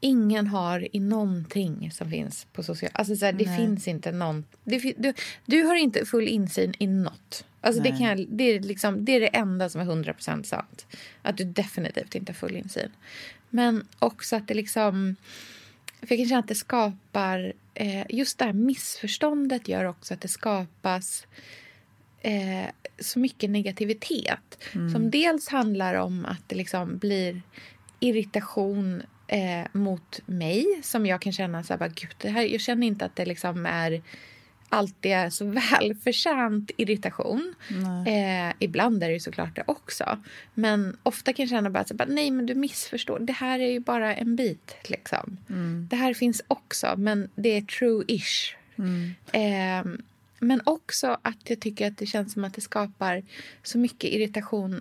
ingen 0.00 0.46
har 0.46 0.96
i 0.96 1.00
någonting 1.00 1.90
som 1.90 2.10
finns 2.10 2.46
på 2.52 2.62
sociala... 2.62 2.92
Alltså 2.94 3.16
så 3.16 3.24
här, 3.24 3.32
det 3.32 3.56
finns 3.56 3.88
inte 3.88 4.12
någon... 4.12 4.44
Det, 4.64 4.94
du, 4.96 5.12
du 5.46 5.62
har 5.62 5.74
inte 5.76 6.06
full 6.06 6.28
insyn 6.28 6.74
i 6.78 6.86
något. 6.86 7.44
Alltså 7.60 7.82
det, 7.82 7.90
kan 7.90 8.26
det, 8.36 8.44
är 8.44 8.60
liksom, 8.60 9.04
det 9.04 9.12
är 9.12 9.20
det 9.20 9.26
enda 9.26 9.68
som 9.68 9.80
är 9.80 9.84
100% 9.84 10.42
sant. 10.42 10.86
Att 11.22 11.36
du 11.36 11.44
definitivt 11.44 12.14
inte 12.14 12.32
har 12.32 12.34
full 12.34 12.56
insyn. 12.56 12.90
Men 13.50 13.86
också 13.98 14.36
att 14.36 14.48
det 14.48 14.54
liksom... 14.54 15.16
För 16.00 16.06
jag 16.08 16.18
kan 16.18 16.28
känna 16.28 16.40
att 16.40 16.48
det 16.48 16.54
skapar... 16.54 17.52
Eh, 17.74 18.06
just 18.08 18.38
det 18.38 18.44
här 18.44 18.52
missförståndet 18.52 19.68
gör 19.68 19.84
också 19.84 20.14
att 20.14 20.20
det 20.20 20.28
skapas 20.28 21.26
eh, 22.22 22.70
så 22.98 23.18
mycket 23.18 23.50
negativitet. 23.50 24.58
Som 24.92 25.10
dels 25.10 25.48
handlar 25.48 25.94
om 25.94 26.24
att 26.24 26.42
det 26.46 26.56
liksom 26.56 26.98
blir 26.98 27.42
irritation 28.00 29.02
eh, 29.26 29.66
mot 29.72 30.20
mig 30.26 30.80
som 30.82 31.06
jag 31.06 31.20
kan 31.20 31.32
känna 31.32 31.62
så 31.62 31.72
här, 31.72 31.78
bara, 31.78 31.88
Gud, 31.88 32.14
det 32.18 32.28
här, 32.28 32.42
jag 32.42 32.60
känner 32.60 32.86
inte 32.86 33.04
att 33.04 33.16
det 33.16 33.26
liksom 33.26 33.66
är 33.66 34.02
alltid 34.68 35.12
är 35.12 35.30
så 35.30 35.44
välförtjänt 35.80 36.70
irritation. 36.76 37.54
Eh, 38.06 38.54
ibland 38.58 39.02
är 39.02 39.10
det 39.10 39.20
såklart 39.20 39.56
det 39.56 39.62
också. 39.66 40.18
Men 40.54 40.96
ofta 41.02 41.32
kan 41.32 41.42
jag 41.42 41.50
känna 41.50 41.70
bara, 41.70 41.84
så 41.84 41.94
bara 41.94 42.08
nej 42.08 42.30
men 42.30 42.46
du 42.46 42.54
missförstår. 42.54 43.18
Det 43.18 43.32
här 43.32 43.58
är 43.58 43.70
ju 43.70 43.80
bara 43.80 44.14
en 44.14 44.36
bit. 44.36 44.76
Liksom. 44.84 45.38
Det 45.90 45.96
här 45.96 46.14
finns 46.14 46.42
också, 46.48 46.94
men 46.96 47.28
det 47.34 47.48
är 47.48 47.60
true-ish. 47.60 48.54
Eh, 49.32 49.84
men 50.40 50.60
också 50.64 51.18
att 51.22 51.50
jag 51.50 51.60
tycker 51.60 51.86
att 51.86 51.98
det 51.98 52.06
känns 52.06 52.32
som 52.32 52.44
att 52.44 52.54
det 52.54 52.60
skapar 52.60 53.22
så 53.62 53.78
mycket 53.78 54.10
irritation 54.10 54.80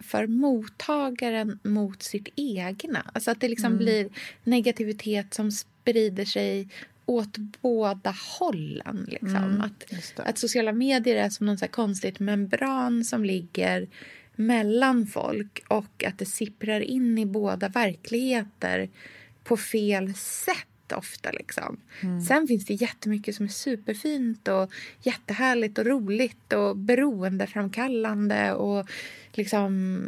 för 0.00 0.26
mottagaren 0.26 1.58
mot 1.62 2.02
sitt 2.02 2.28
egna. 2.36 3.10
Alltså 3.12 3.30
att 3.30 3.40
det 3.40 3.48
liksom 3.48 3.76
blir 3.76 4.08
negativitet 4.44 5.34
som 5.34 5.52
sprider 5.52 6.24
sig 6.24 6.68
åt 7.06 7.36
båda 7.36 8.14
hållen. 8.38 9.06
Liksom. 9.08 9.60
att, 9.60 9.92
just 9.92 10.16
det. 10.16 10.22
att 10.22 10.38
sociala 10.38 10.72
medier 10.72 11.16
är 11.16 11.30
som 11.30 11.46
någon 11.46 11.58
så 11.58 11.68
konstigt 11.68 12.20
membran 12.20 13.04
som 13.04 13.24
ligger 13.24 13.88
mellan 14.36 15.06
folk 15.06 15.64
och 15.68 16.04
att 16.06 16.18
det 16.18 16.26
sipprar 16.26 16.80
in 16.80 17.18
i 17.18 17.26
båda 17.26 17.68
verkligheter 17.68 18.90
på 19.44 19.56
fel 19.56 20.14
sätt 20.14 20.66
ofta. 20.92 21.30
Liksom. 21.30 21.76
Sen 22.28 22.46
finns 22.46 22.66
det 22.66 22.74
jättemycket 22.74 23.34
som 23.34 23.44
är 23.44 23.50
superfint 23.50 24.48
och 24.48 24.72
jättehärligt 25.02 25.78
och 25.78 25.86
roligt 25.86 26.52
och 26.52 26.76
beroendeframkallande 26.76 28.52
och 28.52 28.90
liksom 29.32 30.02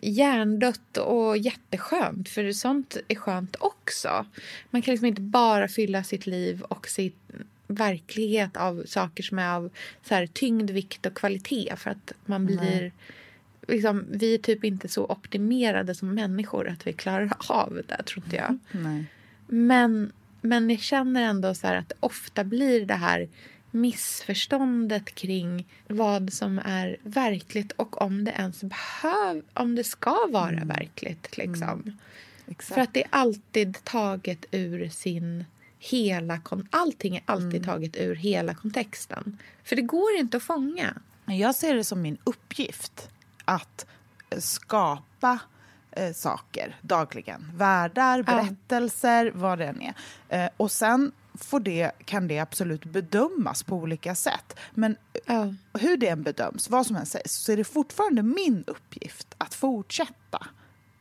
hjärndött 0.00 0.96
och 0.96 1.38
jätteskönt. 1.38 2.28
För 2.28 2.52
sånt 2.52 2.96
är 3.08 3.14
skönt 3.14 3.56
också. 3.60 4.26
Man 4.70 4.82
kan 4.82 4.92
liksom 4.92 5.06
inte 5.06 5.22
bara 5.22 5.68
fylla 5.68 6.04
sitt 6.04 6.26
liv 6.26 6.62
och 6.62 6.88
sin 6.88 7.12
verklighet 7.66 8.56
av 8.56 8.82
saker 8.86 9.22
som 9.22 9.38
är 9.38 9.54
av 9.56 9.70
så 10.02 10.14
här, 10.14 10.26
tyngd, 10.26 10.70
vikt 10.70 11.06
och 11.06 11.14
kvalitet 11.14 11.74
för 11.76 11.90
att 11.90 12.12
man 12.24 12.46
blir 12.46 12.92
Liksom, 13.68 14.06
vi 14.10 14.34
är 14.34 14.38
typ 14.38 14.64
inte 14.64 14.88
så 14.88 15.04
optimerade 15.04 15.94
som 15.94 16.14
människor 16.14 16.68
att 16.68 16.86
vi 16.86 16.92
klarar 16.92 17.32
av 17.48 17.80
det, 17.88 18.02
tror 18.02 18.24
inte 18.24 18.36
jag. 18.36 18.58
Nej. 18.72 19.04
Men, 19.46 20.12
men 20.42 20.70
jag 20.70 20.80
känner 20.80 21.22
ändå 21.22 21.54
så 21.54 21.66
här 21.66 21.76
att 21.76 21.88
det 21.88 21.94
ofta 22.00 22.44
blir 22.44 22.86
det 22.86 22.94
här 22.94 23.28
missförståndet 23.70 25.14
kring 25.14 25.66
vad 25.88 26.32
som 26.32 26.58
är 26.64 26.96
verkligt 27.02 27.72
och 27.72 28.02
om 28.02 28.24
det 28.24 28.30
ens 28.30 28.60
behöv, 28.62 29.42
om 29.54 29.74
det 29.74 29.84
ska 29.84 30.26
vara 30.30 30.64
verkligt. 30.64 31.36
Liksom. 31.36 31.98
Exakt. 32.46 32.74
För 32.74 32.80
att 32.80 32.94
det 32.94 33.02
är 33.02 33.08
alltid 33.10 33.84
taget 33.84 34.46
ur 34.50 34.88
sin 34.88 35.44
hela... 35.78 36.40
kon- 36.40 36.68
Allting 36.70 37.16
är 37.16 37.22
alltid 37.26 37.64
taget 37.64 37.96
ur 37.96 38.14
hela 38.14 38.54
kontexten. 38.54 39.38
För 39.64 39.76
det 39.76 39.82
går 39.82 40.16
inte 40.18 40.36
att 40.36 40.42
fånga. 40.42 40.94
Jag 41.24 41.54
ser 41.54 41.74
det 41.74 41.84
som 41.84 42.02
min 42.02 42.18
uppgift 42.24 43.08
att 43.44 43.86
skapa 44.38 45.38
eh, 45.92 46.12
saker 46.12 46.76
dagligen. 46.82 47.50
Världar, 47.54 48.22
berättelser, 48.22 49.32
vad 49.34 49.58
det 49.58 49.66
än 49.66 49.82
är. 49.82 49.94
Eh, 50.28 50.50
och 50.56 50.70
sen 50.70 51.12
får 51.34 51.60
det, 51.60 51.90
kan 52.04 52.28
det 52.28 52.38
absolut 52.38 52.84
bedömas 52.84 53.62
på 53.62 53.76
olika 53.76 54.14
sätt. 54.14 54.58
Men 54.74 54.96
Ja. 55.26 55.54
hur 55.80 55.96
det 55.96 56.08
än 56.08 56.22
bedöms, 56.22 56.70
vad 56.70 56.86
som 56.86 56.96
än 56.96 57.06
sägs, 57.06 57.32
så 57.32 57.52
är 57.52 57.56
det 57.56 57.64
fortfarande 57.64 58.22
min 58.22 58.64
uppgift 58.66 59.34
att 59.38 59.54
fortsätta 59.54 60.46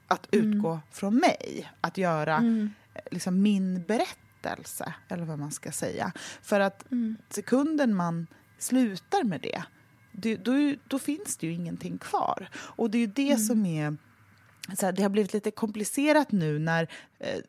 att 0.08 0.28
utgå 0.32 0.80
från 0.92 1.16
mig. 1.16 1.72
Att 1.82 1.98
göra 1.98 2.36
eh, 2.38 3.02
liksom, 3.12 3.42
min 3.42 3.84
berättelse, 3.84 4.94
eller 5.08 5.26
vad 5.26 5.40
man 5.40 5.52
ska 5.52 5.72
säga. 5.72 6.12
För 6.42 6.60
att 6.60 6.86
sekunden 7.30 7.96
man 7.96 8.28
slutar 8.58 9.24
med 9.24 9.42
det, 9.42 9.64
det 10.12 10.36
då, 10.36 10.76
då 10.88 11.00
finns 11.00 11.38
det 11.38 11.48
ju 11.48 11.54
ingenting 11.54 11.98
kvar. 11.98 12.50
Och 12.54 12.90
det 12.90 12.98
är 12.98 13.00
ju 13.00 13.08
det 13.08 13.38
som 13.38 13.66
är... 13.66 13.98
Så 14.78 14.86
här, 14.86 14.94
det 14.94 15.02
har 15.02 15.10
blivit 15.10 15.34
lite 15.34 15.52
komplicerat 15.52 16.32
nu 16.32 16.60
när 16.60 16.88
eh, 17.20 17.40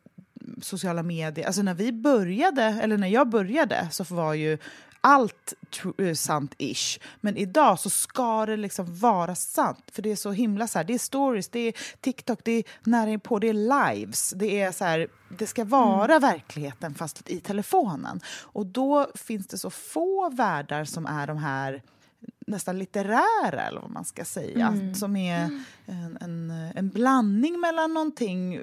sociala 0.62 1.02
medier... 1.02 1.46
Alltså 1.46 1.62
när 1.62 1.74
vi 1.74 1.92
började, 1.92 2.62
eller 2.62 2.98
när 2.98 3.08
jag 3.08 3.28
började, 3.28 3.88
så 3.90 4.04
var 4.04 4.34
ju 4.34 4.58
allt 5.04 5.54
eh, 5.98 6.14
sant-ish. 6.14 7.00
Men 7.20 7.36
idag 7.36 7.78
så 7.78 7.90
ska 7.90 8.46
det 8.46 8.56
liksom 8.56 8.94
vara 8.98 9.34
sant. 9.34 9.84
För 9.92 10.02
det 10.02 10.12
är 10.12 10.16
så 10.16 10.32
himla 10.32 10.66
så 10.66 10.78
här, 10.78 10.84
det 10.84 10.94
är 10.94 10.98
stories, 10.98 11.48
det 11.48 11.60
är 11.60 11.74
TikTok, 12.00 12.40
det 12.44 12.52
är 12.52 12.64
nära 12.82 13.10
inpå, 13.10 13.38
det 13.38 13.48
är 13.48 13.94
lives. 13.94 14.30
Det 14.36 14.60
är 14.60 14.72
så 14.72 14.84
här, 14.84 15.08
det 15.38 15.46
ska 15.46 15.64
vara 15.64 16.18
verkligheten 16.18 16.94
fast 16.94 17.30
i 17.30 17.40
telefonen. 17.40 18.20
Och 18.42 18.66
då 18.66 19.10
finns 19.14 19.46
det 19.46 19.58
så 19.58 19.70
få 19.70 20.30
världar 20.30 20.84
som 20.84 21.06
är 21.06 21.26
de 21.26 21.38
här 21.38 21.82
nästan 22.52 22.78
litterära, 22.78 23.62
eller 23.62 23.80
vad 23.80 23.90
man 23.90 24.04
ska 24.04 24.24
säga. 24.24 24.74
Som 24.94 25.16
är 25.16 25.50
en, 25.86 26.18
en, 26.20 26.50
en 26.74 26.88
blandning 26.88 27.60
mellan 27.60 27.94
någonting 27.94 28.60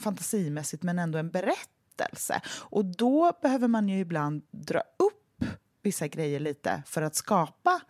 fantasimässigt 0.00 0.82
men 0.82 0.98
ändå 0.98 1.18
en 1.18 1.30
berättelse. 1.30 2.40
Och 2.60 2.84
då 2.84 3.32
behöver 3.42 3.68
man 3.68 3.88
ju 3.88 3.98
ibland 3.98 4.42
dra 4.50 4.78
upp 4.78 5.44
vissa 5.82 6.08
grejer 6.08 6.40
lite 6.40 6.82
för 6.86 7.02
att 7.02 7.14
skapa 7.14 7.80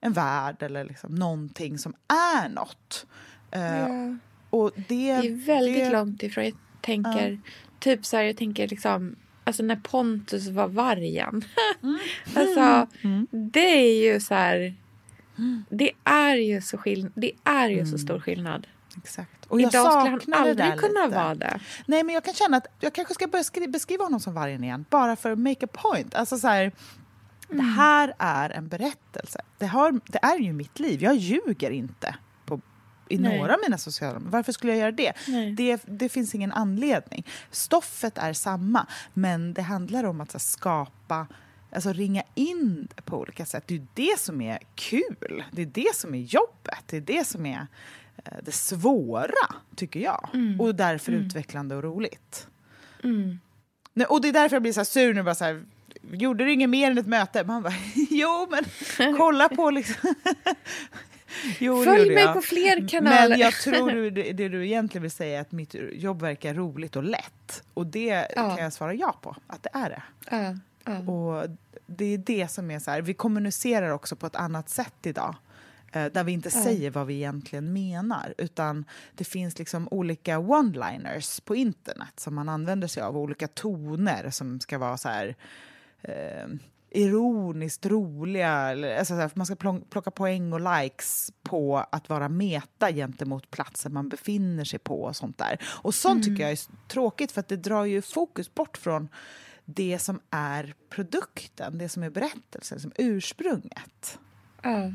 en 0.00 0.12
värld 0.12 0.62
eller 0.62 0.84
liksom 0.84 1.14
någonting 1.14 1.78
som 1.78 1.94
är 2.34 2.48
något. 2.48 3.06
Eh, 3.50 4.14
och 4.50 4.72
det, 4.76 4.84
Det 4.88 5.10
är 5.10 5.46
väldigt 5.46 5.84
det, 5.84 5.90
långt 5.90 6.22
ifrån. 6.22 6.44
Jag 6.44 6.54
tänker, 6.80 7.40
typ 7.78 8.06
så 8.06 8.16
här, 8.16 8.24
jag 8.24 8.36
tänker 8.36 8.68
liksom, 8.68 9.16
alltså 9.44 9.62
när 9.62 9.76
Pontus 9.76 10.48
var 10.48 10.68
vargen. 10.68 11.44
alltså, 12.36 12.86
det 13.30 13.60
är 13.88 14.12
ju 14.12 14.20
så 14.20 14.34
här, 14.34 14.74
det 15.68 15.90
är 16.04 16.36
ju 16.36 16.60
så 16.60 16.78
skill- 16.78 17.10
det 17.14 17.32
är 17.44 17.68
ju 17.68 17.86
så 17.86 17.98
stor 17.98 18.20
skillnad. 18.20 18.66
Exakt. 18.96 19.46
Och 19.48 19.60
jag 19.60 19.68
Idag 19.74 19.92
skulle 19.92 20.10
han 20.10 20.20
det 20.26 20.64
aldrig 20.64 20.80
kunna 20.80 21.04
lite. 21.06 21.16
vara 21.18 21.34
det. 21.34 21.60
Nej, 21.86 22.02
men 22.04 22.14
jag 22.14 22.24
kan 22.24 22.34
känna 22.34 22.56
att 22.56 22.66
jag 22.80 22.92
kanske 22.94 23.14
ska 23.14 23.26
börja 23.26 23.44
skri- 23.44 23.68
beskriva 23.68 24.04
honom 24.04 24.20
som 24.20 24.34
vargen 24.34 24.64
igen, 24.64 24.84
bara 24.90 25.16
för 25.16 25.30
att 25.30 25.38
make 25.38 25.64
a 25.66 25.68
point. 25.72 26.14
Alltså 26.14 26.38
så 26.38 26.48
här, 26.48 26.72
Det 27.48 27.54
Mm. 27.54 27.66
här 27.66 28.14
är 28.18 28.50
en 28.50 28.68
berättelse. 28.68 29.40
Det, 29.58 29.66
har, 29.66 30.00
det 30.06 30.18
är 30.22 30.38
ju 30.38 30.52
mitt 30.52 30.78
liv. 30.80 31.02
Jag 31.02 31.16
ljuger 31.16 31.70
inte 31.70 32.14
i 33.08 33.18
Nej. 33.18 33.38
några 33.38 33.54
av 33.54 33.60
mina 33.62 33.78
sociala 33.78 34.18
Varför 34.24 34.52
skulle 34.52 34.72
jag 34.72 34.80
göra 34.80 34.92
det? 34.92 35.12
Det? 35.56 35.82
Det 35.86 36.08
finns 36.08 36.34
ingen 36.34 36.52
anledning. 36.52 37.26
Stoffet 37.50 38.18
är 38.18 38.32
samma, 38.32 38.86
men 39.14 39.54
det 39.54 39.62
handlar 39.62 40.04
om 40.04 40.20
att 40.20 40.30
så 40.30 40.38
skapa 40.38 41.26
Alltså 41.72 41.92
ringa 41.92 42.22
in 42.34 42.88
det 42.94 43.02
på 43.02 43.18
olika 43.18 43.46
sätt. 43.46 43.64
Det 43.66 43.74
är 43.74 43.86
det 43.94 44.18
som 44.18 44.40
är 44.40 44.58
kul. 44.74 45.44
Det 45.50 45.62
är 45.62 45.66
det 45.66 45.94
som 45.94 46.14
är 46.14 46.18
jobbet. 46.18 46.78
Det 46.86 46.96
är 46.96 47.00
det 47.00 47.26
som 47.26 47.46
är 47.46 47.66
eh, 48.24 48.38
det 48.42 48.52
svåra, 48.52 49.54
tycker 49.76 50.00
jag. 50.00 50.28
Och 50.60 50.74
därför 50.74 51.12
utvecklande 51.12 51.76
och 51.76 51.82
roligt. 51.82 52.46
Nej, 53.92 54.06
och 54.06 54.20
det 54.20 54.28
är 54.28 54.32
därför 54.32 54.56
jag 54.56 54.62
blir 54.62 54.72
så 54.72 54.84
sur 54.84 55.14
nu. 55.14 55.22
Bara 55.22 55.34
så 55.34 55.44
här, 55.44 55.64
Gjorde 56.12 56.44
du 56.44 56.52
inget 56.52 56.70
mer 56.70 56.90
än 56.90 56.98
ett 56.98 57.06
möte? 57.06 57.44
Man 57.44 57.62
bara, 57.62 57.74
jo 58.10 58.48
men 58.50 58.64
kolla 59.16 59.48
på 59.48 59.70
liksom. 59.70 60.14
Jo, 61.58 61.84
Följ 61.84 62.14
mig 62.14 62.22
jag. 62.24 62.34
på 62.34 62.40
fler 62.42 62.88
kanaler. 62.88 63.28
Men 63.28 63.38
jag 63.38 63.52
tror 63.54 63.90
du, 63.90 64.10
det, 64.10 64.32
det 64.32 64.48
du 64.48 64.66
egentligen 64.66 65.02
vill 65.02 65.10
säga 65.10 65.36
är 65.36 65.40
att 65.40 65.52
mitt 65.52 65.74
jobb 65.92 66.22
verkar 66.22 66.54
roligt 66.54 66.96
och 66.96 67.04
lätt. 67.04 67.62
Och 67.74 67.86
det 67.86 68.26
Ja. 68.36 68.54
kan 68.54 68.64
jag 68.64 68.72
svara 68.72 68.94
ja 68.94 69.18
på, 69.22 69.36
att 69.46 69.62
det 69.62 69.70
är 69.72 69.88
det. 69.90 70.02
Ja, 70.30 70.56
ja. 70.84 71.12
Och 71.12 71.50
det 71.86 72.04
är 72.04 72.18
det 72.18 72.50
som 72.50 72.70
är 72.70 72.78
så 72.78 72.90
här, 72.90 73.02
vi 73.02 73.14
kommunicerar 73.14 73.90
också 73.90 74.16
på 74.16 74.26
ett 74.26 74.36
annat 74.36 74.68
sätt 74.68 74.94
idag. 75.02 75.36
eh, 75.92 76.04
Där 76.06 76.24
vi 76.24 76.32
inte 76.32 76.50
säger 76.50 76.90
vad 76.90 77.06
vi 77.06 77.14
egentligen 77.14 77.72
menar. 77.72 78.34
Utan 78.38 78.84
det 79.14 79.24
finns 79.24 79.58
liksom 79.58 79.88
olika 79.90 80.38
one-liners 80.38 81.40
på 81.44 81.56
internet 81.56 82.20
som 82.20 82.34
man 82.34 82.48
använder 82.48 82.88
sig 82.88 83.02
av. 83.02 83.16
Olika 83.16 83.48
toner 83.48 84.30
som 84.30 84.60
ska 84.60 84.78
vara 84.78 84.96
så 84.96 85.08
här 85.08 85.34
eh, 86.02 86.46
ironiskt 86.94 87.86
roliga. 87.86 88.50
Alltså 88.98 89.14
så 89.14 89.20
här, 89.20 89.30
man 89.34 89.46
ska 89.46 89.56
plocka 89.90 90.10
poäng 90.10 90.52
och 90.52 90.80
likes 90.80 91.32
på 91.42 91.84
att 91.92 92.08
vara 92.08 92.28
meta 92.28 92.92
gentemot 92.92 93.50
platsen 93.50 93.92
man 93.92 94.08
befinner 94.08 94.64
sig 94.64 94.78
på 94.78 95.02
och 95.02 95.16
sånt 95.16 95.38
där. 95.38 95.58
Och 95.64 95.94
sånt 95.94 96.24
tycker 96.24 96.42
jag 96.42 96.52
är 96.52 96.88
tråkigt 96.88 97.32
för 97.32 97.40
att 97.40 97.48
det 97.48 97.56
drar 97.56 97.84
ju 97.84 98.02
fokus 98.02 98.54
bort 98.54 98.76
från 98.76 99.08
det 99.64 99.98
som 99.98 100.20
är 100.30 100.74
produkten, 100.90 101.78
det 101.78 101.88
som 101.88 102.02
är 102.02 102.10
berättelsen, 102.10 102.80
som 102.80 102.92
ursprunget. 102.96 104.18
Ja. 104.62 104.92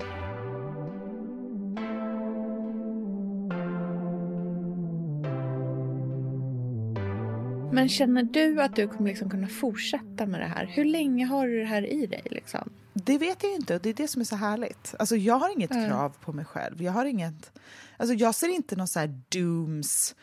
Men 7.72 7.90
känner 7.90 8.24
du 8.24 8.62
att 8.62 8.76
du 8.76 8.88
kommer 8.88 9.10
liksom 9.10 9.30
kunna 9.30 9.48
fortsätta 9.48 10.26
med 10.26 10.40
det 10.42 10.46
här? 10.48 10.66
Hur 10.66 10.86
länge 10.86 11.26
har 11.26 11.48
du 11.48 11.60
det 11.60 11.66
här 11.66 11.86
i 11.94 12.06
dig? 12.06 12.24
Liksom? 12.32 12.70
Det 12.94 13.18
vet 13.18 13.44
jag 13.44 13.54
inte 13.54 13.76
och 13.76 13.82
det 13.82 13.90
är 13.90 13.94
det 13.94 14.08
som 14.08 14.22
är 14.22 14.26
så 14.26 14.36
härligt. 14.36 14.96
Alltså 15.00 15.16
jag 15.16 15.36
har 15.40 15.50
inget 15.54 15.76
Ja. 15.76 15.88
krav 15.88 16.16
på 16.22 16.34
mig 16.34 16.46
själv. 16.46 16.82
Jag 16.82 16.92
har 16.92 17.06
inget... 17.06 17.52
Alltså 17.98 18.14
jag 18.14 18.36
ser 18.36 18.48
inte 18.50 18.76
någon 18.76 18.88
så 18.88 19.00
här 19.00 19.22
dooms... 19.30 20.16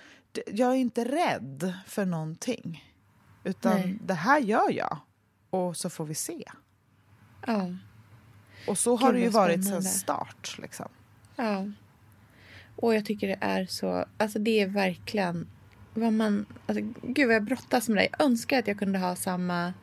Jag 0.47 0.70
är 0.70 0.76
inte 0.76 1.05
rädd 1.05 1.72
för 1.86 2.05
någonting. 2.07 2.84
Utan 3.44 3.80
Nej. 3.80 3.99
det 4.05 4.14
här 4.14 4.40
gör 4.40 4.72
jag 4.72 4.99
och 5.51 5.76
så 5.76 5.90
får 5.90 6.05
vi 6.05 6.14
se. 6.14 6.44
Ja. 7.47 7.68
Och 8.68 8.78
så 8.78 8.97
har 8.97 9.12
Gud, 9.12 9.20
det 9.20 9.24
ju 9.24 9.28
varit 9.28 9.55
sedan 9.55 9.62
spännande. 9.64 9.88
start. 9.88 10.59
Liksom. 10.62 10.88
Ja. 11.36 11.66
Och 12.76 12.94
jag 12.94 13.05
tycker 13.05 13.28
det 13.28 13.38
är 13.40 13.66
så... 13.66 14.05
Alltså 14.18 14.38
det 14.38 14.61
är 14.61 14.66
verkligen 14.66 15.47
vad 15.97 16.12
man... 16.12 16.47
Alltså, 16.66 16.84
gud 17.03 17.26
vad 17.26 17.36
jag 17.36 17.44
brottas 17.44 17.88
med 17.88 17.97
det. 17.99 18.09
Jag 18.12 18.26
önskar 18.26 18.59
att 18.59 18.68
jag 18.68 18.78
kunde 18.78 18.99
ha 18.99 19.16
samma 19.16 19.74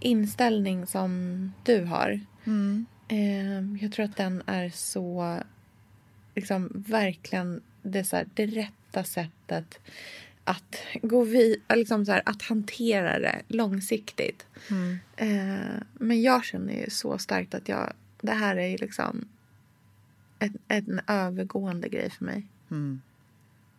inställning 0.00 0.86
som 0.86 1.52
du 1.64 1.84
har. 1.84 2.20
Mm. 2.44 2.86
Eh, 3.08 3.82
jag 3.82 3.92
tror 3.92 4.04
att 4.04 4.16
den 4.16 4.42
är 4.46 4.70
så... 4.70 5.38
Liksom 6.34 6.70
verkligen 6.88 7.60
det, 7.82 8.04
så 8.04 8.16
här, 8.16 8.28
det 8.34 8.46
rätta 8.46 9.04
sättet 9.04 9.78
att 10.44 10.76
gå 11.02 11.24
vid, 11.24 11.62
liksom 11.74 12.06
så 12.06 12.12
här, 12.12 12.22
att 12.26 12.42
hantera 12.42 13.18
det 13.18 13.42
långsiktigt. 13.48 14.46
Mm. 14.70 14.98
Eh, 15.16 15.82
men 15.94 16.22
jag 16.22 16.44
känner 16.44 16.72
ju 16.72 16.90
så 16.90 17.18
starkt 17.18 17.54
att 17.54 17.68
jag, 17.68 17.92
det 18.20 18.32
här 18.32 18.56
är 18.56 18.66
ju 18.66 18.76
liksom 18.76 19.28
en, 20.38 20.58
en 20.68 21.00
övergående 21.06 21.88
grej 21.88 22.10
för 22.10 22.24
mig. 22.24 22.46
Mm. 22.70 23.00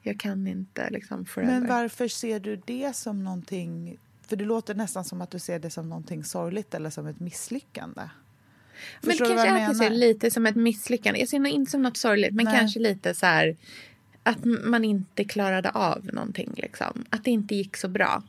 Jag 0.02 0.20
kan 0.20 0.48
inte 0.48 0.90
liksom 0.90 1.26
forever. 1.26 1.54
Men 1.54 1.68
varför 1.68 2.08
ser 2.08 2.40
du 2.40 2.62
det 2.66 2.96
som 2.96 3.24
någonting... 3.24 3.98
För 4.28 4.36
det 4.36 4.46
låter 4.46 4.76
nästan 4.76 5.06
som 5.06 5.22
att 5.22 5.32
du 5.32 5.40
ser 5.40 5.60
det 5.60 5.70
som 5.70 5.90
någonting 5.90 6.24
sorgligt 6.24 6.74
eller 6.74 6.90
som 6.90 7.08
ett 7.08 7.20
misslyckande. 7.20 8.02
Men 9.02 9.12
du 9.12 9.18
kanske 9.18 9.48
är 9.48 9.60
jag 9.60 9.78
menar? 9.78 9.90
lite 9.90 10.32
som 10.32 10.46
ett 10.46 10.56
misslyckande. 10.56 11.20
Jag 11.20 11.30
ser 11.30 11.40
nog 11.40 11.52
inte 11.52 11.72
som 11.72 11.82
något 11.82 11.98
sorgligt, 11.98 12.34
men 12.34 12.46
Nej. 12.46 12.60
kanske 12.60 12.80
lite 12.80 13.14
så 13.14 13.26
här 13.26 13.58
att 14.24 14.46
man 14.46 14.86
inte 14.86 15.24
klarade 15.24 15.70
av 15.70 16.10
någonting. 16.14 16.54
Liksom. 16.58 17.06
Att 17.10 17.24
det 17.24 17.32
inte 17.32 17.56
gick 17.56 17.78
så 17.78 17.88
bra. 17.88 18.24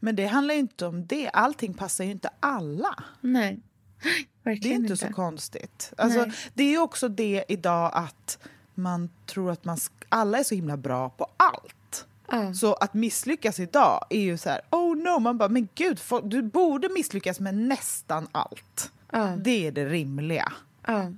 Men 0.00 0.16
det 0.16 0.26
handlar 0.26 0.54
ju 0.54 0.60
inte 0.60 0.86
om 0.86 1.06
det. 1.06 1.28
Allting 1.28 1.74
passar 1.74 2.04
ju 2.04 2.10
inte 2.10 2.30
alla. 2.40 3.04
Nej, 3.20 3.58
Det 4.02 4.50
är 4.50 4.54
verkligen 4.54 4.82
inte, 4.82 4.96
så 4.96 5.08
konstigt. 5.08 5.92
Alltså, 5.96 6.30
det 6.54 6.74
är 6.74 6.78
också 6.78 7.08
det 7.08 7.44
idag 7.48 7.90
att 7.94 8.38
man 8.76 9.08
tror 9.26 9.50
att 9.50 9.64
man 9.64 9.78
alla 10.08 10.38
är 10.38 10.42
så 10.42 10.54
himla 10.54 10.76
bra 10.76 11.10
på 11.10 11.26
allt. 11.36 12.06
Ja. 12.30 12.54
Så 12.54 12.74
att 12.74 12.94
misslyckas 12.94 13.60
idag 13.60 14.06
är 14.10 14.20
ju 14.20 14.38
så 14.38 14.50
här, 14.50 14.60
oh 14.70 14.96
no, 14.96 15.18
man 15.18 15.38
bara, 15.38 15.48
men 15.48 15.68
gud, 15.74 15.98
folk- 15.98 16.24
du 16.30 16.42
borde 16.42 16.88
misslyckas 16.88 17.40
med 17.40 17.54
nästan 17.54 18.28
allt. 18.32 18.92
Ja. 19.12 19.36
Det 19.44 19.66
är 19.66 19.72
det 19.72 19.88
rimliga. 19.88 20.52
Ja. 20.86 21.12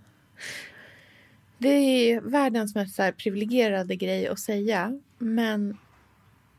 Det 1.59 1.69
är 1.69 2.21
världens 2.21 2.75
mest 2.75 3.01
privilegierade 3.17 3.97
grej 3.97 4.29
att 4.29 4.41
säga. 4.41 5.01
Men 5.19 5.79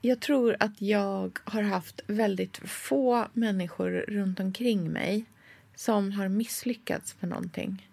jag 0.01 0.19
tror 0.19 0.55
att 0.59 0.81
jag 0.81 1.39
har 1.43 1.61
haft 1.61 2.01
väldigt 2.07 2.57
få 2.57 3.27
människor 3.33 3.89
runt 3.89 4.39
omkring 4.39 4.91
mig 4.91 5.25
som 5.75 6.11
har 6.11 6.27
misslyckats 6.27 7.15
med 7.19 7.29
någonting. 7.29 7.89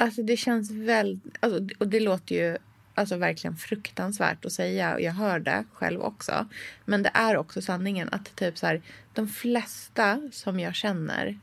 Alltså 0.00 0.22
det 0.22 0.36
känns 0.36 0.70
väl... 0.70 1.20
Alltså, 1.40 1.74
och 1.78 1.88
det 1.88 2.00
låter 2.00 2.34
ju 2.34 2.56
alltså, 2.94 3.16
verkligen 3.16 3.56
fruktansvärt 3.56 4.44
att 4.44 4.52
säga 4.52 4.94
och 4.94 5.00
jag 5.00 5.12
hör 5.12 5.38
det 5.38 5.64
själv 5.72 6.00
också. 6.00 6.48
Men 6.84 7.02
det 7.02 7.10
är 7.14 7.36
också 7.36 7.62
sanningen 7.62 8.08
att 8.12 8.36
typ 8.36 8.58
så 8.58 8.66
här, 8.66 8.82
de 9.14 9.28
flesta 9.28 10.20
som 10.32 10.60
jag 10.60 10.74
känner 10.74 11.38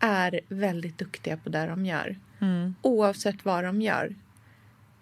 är 0.00 0.40
väldigt 0.48 0.98
duktiga 0.98 1.36
på 1.36 1.48
det 1.48 1.66
de 1.66 1.86
gör. 1.86 2.16
Oavsett 2.82 3.44
vad 3.44 3.64
de 3.64 3.82
gör. 3.82 4.14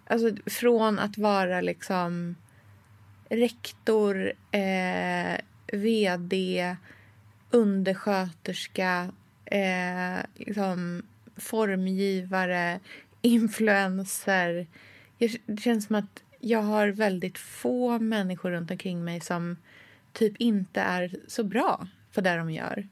Alltså 0.07 0.37
från 0.47 0.99
att 0.99 1.19
vara 1.19 1.61
liksom 1.61 2.37
rektor, 3.29 4.33
eh, 4.51 5.41
vd, 5.73 6.77
undersköterska, 7.51 9.13
eh, 9.45 10.25
liksom 10.35 11.03
formgivare, 11.41 12.81
influencer. 13.23 14.67
Det 15.19 15.57
känns 15.61 15.87
som 15.87 15.97
att 15.97 16.23
jag 16.41 16.63
har 16.63 16.89
väldigt 16.89 17.39
få 17.39 17.99
människor 17.99 18.51
runt 18.51 18.71
omkring 18.71 19.05
mig 19.05 19.21
som 19.21 19.57
typ 20.13 20.37
inte 20.37 20.81
är 20.81 21.15
så 21.27 21.45
bra 21.45 21.87
på 22.15 22.21
det 22.21 22.37
de 22.37 22.51
gör. 22.51 22.89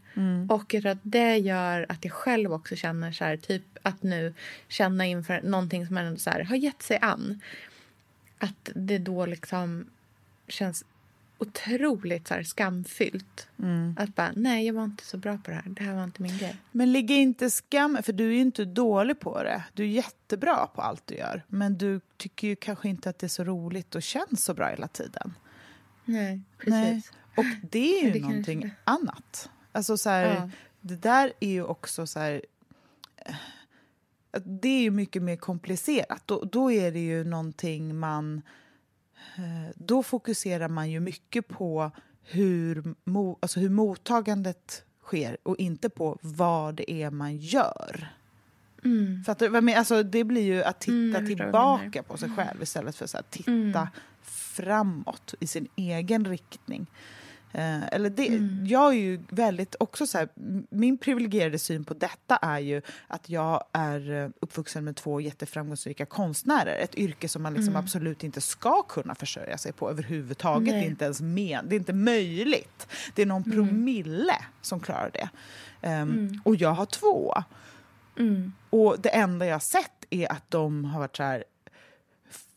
Och 0.49 0.75
jag 0.75 0.83
tror 0.83 0.93
att 0.93 0.99
det 1.03 1.37
gör 1.37 1.87
att 1.89 2.05
jag 2.05 2.13
själv 2.13 2.53
också 2.53 2.77
känner 2.77 3.13
så 3.13 3.25
här, 3.25 3.37
typ 3.37 3.63
att 3.83 4.03
nu 4.03 4.35
känna 4.69 5.07
inför 5.07 5.41
någonting 5.43 5.87
som 5.87 5.95
man 5.95 6.19
så 6.19 6.31
här, 6.31 6.45
har 6.45 6.57
gett 6.57 6.83
sig 6.83 6.99
an. 7.03 7.41
Att 8.39 8.71
det 8.75 8.99
då 8.99 9.27
liksom 9.27 9.87
känns 10.49 10.85
otroligt 11.39 12.29
så 12.29 12.35
här 12.35 12.43
skamfyllt. 12.43 13.49
Att 13.97 14.15
bara, 14.15 14.33
nej 14.37 14.67
jag 14.67 14.75
var 14.75 14.85
inte 14.85 15.05
så 15.07 15.17
bra 15.17 15.39
på 15.39 15.51
det 15.51 15.57
här. 15.57 15.65
Det 15.71 15.83
här 15.83 15.95
var 15.95 16.05
inte 16.05 16.23
min 16.23 16.39
grej. 16.39 16.57
Men 16.73 16.93
ligger 16.93 17.15
inte 17.17 17.51
skam, 17.51 17.99
för 18.03 18.13
du 18.13 18.29
är 18.29 18.33
ju 18.33 18.41
inte 18.41 18.65
dålig 18.65 19.21
på 19.21 19.43
det. 19.43 19.65
Du 19.73 19.83
är 19.83 19.87
jättebra 19.89 20.67
på 20.67 20.83
allt 20.83 21.07
du 21.07 21.15
gör. 21.15 21.43
Men 21.49 21.79
du 21.79 22.01
tycker 22.17 22.49
ju 22.49 22.57
kanske 22.57 22.89
inte 22.89 23.11
att 23.11 23.19
det 23.19 23.27
är 23.27 23.29
så 23.29 23.45
roligt 23.45 23.95
och 23.95 24.03
känns 24.03 24.45
så 24.45 24.55
bra 24.55 24.69
hela 24.69 24.89
tiden. 24.89 25.35
Nej, 26.05 26.41
precis. 26.59 26.73
Nej. 26.73 27.03
Och 27.37 27.45
det 27.71 27.99
är 28.01 28.05
ju 28.05 28.11
Det 28.11 28.19
kanske 28.19 28.29
någonting 28.31 28.61
det. 28.61 28.71
annat. 28.85 29.51
Alltså 29.73 29.97
så 29.97 30.11
här, 30.11 30.25
Ja. 30.35 30.51
det 30.81 30.97
där 30.97 31.33
är 31.41 31.51
ju 31.51 31.63
också 31.65 32.07
så 32.07 32.19
här... 32.21 32.43
eh, 33.27 33.35
Det 34.45 34.69
är 34.69 34.81
ju 34.83 34.91
mycket 34.91 35.23
mer 35.23 35.37
komplicerat. 35.37 36.23
Då, 36.27 36.45
då 36.53 36.73
är 36.73 36.93
det 36.93 37.01
ju 37.01 37.25
någonting 37.25 37.99
man... 37.99 38.43
eh, 39.37 39.75
Då 39.75 40.03
fokuserar 40.03 40.69
man 40.69 40.91
ju 40.91 41.01
mycket 41.01 41.49
på 41.49 41.91
hur, 42.23 42.95
mo, 43.05 43.39
alltså 43.41 43.61
hur 43.61 43.71
mottagandet 43.71 44.85
sker 45.03 45.37
och 45.43 45.57
inte 45.59 45.89
på 45.89 46.19
vad 46.21 46.75
det 46.75 46.93
är 46.93 47.11
man 47.11 47.37
gör. 47.37 48.09
Mm. 48.85 49.25
För 49.25 49.33
att, 49.33 49.43
alltså, 49.77 50.03
det 50.03 50.25
blir 50.25 50.43
ju 50.43 50.63
att 50.63 50.81
titta 50.81 51.19
Mm, 51.19 51.27
tillbaka 51.27 52.03
på 52.03 52.17
sig 52.17 52.31
själv 52.37 52.63
istället 52.63 52.97
för 52.97 53.05
att 53.19 53.31
titta 53.31 53.51
Mm. 53.81 53.87
framåt 54.23 55.35
i 55.41 55.47
sin 55.47 55.69
egen 55.77 56.25
riktning. 56.25 56.87
Eh, 57.53 57.87
eller 57.87 58.11
det, 58.11 58.29
Mm. 58.29 58.67
Jag 58.67 58.89
är 58.89 58.99
ju 58.99 59.21
väldigt 59.31 59.77
också 59.81 60.07
så 60.07 60.19
här, 60.19 60.29
min 60.71 60.99
privilegierade 60.99 61.59
syn 61.59 61.85
på 61.85 61.95
detta 61.95 62.37
är 62.37 62.59
ju 62.59 62.83
att 63.07 63.29
jag 63.29 63.65
är 63.73 64.11
eh, 64.11 64.31
uppvuxen 64.41 64.85
med 64.85 64.97
två 64.97 65.21
jätteframgångsrika 65.21 66.07
konstnärer. 66.07 66.79
Ett 66.79 66.95
yrke 66.95 67.29
som 67.29 67.43
man 67.43 67.55
liksom 67.55 67.77
absolut 67.77 68.25
inte 68.25 68.41
ska 68.41 68.83
kunna 68.83 69.15
försörja 69.15 69.59
sig 69.59 69.73
på 69.73 69.91
överhuvudtaget. 69.91 70.73
Nej. 70.73 70.81
Det 70.81 70.87
är 70.87 70.91
inte 70.91 71.05
ens 71.05 71.21
men, 71.21 71.69
det 71.69 71.75
är 71.75 71.79
inte 71.79 71.93
möjligt. 71.93 72.87
Det 73.15 73.23
är 73.23 73.27
någon 73.27 73.45
promille 73.45 74.37
som 74.63 74.81
klarar 74.81 75.11
det. 75.13 75.29
Ehm, 75.83 76.41
Och 76.45 76.57
jag 76.57 76.73
har 76.73 76.87
två. 76.87 77.35
Mm. 78.19 78.53
Och 78.71 78.97
det 79.01 79.09
enda 79.09 79.47
jag 79.47 79.55
har 79.55 79.61
sett 79.61 80.05
är 80.11 80.33
att 80.33 80.51
de 80.51 80.85
har 80.85 81.01
varit 81.01 81.17
så 81.17 81.23
här... 81.23 81.45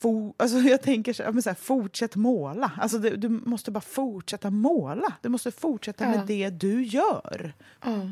Fo, 0.02 0.34
alltså 0.38 0.58
jag 0.60 0.82
tänker 0.82 1.14
så 1.14 1.24
här, 1.24 1.42
så 1.42 1.50
här, 1.50 1.56
fortsätt 1.56 2.16
måla. 2.16 2.72
Alltså 2.78 2.98
det, 3.00 3.10
du 3.16 3.30
måste 3.30 3.72
bara 3.72 3.82
fortsätta 3.82 4.50
måla. 4.50 5.14
Du 5.22 5.30
måste 5.30 5.52
fortsätta 5.52 6.04
Ja. 6.04 6.10
med 6.12 6.28
det 6.28 6.50
du 6.50 6.84
gör. 6.84 7.54
Ja. 7.86 8.10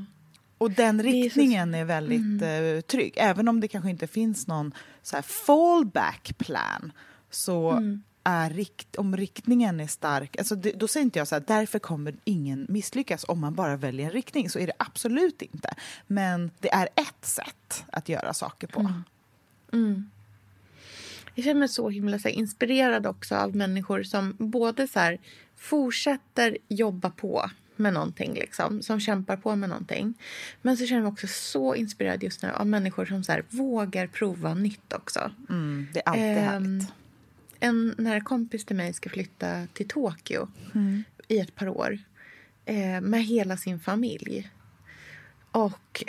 Och 0.58 0.72
den 0.72 1.00
Mm. 1.00 1.06
riktningen 1.14 1.76
är, 1.76 1.86
väldigt 1.86 2.42
eh, 2.42 2.82
trygg. 2.88 3.14
Även 3.18 3.48
om 3.48 3.60
det 3.60 3.68
kanske 3.68 3.90
inte 3.90 4.08
finns 4.08 4.48
någon 4.48 4.74
så 5.02 5.16
här 5.16 5.24
fallback 5.24 6.32
plan 6.38 6.92
så 7.30 7.72
Mm. 7.72 8.04
är 8.24 8.50
rikt, 8.50 8.96
om 8.96 9.18
riktningen 9.18 9.80
är 9.80 9.88
stark, 9.88 10.38
alltså 10.38 10.56
det, 10.56 10.72
då 10.72 10.88
säger 10.88 11.04
inte 11.04 11.20
jag 11.20 11.28
så 11.28 11.36
här, 11.36 11.44
därför 11.48 11.80
kommer 11.80 12.16
ingen 12.24 12.66
misslyckas 12.70 13.26
om 13.28 13.40
man 13.40 13.56
bara 13.56 13.78
väljer 13.78 14.06
en 14.06 14.12
riktning. 14.12 14.50
Så 14.50 14.60
är 14.60 14.68
det 14.68 14.74
absolut 14.80 15.42
inte. 15.42 15.74
Men 16.08 16.52
det 16.60 16.74
är 16.74 16.90
ett 16.96 17.26
sätt 17.26 17.84
att 17.92 18.10
göra 18.10 18.34
saker 18.34 18.68
på. 18.68 18.92
Mm. 19.74 20.10
Jag 21.40 21.44
känner 21.44 21.60
mig 21.60 21.70
så 21.70 21.90
himla 21.90 22.20
så 22.20 22.28
här, 22.28 22.36
inspirerad 22.36 23.08
också 23.08 23.36
av 23.36 23.56
människor 23.56 24.04
som 24.04 24.36
både 24.38 24.88
så 24.88 25.00
här, 25.00 25.20
fortsätter 25.56 26.58
jobba 26.68 27.10
på 27.10 27.50
med 27.76 27.94
någonting, 27.94 28.34
liksom, 28.34 28.82
som 28.82 29.00
kämpar 29.00 29.38
på 29.38 29.56
med 29.56 29.70
någonting. 29.70 30.14
Men 30.62 30.78
så 30.78 30.86
känner 30.86 31.00
jag 31.00 31.04
mig 31.04 31.12
också 31.12 31.28
så 31.28 31.76
inspirerad 31.76 32.24
just 32.24 32.44
nu 32.44 32.50
av 32.52 32.68
människor 32.68 33.06
som 33.06 33.24
så 33.24 33.32
här, 33.32 33.44
vågar 33.50 34.08
prova 34.08 34.54
nytt 34.54 34.94
också. 34.94 35.32
Mm, 35.50 35.88
det 35.94 36.00
är 36.00 36.10
alltid 36.10 36.24
Ehm, 36.24 36.38
härligt. 36.38 36.94
En 37.60 37.96
nära 37.98 38.22
kompis 38.22 38.66
till 38.66 38.76
mig 38.76 38.94
ska 38.94 39.10
flytta 39.10 39.68
till 39.74 39.88
Tokyo 39.88 40.48
i 41.28 41.40
ett 41.40 41.56
par 41.56 41.68
år 41.68 42.00
eh, 42.66 43.02
med 43.02 43.24
hela 43.24 43.58
sin 43.58 43.80
familj. 43.80 44.50
Och 45.52 46.04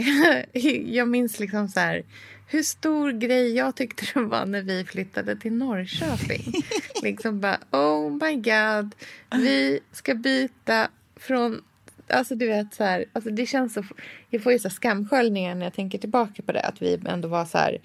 jag 0.87 1.09
minns 1.09 1.41
liksom 1.41 1.69
så 1.69 1.81
här, 1.81 2.03
hur 2.47 2.63
stor 2.63 3.13
grej 3.13 3.57
jag 3.57 3.77
tyckte 3.77 4.07
det 4.15 4.21
var 4.21 4.47
när 4.47 4.63
vi 4.63 4.85
flyttade 4.85 5.37
till 5.37 5.53
Norrköping. 5.53 6.53
liksom 7.03 7.41
bara, 7.41 7.59
oh 7.71 8.11
my 8.11 8.35
god, 8.35 8.95
vi 9.31 9.81
ska 9.93 10.15
byta 10.15 10.89
från... 11.17 11.63
Alltså 12.09 12.35
du 12.35 12.47
vet 12.47 12.75
så 12.75 12.85
här, 12.85 13.05
alltså 13.13 13.31
det 13.31 13.47
känns 13.47 13.75
så... 13.75 13.85
Jag 14.31 14.43
får 14.43 14.53
ju 14.53 14.59
så 14.59 14.71
skamsköljningar 14.71 15.55
när 15.55 15.67
jag 15.67 15.75
tänker 15.75 15.99
tillbaka 15.99 16.43
på 16.43 16.53
det. 16.53 16.61
Att 16.61 16.83
vi 16.83 17.01
ändå 17.07 17.29
var 17.29 17.45
så 17.45 17.59
här, 17.59 17.79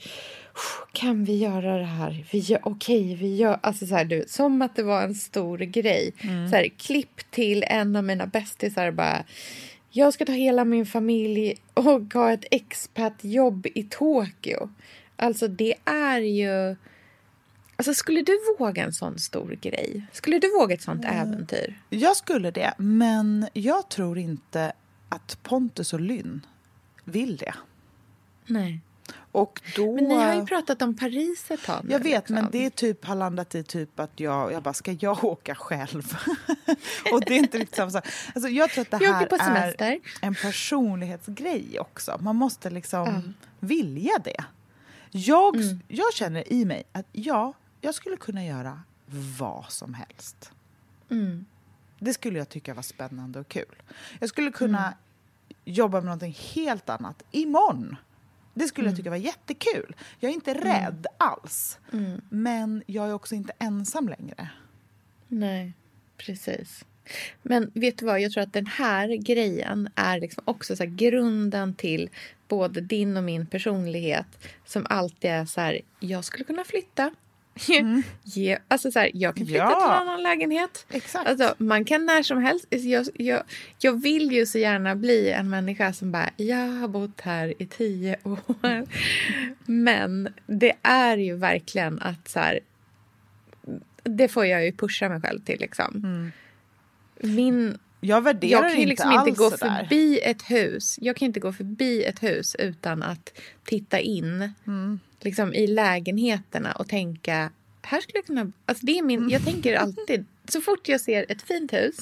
kan 0.93 1.24
vi 1.24 1.38
göra 1.38 1.78
det 1.78 1.86
här? 1.86 2.26
Vi 2.32 2.39
gör, 2.39 2.60
okej, 2.64 3.16
vi 3.16 3.36
gör... 3.36 3.60
Alltså 3.62 3.86
så 3.86 3.95
här, 3.95 4.06
du, 4.06 4.26
som 4.28 4.62
att 4.62 4.76
det 4.76 4.84
var 4.84 5.03
en 5.03 5.16
stor 5.16 5.58
grej. 5.58 6.14
Så 6.22 6.56
här, 6.56 6.70
klipp 6.78 7.32
till 7.32 7.64
en 7.68 7.95
av 7.95 8.03
mina 8.03 8.26
bästisar 8.26 8.91
bara 8.91 9.24
jag 9.97 10.13
ska 10.13 10.25
ta 10.25 10.31
hela 10.31 10.65
min 10.65 10.85
familj 10.85 11.55
och 11.73 12.13
ha 12.13 12.31
ett 12.31 12.45
expatjobb 12.51 13.67
i 13.75 13.83
Tokyo. 13.83 14.69
Alltså 15.15 15.47
det 15.47 15.75
är 15.85 16.19
ju... 16.19 16.75
Alltså 17.75 17.93
skulle 17.93 18.21
du 18.21 18.37
våga 18.59 18.83
en 18.83 18.93
sån 18.93 19.19
stor 19.19 19.57
grej? 19.61 20.07
Skulle 20.11 20.39
du 20.39 20.51
våga 20.59 20.75
ett 20.75 20.81
sånt 20.81 21.05
Mm. 21.05 21.17
äventyr? 21.17 21.79
Jag 21.89 22.17
skulle 22.17 22.51
det, 22.51 22.73
men 22.77 23.47
jag 23.53 23.89
tror 23.89 24.17
inte 24.17 24.73
att 25.09 25.43
Pontus 25.43 25.93
och 25.93 25.99
Lynn 26.01 26.45
vill 27.03 27.37
det. 27.37 27.53
Nej. 28.47 28.79
Då... 29.76 29.95
Men 29.95 30.03
ni 30.03 30.16
har 30.16 30.34
ju 30.36 30.45
pratat 30.45 30.82
om 30.82 30.97
Paris 30.97 31.51
ett 31.51 31.64
tag 31.64 31.86
Jag 31.89 31.99
vet, 31.99 32.06
liksom. 32.06 32.36
men 32.36 32.47
det 32.51 32.66
är 32.66 32.70
typ, 32.70 33.06
har 33.06 33.16
landat 33.16 33.56
i 33.56 33.64
typ 33.64 33.99
att 33.99 34.20
jag, 34.20 34.53
jag 34.53 34.64
bara, 34.64 34.74
ska 34.74 34.91
jag 34.91 35.24
åka 35.24 35.56
själv? 35.56 36.18
och 37.12 37.22
det 37.26 37.34
är 37.34 37.38
inte 37.38 37.58
riktigt 37.58 37.76
samma 37.76 37.91
sak. 37.91 38.08
Alltså, 38.36 38.49
jag 38.49 38.70
tror 38.70 38.82
att 38.82 38.91
det 38.91 39.06
här 39.06 39.76
är 39.82 39.99
en 40.22 40.36
personlighetsgrej 40.36 41.80
också. 41.80 42.18
Man 42.22 42.36
måste 42.36 42.70
liksom 42.70 43.08
Mm. 43.08 43.34
vilja 43.60 44.18
det. 44.24 44.43
Jag, 45.12 45.56
jag 45.88 46.14
känner 46.14 46.53
i 46.53 46.66
mig 46.66 46.84
att 46.91 47.06
ja, 47.12 47.53
jag 47.82 47.95
skulle 47.95 48.18
kunna 48.18 48.45
göra 48.45 48.82
vad 49.39 49.66
som 49.70 49.93
helst. 49.93 50.51
Mm. 51.10 51.45
Det 51.99 52.14
skulle 52.14 52.38
jag 52.38 52.49
tycka 52.49 52.74
var 52.74 52.82
spännande 52.82 53.39
och 53.39 53.47
kul. 53.47 53.82
Jag 54.20 54.30
skulle 54.30 54.51
kunna 54.51 54.93
jobba 55.66 55.97
med 55.97 56.06
någonting 56.06 56.38
helt 56.53 56.89
annat 56.89 57.24
imorgon. 57.32 57.95
Det 58.58 58.68
skulle 58.68 58.88
jag 58.88 58.97
tycka 58.97 59.10
var 59.10 59.18
jättekul. 59.18 59.95
Jag 60.20 60.30
är 60.30 60.34
inte 60.34 60.53
rädd 60.53 61.08
alls. 61.18 61.80
Men 62.30 62.84
jag 62.86 63.10
är 63.10 63.14
också 63.14 63.36
inte 63.36 63.53
ensam 63.60 64.10
längre. 64.10 64.49
Nej, 65.28 65.74
precis. 66.18 66.86
Men 67.41 67.72
vet 67.74 67.97
du 67.97 68.06
vad, 68.06 68.22
jag 68.22 68.32
tror 68.32 68.43
att 68.43 68.53
den 68.53 68.66
här 68.66 69.08
grejen 69.16 69.89
är 69.95 70.20
liksom 70.20 70.43
också 70.45 70.76
så 70.76 70.84
här 70.84 70.89
grunden 70.89 71.74
till 71.76 72.10
både 72.47 72.82
din 72.82 73.18
och 73.18 73.24
min 73.24 73.45
personlighet 73.45 74.47
som 74.66 74.86
alltid 74.89 75.32
är 75.32 75.45
så 75.45 75.62
här, 75.62 75.82
jag 75.99 76.26
skulle 76.26 76.43
kunna 76.43 76.64
flytta. 76.64 77.12
Ge, 78.24 78.58
alltså 78.68 78.91
så 78.91 78.99
här, 78.99 79.12
jag 79.14 79.36
kan 79.36 79.45
flytta 79.45 79.60
Ja. 79.64 79.70
till 79.80 79.86
en 79.89 80.08
annan 80.10 80.24
lägenhet. 80.24 80.86
Exakt. 80.89 81.28
Alltså, 81.30 81.56
man 81.58 81.86
kan 81.86 82.06
när 82.06 82.24
som 82.24 82.38
helst. 82.43 82.66
Alltså, 82.72 82.88
Jag, 82.88 83.08
jag, 83.14 83.43
jag 83.80 84.01
vill 84.01 84.32
ju 84.32 84.45
så 84.45 84.58
gärna 84.58 84.95
bli 84.95 85.30
en 85.32 85.49
människa 85.49 85.93
som 85.93 86.12
bara, 86.12 86.30
jag 86.38 86.68
har 86.68 86.88
bott 86.88 87.22
här 87.22 87.53
i 87.60 87.66
tio 87.66 88.18
år. 88.24 88.86
Men 89.66 90.34
det 90.47 90.74
är 90.82 91.18
ju 91.18 91.36
verkligen 91.36 91.99
att 92.01 92.28
så 92.28 92.39
här, 92.39 92.60
det 94.03 94.28
får 94.28 94.45
jag 94.45 94.66
ju 94.66 94.72
pusha 94.72 95.10
mig 95.10 95.22
själv 95.22 95.39
till. 95.39 95.60
Liksom. 95.60 96.32
Min, 97.20 97.78
jag 98.01 98.22
värderar 98.22 98.51
jag 98.51 98.62
kan 98.72 98.78
inte 98.80 98.89
liksom 98.89 99.10
alls 99.10 99.28
inte 99.28 99.39
gå 99.39 99.49
sådär. 99.51 99.80
förbi 99.84 100.20
ett 100.24 100.41
hus. 100.51 100.97
Jag 101.01 101.16
kan 101.16 101.26
inte 101.26 101.39
gå 101.39 101.53
förbi 101.53 102.03
ett 102.03 102.24
hus 102.24 102.56
utan 102.60 103.03
att 103.03 103.39
titta 103.64 103.99
in 103.99 104.53
Mm. 104.68 104.99
Liksom, 105.26 105.53
i 105.53 105.67
lägenheterna 105.67 106.71
och 106.71 106.88
tänka 106.88 107.51
här 107.82 108.01
skulle 108.01 108.17
jag 108.17 108.26
kunna... 108.26 108.51
Alltså 108.65 108.86
det 108.86 108.97
är 108.97 109.03
min, 109.03 109.30
jag 109.30 109.43
tänker 109.45 109.76
alltid, 109.76 110.26
så 110.47 110.61
fort 110.61 110.88
jag 110.88 111.01
ser 111.01 111.26
ett 111.32 111.41
fint 111.41 111.73
hus 111.73 111.97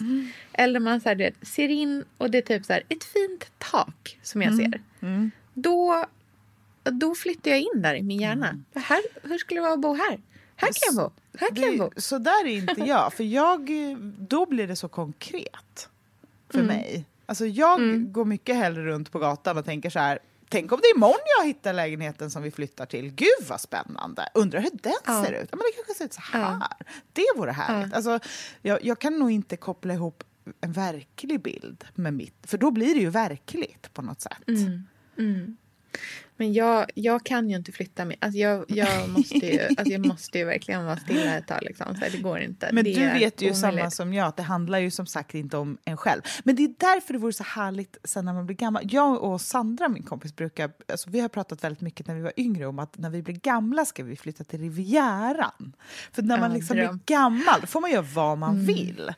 eller 0.54 0.80
man 0.80 1.02
så 1.02 1.10
här, 1.10 1.16
vet, 1.16 1.48
ser 1.48 1.70
in 1.70 2.04
och 2.18 2.32
det 2.32 2.38
är 2.38 2.42
typ 2.42 2.66
så 2.66 2.74
här, 2.74 2.84
ett 2.90 3.04
fint 3.04 3.52
tak 3.58 4.20
som 4.24 4.42
jag 4.42 4.56
ser. 4.56 4.82
Då, 5.54 6.06
då 6.84 7.16
flyttar 7.16 7.52
jag 7.52 7.60
in 7.60 7.82
där 7.82 7.96
i 7.96 8.04
min 8.04 8.20
hjärna. 8.20 8.60
För 8.74 8.80
Här, 8.80 9.02
hur 9.24 9.38
skulle 9.38 9.60
det 9.60 9.62
vara 9.62 9.74
att 9.74 9.80
bo 9.82 9.94
här? 9.94 10.20
Här 10.56 10.68
kan 10.68 10.96
jag 10.96 10.96
bo. 10.96 11.12
Här 11.38 11.56
kan 11.56 11.64
jag 11.64 11.78
bo. 11.78 11.90
Det, 11.96 12.02
så 12.02 12.18
där 12.18 12.46
är 12.46 12.58
inte 12.58 12.82
jag. 12.82 13.14
För 13.14 13.24
jag, 13.24 13.70
då 14.20 14.46
blir 14.46 14.68
det 14.68 14.76
så 14.76 14.88
konkret 14.88 15.90
för 16.50 16.60
Mm. 16.60 16.68
mig. 16.76 17.06
Alltså 17.26 17.46
jag 17.46 18.12
går 18.12 18.26
mycket 18.26 18.56
hellre 18.56 18.86
runt 18.86 19.12
på 19.12 19.20
gatan 19.20 19.58
och 19.58 19.66
tänker 19.66 19.90
så 19.90 20.00
här. 20.00 20.20
Tänk 20.54 20.72
om 20.72 20.80
det 20.82 20.88
är 20.88 20.96
imorgon 20.96 21.20
jag 21.40 21.46
hittar 21.46 21.74
lägenheten 21.74 22.32
som 22.32 22.44
vi 22.44 22.52
flyttar 22.52 22.86
till. 22.86 23.10
Gud 23.12 23.48
vad 23.50 23.62
spännande! 23.62 24.30
Undrar 24.34 24.60
hur 24.62 24.70
den 24.74 24.94
Ja. 25.06 25.24
ser 25.26 25.32
ut? 25.32 25.50
Ja, 25.52 25.58
men 25.58 25.60
det 25.60 25.76
kanske 25.76 25.94
ser 25.94 26.06
ut 26.06 26.14
så 26.14 26.22
här. 26.22 26.42
Ja. 26.42 26.70
Det 27.14 27.26
vore 27.38 27.52
härligt. 27.52 27.94
Alltså, 27.94 28.20
jag, 28.62 28.84
jag 28.86 29.00
kan 29.00 29.20
nog 29.20 29.32
inte 29.32 29.58
koppla 29.58 29.94
ihop 29.94 30.24
en 30.62 30.72
verklig 30.74 31.42
bild 31.42 31.84
med 31.96 32.14
mitt. 32.14 32.36
För 32.44 32.58
då 32.58 32.72
blir 32.72 32.96
det 32.96 33.02
ju 33.02 33.10
verkligt 33.10 33.94
på 33.94 34.02
något 34.02 34.22
sätt. 34.22 34.48
Mm. 35.18 35.58
Men 36.38 36.54
jag, 36.54 36.86
jag 36.96 37.26
kan 37.26 37.50
ju 37.50 37.56
inte 37.56 37.72
flytta 37.72 38.06
mig. 38.06 38.18
Alltså 38.22 38.40
jag, 38.40 38.66
jag, 38.68 39.10
måste 39.10 39.36
ju, 39.36 39.62
alltså 39.62 39.94
jag 39.94 40.06
måste 40.06 40.38
ju 40.40 40.46
verkligen 40.46 40.86
vara 40.86 40.98
stilla 40.98 41.38
ett 41.38 41.48
tag. 41.48 41.60
Liksom. 41.62 41.96
Så 41.96 42.06
det 42.12 42.18
går 42.18 42.40
inte. 42.40 42.70
Men 42.72 42.84
det 42.84 42.94
du 42.94 43.20
vet 43.20 43.42
ju 43.42 43.46
omöjligt. 43.46 43.58
samma 43.58 43.92
som 43.92 44.14
jag, 44.14 44.28
att 44.28 44.38
det 44.38 44.44
handlar 44.44 44.80
ju 44.80 44.92
som 44.92 45.06
sagt 45.06 45.36
inte 45.36 45.58
om 45.58 45.78
en 45.86 45.98
själv. 45.98 46.22
Men 46.44 46.56
det 46.56 46.64
är 46.64 46.74
därför 46.78 47.14
det 47.14 47.20
vore 47.20 47.34
så 47.34 47.44
härligt 47.44 47.98
sen 48.04 48.26
när 48.26 48.34
man 48.34 48.46
blir 48.46 48.58
gammal. 48.58 48.84
Jag 48.86 49.24
och 49.24 49.42
Sandra, 49.42 49.90
min 49.90 50.04
kompis, 50.04 50.36
brukar, 50.36 50.72
alltså 50.88 51.10
vi 51.10 51.20
har 51.20 51.30
pratat 51.30 51.64
väldigt 51.64 51.82
mycket 51.82 52.08
när 52.08 52.16
vi 52.16 52.22
var 52.22 52.34
yngre 52.38 52.66
om 52.66 52.80
att 52.80 52.98
när 52.98 53.10
vi 53.10 53.22
blir 53.22 53.36
gamla 53.36 53.86
ska 53.86 54.04
vi 54.04 54.16
flytta 54.16 54.44
till 54.44 54.60
Rivieran. 54.60 55.76
För 56.12 56.22
när 56.22 56.40
man 56.40 56.54
liksom 56.54 56.76
blir 56.76 57.00
gammal 57.06 57.62
då 57.62 57.68
får 57.68 57.82
man 57.82 57.92
göra 57.92 58.06
vad 58.14 58.38
man 58.38 58.66
vill. 58.66 59.12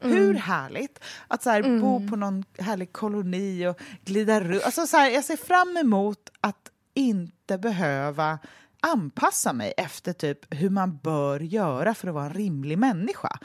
Hur 0.00 0.34
härligt 0.34 1.00
att 1.28 1.42
så 1.42 1.50
här, 1.50 1.80
bo 1.80 2.08
på 2.08 2.16
någon 2.16 2.44
härlig 2.58 2.92
koloni 2.92 3.66
och 3.66 3.80
glida 4.04 4.40
runt. 4.40 4.62
Alltså, 4.62 4.86
så 4.86 4.96
här, 4.96 5.10
jag 5.10 5.24
ser 5.24 5.36
fram 5.36 5.76
emot 5.76 6.30
att 6.40 6.70
inte 6.94 7.58
behöva 7.58 8.38
anpassa 8.80 9.52
mig 9.52 9.72
efter 9.76 10.12
typ 10.12 10.54
hur 10.54 10.70
man 10.70 10.98
bör 11.02 11.40
göra 11.40 11.94
för 11.94 12.08
att 12.08 12.14
vara 12.14 12.24
en 12.24 12.34
rimlig 12.34 12.78
människa. 12.78 13.38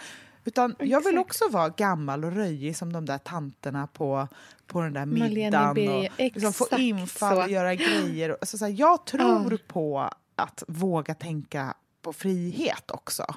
Utan 0.44 0.76
jag 0.80 1.04
vill 1.04 1.18
också 1.18 1.50
vara 1.50 1.70
gammal 1.70 2.26
och 2.26 2.32
röjig 2.32 2.78
som 2.78 2.94
de 2.94 3.06
där 3.06 3.18
tanterna 3.18 3.88
på, 3.88 4.28
på 4.68 4.82
den 4.82 4.94
där 4.94 5.06
middagen. 5.06 5.74
Birger, 5.74 6.12
Och 6.12 6.20
liksom 6.20 6.54
få 6.54 6.68
infall 6.78 7.38
och 7.38 7.50
göra 7.50 7.76
grejer. 7.76 8.30
Alltså, 8.42 8.58
så 8.58 8.66
här, 8.66 8.76
jag 8.78 9.06
tror 9.06 9.58
på 9.68 10.10
att 10.36 10.64
våga 10.68 11.14
tänka 11.14 11.74
på 12.02 12.14
frihet 12.14 12.92
också. 12.92 13.36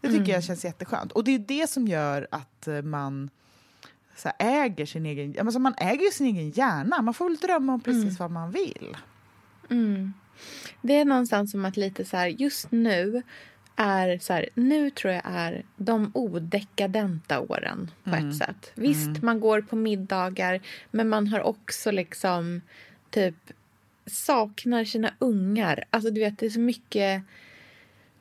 Det 0.00 0.08
tycker 0.08 0.20
Mm. 0.20 0.30
jag 0.30 0.44
känns 0.44 0.64
jätteskönt. 0.64 1.12
Och 1.12 1.24
det 1.24 1.34
är 1.34 1.38
det 1.38 1.70
som 1.70 1.88
gör 1.88 2.26
att 2.30 2.68
eh, 2.68 2.82
man 2.82 3.30
så 4.16 4.30
här, 4.38 4.64
äger 4.64 4.86
sin 4.86 5.06
egen... 5.06 5.34
Alltså 5.46 5.58
man 5.58 5.74
äger 5.78 6.10
sin 6.10 6.26
egen 6.26 6.50
hjärna. 6.50 7.02
Man 7.02 7.14
får 7.14 7.28
väl 7.28 7.36
drömma 7.36 7.72
om 7.74 7.80
Mm. 7.86 8.02
precis 8.04 8.18
vad 8.18 8.30
man 8.30 8.50
vill. 8.50 8.96
Det 10.82 10.94
är 10.94 11.04
någonstans 11.04 11.50
som 11.50 11.64
att 11.64 11.76
lite 11.76 12.04
så 12.04 12.16
här, 12.16 12.26
just 12.26 12.70
nu 12.70 13.22
är 13.76 14.18
så 14.18 14.32
här, 14.32 14.48
nu 14.54 14.90
tror 14.90 15.12
jag 15.12 15.22
är 15.24 15.64
de 15.76 16.10
odekadenta 16.14 17.40
åren 17.40 17.90
på 18.04 18.10
ett 18.14 18.36
sätt. 18.36 18.70
Visst, 18.74 19.22
man 19.22 19.40
går 19.40 19.60
på 19.60 19.76
middagar, 19.76 20.60
men 20.90 21.08
man 21.08 21.26
har 21.28 21.40
också 21.40 21.90
liksom 21.90 22.60
typ 23.10 23.34
saknar 24.06 24.84
sina 24.84 25.10
ungar. 25.18 25.84
Alltså 25.90 26.10
du 26.10 26.20
vet, 26.20 26.38
det 26.38 26.46
är 26.46 26.50
så 26.50 26.60
mycket 26.60 27.22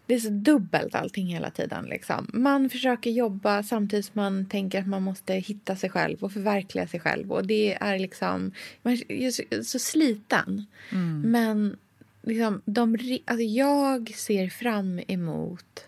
det 0.08 0.16
är 0.16 0.20
så 0.20 0.30
dubbelt 0.30 0.96
allting 0.96 1.28
hela 1.28 1.50
tiden. 1.50 1.86
Liksom. 1.86 2.30
Man 2.34 2.70
försöker 2.70 3.10
jobba 3.10 3.64
samtidigt 3.64 4.06
som 4.06 4.14
man 4.14 4.46
tänker 4.46 4.80
att 4.80 4.88
man 4.88 5.04
måste 5.04 5.34
hitta 5.34 5.76
sig 5.76 5.90
själv 5.90 6.24
och 6.24 6.32
förverkliga 6.32 6.88
sig 6.88 7.00
själv. 7.00 7.32
Och 7.32 7.48
det 7.48 7.74
är 7.74 8.00
liksom... 8.00 8.52
Man 8.82 8.94
är 8.94 9.64
så, 9.64 9.80
sliten. 9.80 10.66
Men 11.26 11.78
liksom, 12.22 12.62
de, 12.66 12.98
alltså 13.26 13.44
jag 13.44 14.16
ser 14.16 14.50
fram 14.50 15.02
emot 15.08 15.86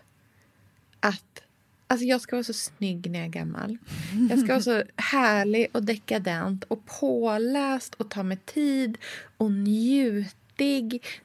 att... 1.00 1.42
Alltså 1.86 2.06
jag 2.06 2.20
ska 2.20 2.36
vara 2.36 2.44
så 2.44 2.52
snygg 2.52 3.10
när 3.10 3.18
jag 3.18 3.26
är 3.26 3.32
gammal. 3.32 3.78
Jag 4.30 4.38
ska 4.38 4.48
vara 4.48 4.62
så 4.62 4.82
härlig 4.96 5.66
och 5.72 5.82
dekadent 5.82 6.64
och 6.64 6.86
påläst 7.00 7.94
och 7.94 8.10
ta 8.10 8.22
mig 8.22 8.36
tid 8.36 8.98
och 9.36 9.52
njuta 9.52 10.36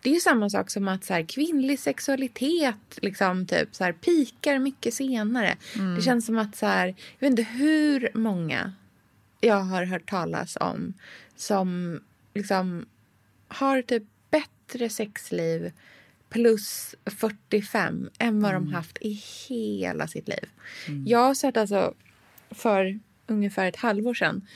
det 0.01 0.09
är 0.09 0.13
ju 0.13 0.19
samma 0.19 0.49
sak 0.49 0.69
som 0.69 0.87
att 0.87 1.03
så 1.03 1.13
här, 1.13 1.23
kvinnlig 1.23 1.79
sexualitet 1.79 2.99
liksom, 3.01 3.45
typ, 3.45 3.75
så 3.75 3.83
här, 3.83 3.93
pikar 3.93 4.59
mycket 4.59 4.93
senare. 4.93 5.57
Det 5.95 6.01
känns 6.01 6.25
som 6.25 6.37
att 6.37 6.55
så 6.55 6.65
här, 6.65 6.87
jag 6.87 7.29
vet 7.29 7.39
inte 7.39 7.51
hur 7.51 8.09
många 8.13 8.73
jag 9.41 9.61
har 9.61 9.85
hört 9.85 10.09
talas 10.09 10.57
om 10.59 10.93
som 11.35 11.99
liksom 12.33 12.85
har 13.47 13.81
typ 13.81 14.03
bättre 14.29 14.89
sexliv 14.89 15.71
plus 16.29 16.95
45 17.05 18.09
än 18.19 18.41
vad 18.41 18.53
de 18.53 18.67
haft 18.67 18.97
i 19.01 19.21
hela 19.47 20.07
sitt 20.07 20.27
liv. 20.27 20.49
Jag 21.05 21.19
har 21.19 21.33
sett 21.33 21.57
alltså 21.57 21.93
för 22.51 22.99
ungefär 23.27 23.65
ett 23.65 23.75
halvår 23.75 24.13
sedan 24.13 24.47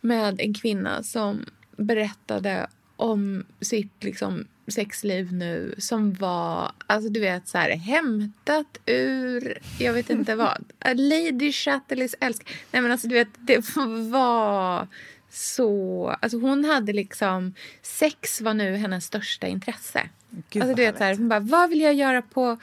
med 0.00 0.40
en 0.40 0.54
kvinna 0.54 1.02
som 1.02 1.44
berättade 1.76 2.66
om 3.00 3.44
sitt 3.60 4.04
liksom, 4.04 4.46
sexliv 4.68 5.32
nu 5.32 5.74
som 5.78 6.12
var 6.12 6.72
alltså 6.86 7.10
du 7.10 7.20
vet 7.20 7.48
så 7.48 7.58
här 7.58 7.70
hämtat 7.70 8.78
ur 8.86 9.58
jag 9.78 9.92
vet 9.92 10.10
inte 10.10 10.34
vad. 10.36 10.64
Lady 10.94 11.52
Chatterleys 11.52 12.14
älsk. 12.20 12.48
Nej 12.70 12.82
men 12.82 12.92
alltså 12.92 13.08
du 13.08 13.14
vet 13.14 13.28
det 13.38 13.76
var 14.10 14.88
så 15.30 16.08
alltså 16.22 16.38
hon 16.38 16.64
hade 16.64 16.92
liksom 16.92 17.54
sex 17.82 18.40
var 18.40 18.54
nu 18.54 18.76
hennes 18.76 19.04
största 19.04 19.46
intresse. 19.46 20.08
Gud, 20.50 20.62
alltså 20.62 20.76
du 20.76 20.82
vet 20.82 20.98
så 20.98 21.04
här, 21.04 21.16
hon 21.16 21.28
bara 21.28 21.40
vad 21.40 21.70
vill 21.70 21.80
jag 21.80 21.94
göra 21.94 22.22
på 22.22 22.58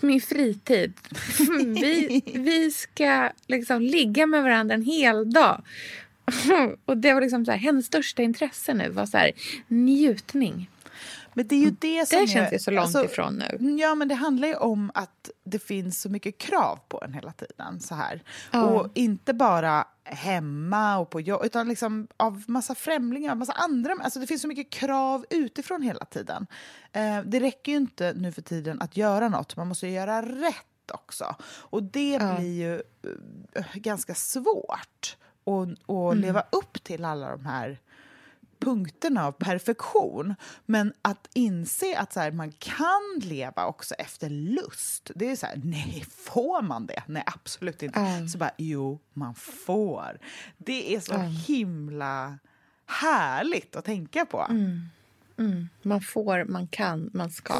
min 0.00 0.20
fritid? 0.20 0.92
vi, 1.80 2.22
vi 2.34 2.70
ska 2.70 3.30
liksom 3.46 3.82
ligga 3.82 4.26
med 4.26 4.42
varandra 4.42 4.74
en 4.74 4.82
hel 4.82 5.30
dag. 5.30 5.62
och 6.84 6.96
det 6.96 7.14
var 7.14 7.20
liksom 7.20 7.44
så 7.44 7.50
här, 7.50 7.58
hennes 7.58 7.86
största 7.86 8.22
intresse 8.22 8.74
nu 8.74 8.88
var 8.90 9.06
så 9.06 9.18
här, 9.18 9.32
njutning. 9.68 10.70
Men 11.34 11.46
det 11.48 11.54
är 11.56 11.60
ju 11.60 11.70
det 11.78 12.08
som 12.08 12.18
Det 12.18 12.22
är, 12.22 12.26
känns 12.26 12.52
ju 12.52 12.58
så 12.58 12.70
långt 12.70 12.84
alltså, 12.84 13.04
ifrån 13.04 13.34
nu. 13.34 13.76
Ja, 13.80 13.94
men 13.94 14.08
det 14.08 14.14
handlar 14.14 14.48
ju 14.48 14.54
om 14.54 14.90
att 14.94 15.30
det 15.44 15.58
finns 15.58 16.00
så 16.00 16.08
mycket 16.08 16.38
krav 16.38 16.78
på 16.88 17.02
en 17.04 17.12
hela 17.14 17.32
tiden. 17.32 17.80
så 17.80 17.94
här. 17.94 18.22
Ja. 18.50 18.62
Och 18.64 18.90
inte 18.94 19.34
bara 19.34 19.84
hemma 20.04 20.98
och 20.98 21.10
på 21.10 21.20
jobb, 21.20 21.44
utan 21.44 21.68
liksom 21.68 22.08
av 22.16 22.42
massa 22.46 22.74
främlingar, 22.74 23.34
massa 23.34 23.52
andra. 23.52 23.96
Alltså 24.00 24.20
det 24.20 24.26
finns 24.26 24.42
så 24.42 24.48
mycket 24.48 24.70
krav 24.70 25.24
utifrån 25.30 25.82
hela 25.82 26.04
tiden. 26.04 26.46
Eh, 26.92 27.20
det 27.24 27.40
räcker 27.40 27.72
ju 27.72 27.78
inte 27.78 28.12
nu 28.16 28.32
för 28.32 28.42
tiden 28.42 28.80
att 28.80 28.96
göra 28.96 29.28
något, 29.28 29.56
man 29.56 29.68
måste 29.68 29.88
göra 29.88 30.22
rätt 30.22 30.90
också. 30.92 31.36
Och 31.44 31.82
det 31.82 32.10
Ja. 32.12 32.34
blir 32.36 32.52
ju 32.62 32.74
eh, 33.54 33.64
ganska 33.74 34.14
svårt 34.14 35.16
att, 35.44 35.90
att 35.90 36.16
leva 36.16 36.44
upp 36.52 36.84
till 36.84 37.04
alla 37.04 37.30
de 37.30 37.46
här 37.46 37.78
punkterna 38.58 39.26
av 39.26 39.32
perfektion. 39.32 40.34
Men 40.66 40.92
att 41.02 41.28
inse 41.34 41.98
att 41.98 42.12
så 42.12 42.20
här, 42.20 42.30
man 42.32 42.52
kan 42.52 43.20
leva 43.22 43.66
också 43.66 43.94
efter 43.94 44.30
lust. 44.30 45.10
Det 45.14 45.30
är 45.30 45.36
så 45.36 45.46
här, 45.46 45.60
nej, 45.64 46.04
får 46.10 46.62
man 46.62 46.86
det? 46.86 47.02
Nej, 47.06 47.22
absolut 47.26 47.82
inte. 47.82 48.00
Ja. 48.00 48.28
Så 48.28 48.38
bara, 48.38 48.50
jo, 48.56 48.98
man 49.12 49.34
får. 49.34 50.18
Det 50.58 50.94
är 50.94 51.00
så 51.00 51.12
Ja. 51.12 51.18
himla 51.18 52.38
härligt 52.86 53.76
att 53.76 53.84
tänka 53.84 54.24
på. 54.26 54.46
Mm. 54.50 55.68
Man 55.82 56.00
får, 56.00 56.44
man 56.44 56.66
kan, 56.68 57.10
man 57.12 57.30
ska. 57.30 57.54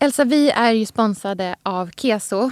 Elsa, 0.00 0.24
vi 0.24 0.50
är 0.50 0.72
ju 0.72 0.86
sponsrade 0.86 1.56
av 1.62 1.90
Keso. 1.96 2.50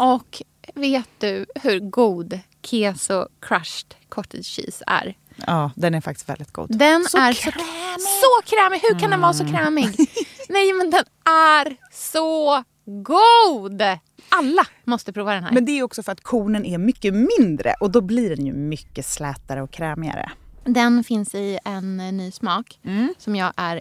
Och 0.00 0.42
vet 0.74 1.08
du 1.18 1.46
hur 1.54 1.78
god 1.80 2.40
Keso 2.62 3.26
crushed 3.40 3.94
cottage 4.08 4.46
cheese 4.46 4.84
är? 4.86 5.16
Ja, 5.46 5.70
den 5.76 5.94
är 5.94 6.00
faktiskt 6.00 6.28
väldigt 6.28 6.52
god. 6.52 6.78
Den 6.78 7.04
Så 7.04 7.18
är 7.18 7.32
krämig. 7.32 7.66
så, 7.98 8.00
så 8.00 8.46
krämig! 8.56 8.80
Hur 8.82 8.98
kan 9.00 9.10
den 9.10 9.20
vara 9.20 9.32
så 9.32 9.46
krämig? 9.46 9.88
Nej, 10.48 10.72
men 10.72 10.90
den 10.90 11.04
är 11.24 11.76
så 11.92 12.64
god! 12.84 13.82
Alla 14.28 14.66
måste 14.84 15.12
prova 15.12 15.34
den 15.34 15.44
här. 15.44 15.52
Men 15.52 15.64
det 15.64 15.72
är 15.78 15.82
också 15.82 16.02
för 16.02 16.12
att 16.12 16.20
kornen 16.22 16.64
är 16.64 16.78
mycket 16.78 17.14
mindre 17.14 17.74
och 17.80 17.90
då 17.90 18.00
blir 18.00 18.36
den 18.36 18.46
ju 18.46 18.52
mycket 18.52 19.06
slätare 19.06 19.62
och 19.62 19.70
krämigare. 19.70 20.32
Den 20.64 21.04
finns 21.04 21.34
i 21.34 21.58
en 21.64 22.00
eh, 22.00 22.12
ny 22.12 22.30
smak 22.30 22.80
som 23.18 23.36
jag 23.36 23.52
är 23.56 23.80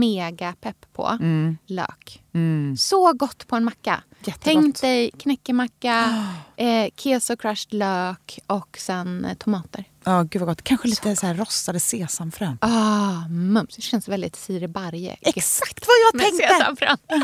mega 0.00 0.54
pepp 0.60 0.86
på. 0.92 1.18
Lök. 1.66 2.22
Så 2.78 3.12
gott 3.12 3.46
på 3.46 3.56
en 3.56 3.64
macka. 3.64 4.02
Jättegott. 4.24 4.44
Tänk 4.44 4.80
dig 4.80 5.10
knäckemacka, 5.10 6.26
eh, 6.56 6.88
keso 6.96 7.36
crushed 7.36 7.74
lök 7.74 8.38
och 8.46 8.78
sen 8.78 9.24
eh, 9.24 9.34
tomater. 9.34 9.84
Ja, 10.08 10.22
gud 10.22 10.40
vad 10.42 10.48
gott. 10.48 10.62
Kanske 10.62 10.88
lite 10.88 11.16
så 11.16 11.26
här 11.26 11.34
rostade 11.34 11.80
sesamfrön. 11.80 12.58
Ah, 12.60 13.28
mums. 13.28 13.76
Det 13.76 13.82
känns 13.82 14.08
väldigt 14.08 14.36
Siri 14.36 14.68
Barje. 14.68 15.16
Exakt 15.20 15.84
vad 15.86 15.94
jag 16.06 16.14
Med 16.16 16.24
tänkte! 16.38 16.54
sesamfrön. 16.58 16.96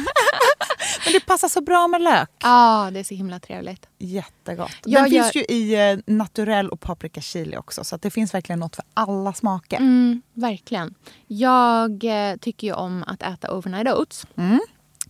Men 1.04 1.12
det 1.12 1.20
passar 1.20 1.48
så 1.48 1.60
bra 1.60 1.88
med 1.88 2.02
lök. 2.02 2.30
Ja, 2.42 2.90
det 2.92 3.00
är 3.00 3.04
så 3.04 3.14
himla 3.14 3.40
trevligt. 3.40 3.86
Jättegott. 3.98 4.70
Jag 4.84 5.02
den 5.04 5.12
gör- 5.12 5.22
finns 5.22 5.34
ju 5.50 5.54
i 5.56 5.90
eh, 5.92 5.98
naturell 6.06 6.68
och 6.70 6.80
paprika 6.80 7.20
chili 7.20 7.56
också. 7.56 7.84
Så 7.84 7.96
det 7.96 8.10
finns 8.10 8.34
verkligen 8.34 8.58
något 8.60 8.76
för 8.76 8.84
alla 8.94 9.32
smaker. 9.32 9.76
Mm, 9.76 10.22
verkligen. 10.34 10.94
Jag 11.26 12.04
eh, 12.04 12.36
tycker 12.36 12.66
ju 12.66 12.72
om 12.72 13.02
att 13.06 13.22
äta 13.22 13.54
overnight 13.56 13.88
oats. 13.94 14.26
Mm. 14.36 14.60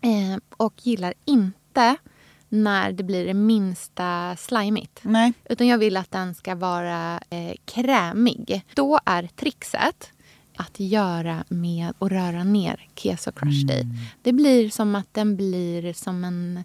Eh, 0.00 0.38
och 0.56 0.74
gillar 0.82 1.14
inte 1.24 1.96
när 2.54 2.92
det 2.92 3.02
blir 3.02 3.26
det 3.26 3.34
minsta 3.34 4.36
slimigt. 4.36 5.00
Nej. 5.02 5.32
Utan 5.44 5.66
jag 5.66 5.78
vill 5.78 5.96
att 5.96 6.10
den 6.10 6.34
ska 6.34 6.54
vara 6.54 7.20
eh, 7.30 7.54
krämig. 7.64 8.64
Då 8.74 9.00
är 9.04 9.26
trixet 9.26 10.10
att 10.56 10.80
göra 10.80 11.44
med 11.48 11.92
att 11.98 12.12
röra 12.12 12.44
ner 12.44 12.88
keso 12.94 13.32
crushed 13.32 13.70
i. 13.70 13.86
Det 14.22 14.32
blir 14.32 14.70
som 14.70 14.94
att 14.94 15.14
den 15.14 15.36
blir 15.36 15.92
som 15.92 16.24
en 16.24 16.64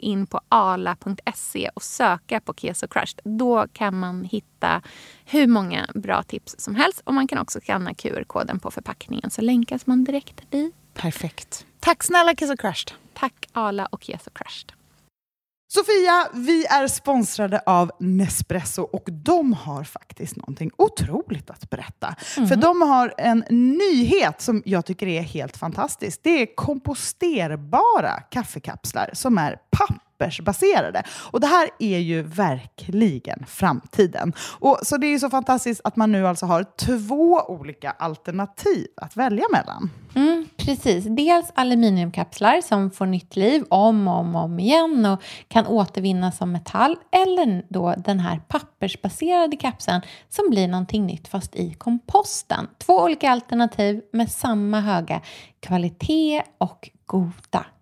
in 0.00 0.26
på 0.26 0.40
ala.se 0.48 1.70
och 1.74 1.82
söka 1.82 2.40
på 2.40 2.54
Keso 2.54 2.88
Crushed. 2.88 3.20
Då 3.24 3.66
kan 3.72 3.98
man 3.98 4.24
hitta 4.24 4.82
hur 5.24 5.46
många 5.46 5.86
bra 5.94 6.22
tips 6.22 6.54
som 6.58 6.74
helst. 6.74 7.02
Och 7.04 7.14
man 7.14 7.28
kan 7.28 7.38
också 7.38 7.60
skanna 7.60 7.94
QR-koden 7.94 8.58
på 8.58 8.70
förpackningen 8.70 9.30
så 9.30 9.42
länkas 9.42 9.86
man 9.86 10.04
direkt 10.04 10.50
dit. 10.50 10.74
Perfekt. 10.94 11.66
Tack 11.80 12.02
snälla 12.02 12.30
och 12.30 12.58
Crushed. 12.58 12.92
Tack 13.14 13.48
Ala 13.52 13.86
och 13.86 14.02
Keso 14.02 14.30
Crushed. 14.30 14.72
Sofia, 15.72 16.28
vi 16.32 16.66
är 16.66 16.86
sponsrade 16.86 17.62
av 17.66 17.90
Nespresso 18.00 18.82
och 18.82 19.04
de 19.06 19.52
har 19.52 19.84
faktiskt 19.84 20.36
någonting 20.36 20.70
otroligt 20.76 21.50
att 21.50 21.70
berätta. 21.70 22.14
För 22.20 22.56
de 22.56 22.82
har 22.82 23.14
en 23.18 23.44
nyhet 23.78 24.40
som 24.40 24.62
jag 24.64 24.86
tycker 24.86 25.06
är 25.06 25.22
helt 25.22 25.56
fantastisk. 25.56 26.20
Det 26.22 26.42
är 26.42 26.54
komposterbara 26.54 28.20
kaffekapslar 28.30 29.10
som 29.12 29.38
är 29.38 29.56
pappersbaserade. 30.20 31.02
Och 31.30 31.40
det 31.40 31.46
här 31.46 31.68
är 31.78 31.98
ju 31.98 32.22
verkligen 32.22 33.44
framtiden. 33.46 34.32
Och 34.58 34.78
så 34.82 34.96
det 34.96 35.06
är 35.06 35.10
ju 35.10 35.18
så 35.18 35.30
fantastiskt 35.30 35.80
att 35.84 35.96
man 35.96 36.12
nu 36.12 36.26
alltså 36.26 36.46
har 36.46 36.64
två 36.78 37.40
olika 37.48 37.90
alternativ 37.90 38.86
att 38.96 39.16
välja 39.16 39.44
mellan. 39.52 39.90
Mm, 40.14 40.46
precis. 40.56 41.04
Dels 41.04 41.52
aluminiumkapslar 41.54 42.60
som 42.60 42.90
får 42.90 43.06
nytt 43.06 43.36
liv 43.36 43.64
om 43.68 44.08
och 44.08 44.14
om, 44.14 44.36
och 44.36 44.44
om 44.44 44.58
igen 44.58 45.06
och 45.06 45.22
kan 45.48 45.66
återvinnas 45.66 46.36
som 46.36 46.52
metall. 46.52 46.96
Eller 47.12 47.62
då 47.68 47.94
den 47.98 48.20
här 48.20 48.40
pappersbaserade 48.48 49.56
kapseln 49.56 50.00
som 50.28 50.50
blir 50.50 50.68
någonting 50.68 51.06
nytt 51.06 51.28
fast 51.28 51.56
i 51.56 51.74
komposten. 51.74 52.66
Två 52.78 53.02
olika 53.02 53.30
alternativ 53.30 54.00
med 54.12 54.30
samma 54.30 54.80
höga 54.80 55.20
kvalitet 55.60 56.42
och 56.58 56.90
goda 57.06 57.66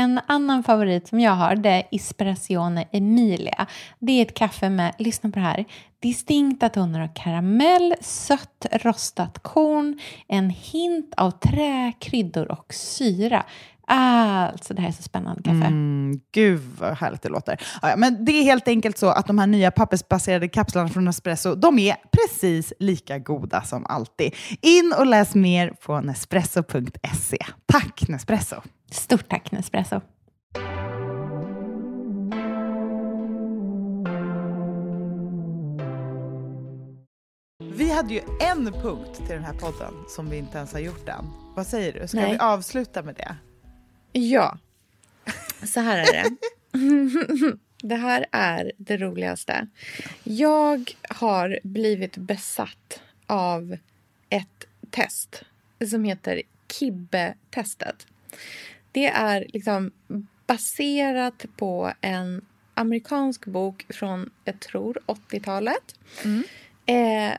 En 0.00 0.20
annan 0.26 0.62
favorit 0.62 1.08
som 1.08 1.20
jag 1.20 1.32
har 1.32 1.56
det 1.56 1.68
är 1.70 1.82
Espressione 1.90 2.84
Emilia. 2.92 3.66
Det 3.98 4.12
är 4.12 4.22
ett 4.22 4.34
kaffe 4.34 4.70
med, 4.70 4.94
lyssna 4.98 5.30
på 5.30 5.38
det 5.38 5.44
här, 5.44 5.64
distinkta 6.02 6.68
toner 6.68 7.00
av 7.00 7.08
karamell, 7.14 7.94
sött 8.00 8.66
rostat 8.72 9.38
korn, 9.38 9.98
en 10.28 10.50
hint 10.50 11.14
av 11.16 11.30
trä, 11.30 11.92
kryddor 11.98 12.50
och 12.50 12.74
syra. 12.74 13.44
Alltså 13.92 14.74
det 14.74 14.82
här 14.82 14.88
är 14.88 14.92
så 14.92 15.02
spännande 15.02 15.42
kaffe. 15.42 15.66
Mm, 15.66 16.20
gud 16.32 16.60
vad 16.78 16.96
härligt 16.96 17.22
det 17.22 17.28
låter. 17.28 17.60
Ja, 17.82 17.94
men 17.96 18.24
det 18.24 18.32
är 18.32 18.42
helt 18.42 18.68
enkelt 18.68 18.98
så 18.98 19.08
att 19.08 19.26
de 19.26 19.38
här 19.38 19.46
nya 19.46 19.70
pappersbaserade 19.70 20.48
kapslarna 20.48 20.88
från 20.88 21.04
Nespresso, 21.04 21.54
de 21.54 21.78
är 21.78 21.96
precis 22.12 22.72
lika 22.78 23.18
goda 23.18 23.62
som 23.62 23.86
alltid. 23.86 24.34
In 24.60 24.94
och 24.98 25.06
läs 25.06 25.34
mer 25.34 25.70
på 25.70 26.00
nespresso.se. 26.00 27.38
Tack 27.66 28.08
Nespresso! 28.08 28.56
Stort 28.90 29.28
tack 29.28 29.52
Nespresso. 29.52 30.00
Vi 37.74 37.92
hade 37.92 38.14
ju 38.14 38.20
en 38.40 38.72
punkt 38.72 39.16
till 39.16 39.34
den 39.34 39.44
här 39.44 39.54
podden 39.54 39.94
som 40.08 40.30
vi 40.30 40.36
inte 40.36 40.58
ens 40.58 40.72
har 40.72 40.80
gjort 40.80 41.08
än. 41.08 41.30
Vad 41.56 41.66
säger 41.66 41.92
du? 41.92 42.08
Ska 42.08 42.20
Nej. 42.20 42.32
vi 42.32 42.38
avsluta 42.38 43.02
med 43.02 43.14
det? 43.14 43.36
Ja, 44.12 44.58
så 45.62 45.80
här 45.80 45.98
är 45.98 46.12
det. 46.12 46.36
Det 47.82 47.96
här 47.96 48.26
är 48.32 48.72
det 48.76 48.96
roligaste. 48.96 49.66
Jag 50.24 50.92
har 51.08 51.58
blivit 51.62 52.16
besatt 52.16 53.02
av 53.26 53.76
ett 54.28 54.66
test 54.90 55.42
som 55.90 56.04
heter 56.04 56.42
Kibbe-testet. 56.68 58.06
Det 58.92 59.06
är 59.06 59.46
liksom 59.48 59.90
baserat 60.46 61.46
på 61.56 61.92
en 62.00 62.44
amerikansk 62.74 63.46
bok 63.46 63.86
från, 63.88 64.30
jag 64.44 64.60
tror, 64.60 64.98
80-talet. 65.06 65.94
Eh, 66.86 67.32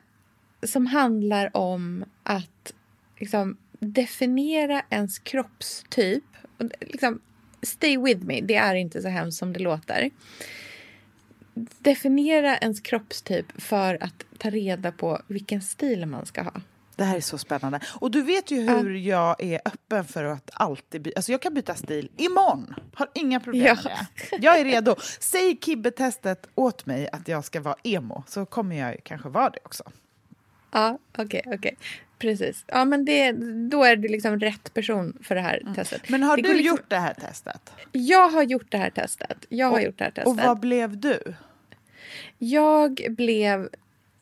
som 0.64 0.86
handlar 0.86 1.58
om 1.58 2.06
att 2.24 2.74
liksom, 3.20 3.58
definiera 3.80 4.82
ens 4.90 5.20
kroppstyp. 5.20 6.24
Liksom, 6.80 7.22
stay 7.62 7.98
with 7.98 8.26
me, 8.26 8.42
det 8.42 8.56
är 8.56 8.76
inte 8.76 9.02
så 9.02 9.08
hemskt 9.08 9.38
som 9.38 9.54
det 9.54 9.60
låter. 9.60 10.10
Definiera 11.80 12.58
ens 12.58 12.80
kroppstyp 12.80 13.62
för 13.62 14.04
att 14.04 14.24
ta 14.38 14.50
reda 14.50 14.92
på 14.92 15.22
vilken 15.28 15.62
stil 15.62 16.06
man 16.06 16.26
ska 16.26 16.42
ha. 16.42 16.54
Det 16.96 17.04
här 17.04 17.18
är 17.18 17.22
så 17.22 17.38
spännande. 17.38 17.80
Och 18.00 18.12
du 18.12 18.22
vet 18.22 18.52
ju 18.52 18.62
hur 18.70 18.96
jag 18.96 19.44
är 19.44 19.62
öppen 19.66 20.06
för 20.06 20.24
att 20.24 20.50
alltid 20.54 21.02
byta. 21.02 21.18
Alltså 21.18 21.32
jag 21.32 21.42
kan 21.42 21.54
byta 21.54 21.76
stil 21.76 22.10
imorgon. 22.18 22.74
Har 22.94 23.08
inga 23.14 23.40
problem 23.40 23.66
Ja. 23.66 23.76
med 23.84 24.06
det. 24.32 24.38
Jag 24.46 24.60
är 24.60 24.66
redo. 24.66 24.96
Säg 25.20 25.58
Kibbe-testet 25.62 26.48
åt 26.56 26.86
mig 26.86 27.10
att 27.12 27.28
jag 27.28 27.46
ska 27.46 27.62
vara 27.62 27.76
emo 27.84 28.24
så 28.28 28.46
kommer 28.46 28.76
jag 28.76 28.98
kanske 29.04 29.30
vara 29.30 29.50
det 29.50 29.60
också. 29.64 29.84
Ja, 30.72 31.00
okej, 31.18 31.42
okej. 31.46 31.78
Precis. 32.22 32.64
Ja, 32.68 32.86
men 32.86 33.06
det, 33.06 33.32
då 33.70 33.84
är 33.84 33.96
du 33.96 34.08
liksom 34.08 34.40
rätt 34.40 34.74
person 34.74 35.18
för 35.24 35.36
det 35.36 35.42
här 35.42 35.64
testet. 35.76 36.10
Men 36.10 36.24
har 36.24 36.38
Det 36.38 36.44
du 36.44 36.54
liksom- 36.54 36.68
gjort 36.78 36.90
det 36.90 36.98
här 36.98 37.14
testet? 37.14 37.72
Jag 37.92 38.30
har 38.30 38.44
gjort 38.44 38.72
det 38.72 38.78
här 38.78 38.90
testet. 38.90 39.46
Jag 39.50 39.68
har 39.70 39.80
gjort 39.80 39.98
det 39.98 40.04
här 40.04 40.12
testet. 40.12 40.28
Och 40.28 40.38
vad 40.38 40.60
blev 40.60 40.98
du? 40.98 41.20
Jag 42.38 43.02
blev 43.10 43.70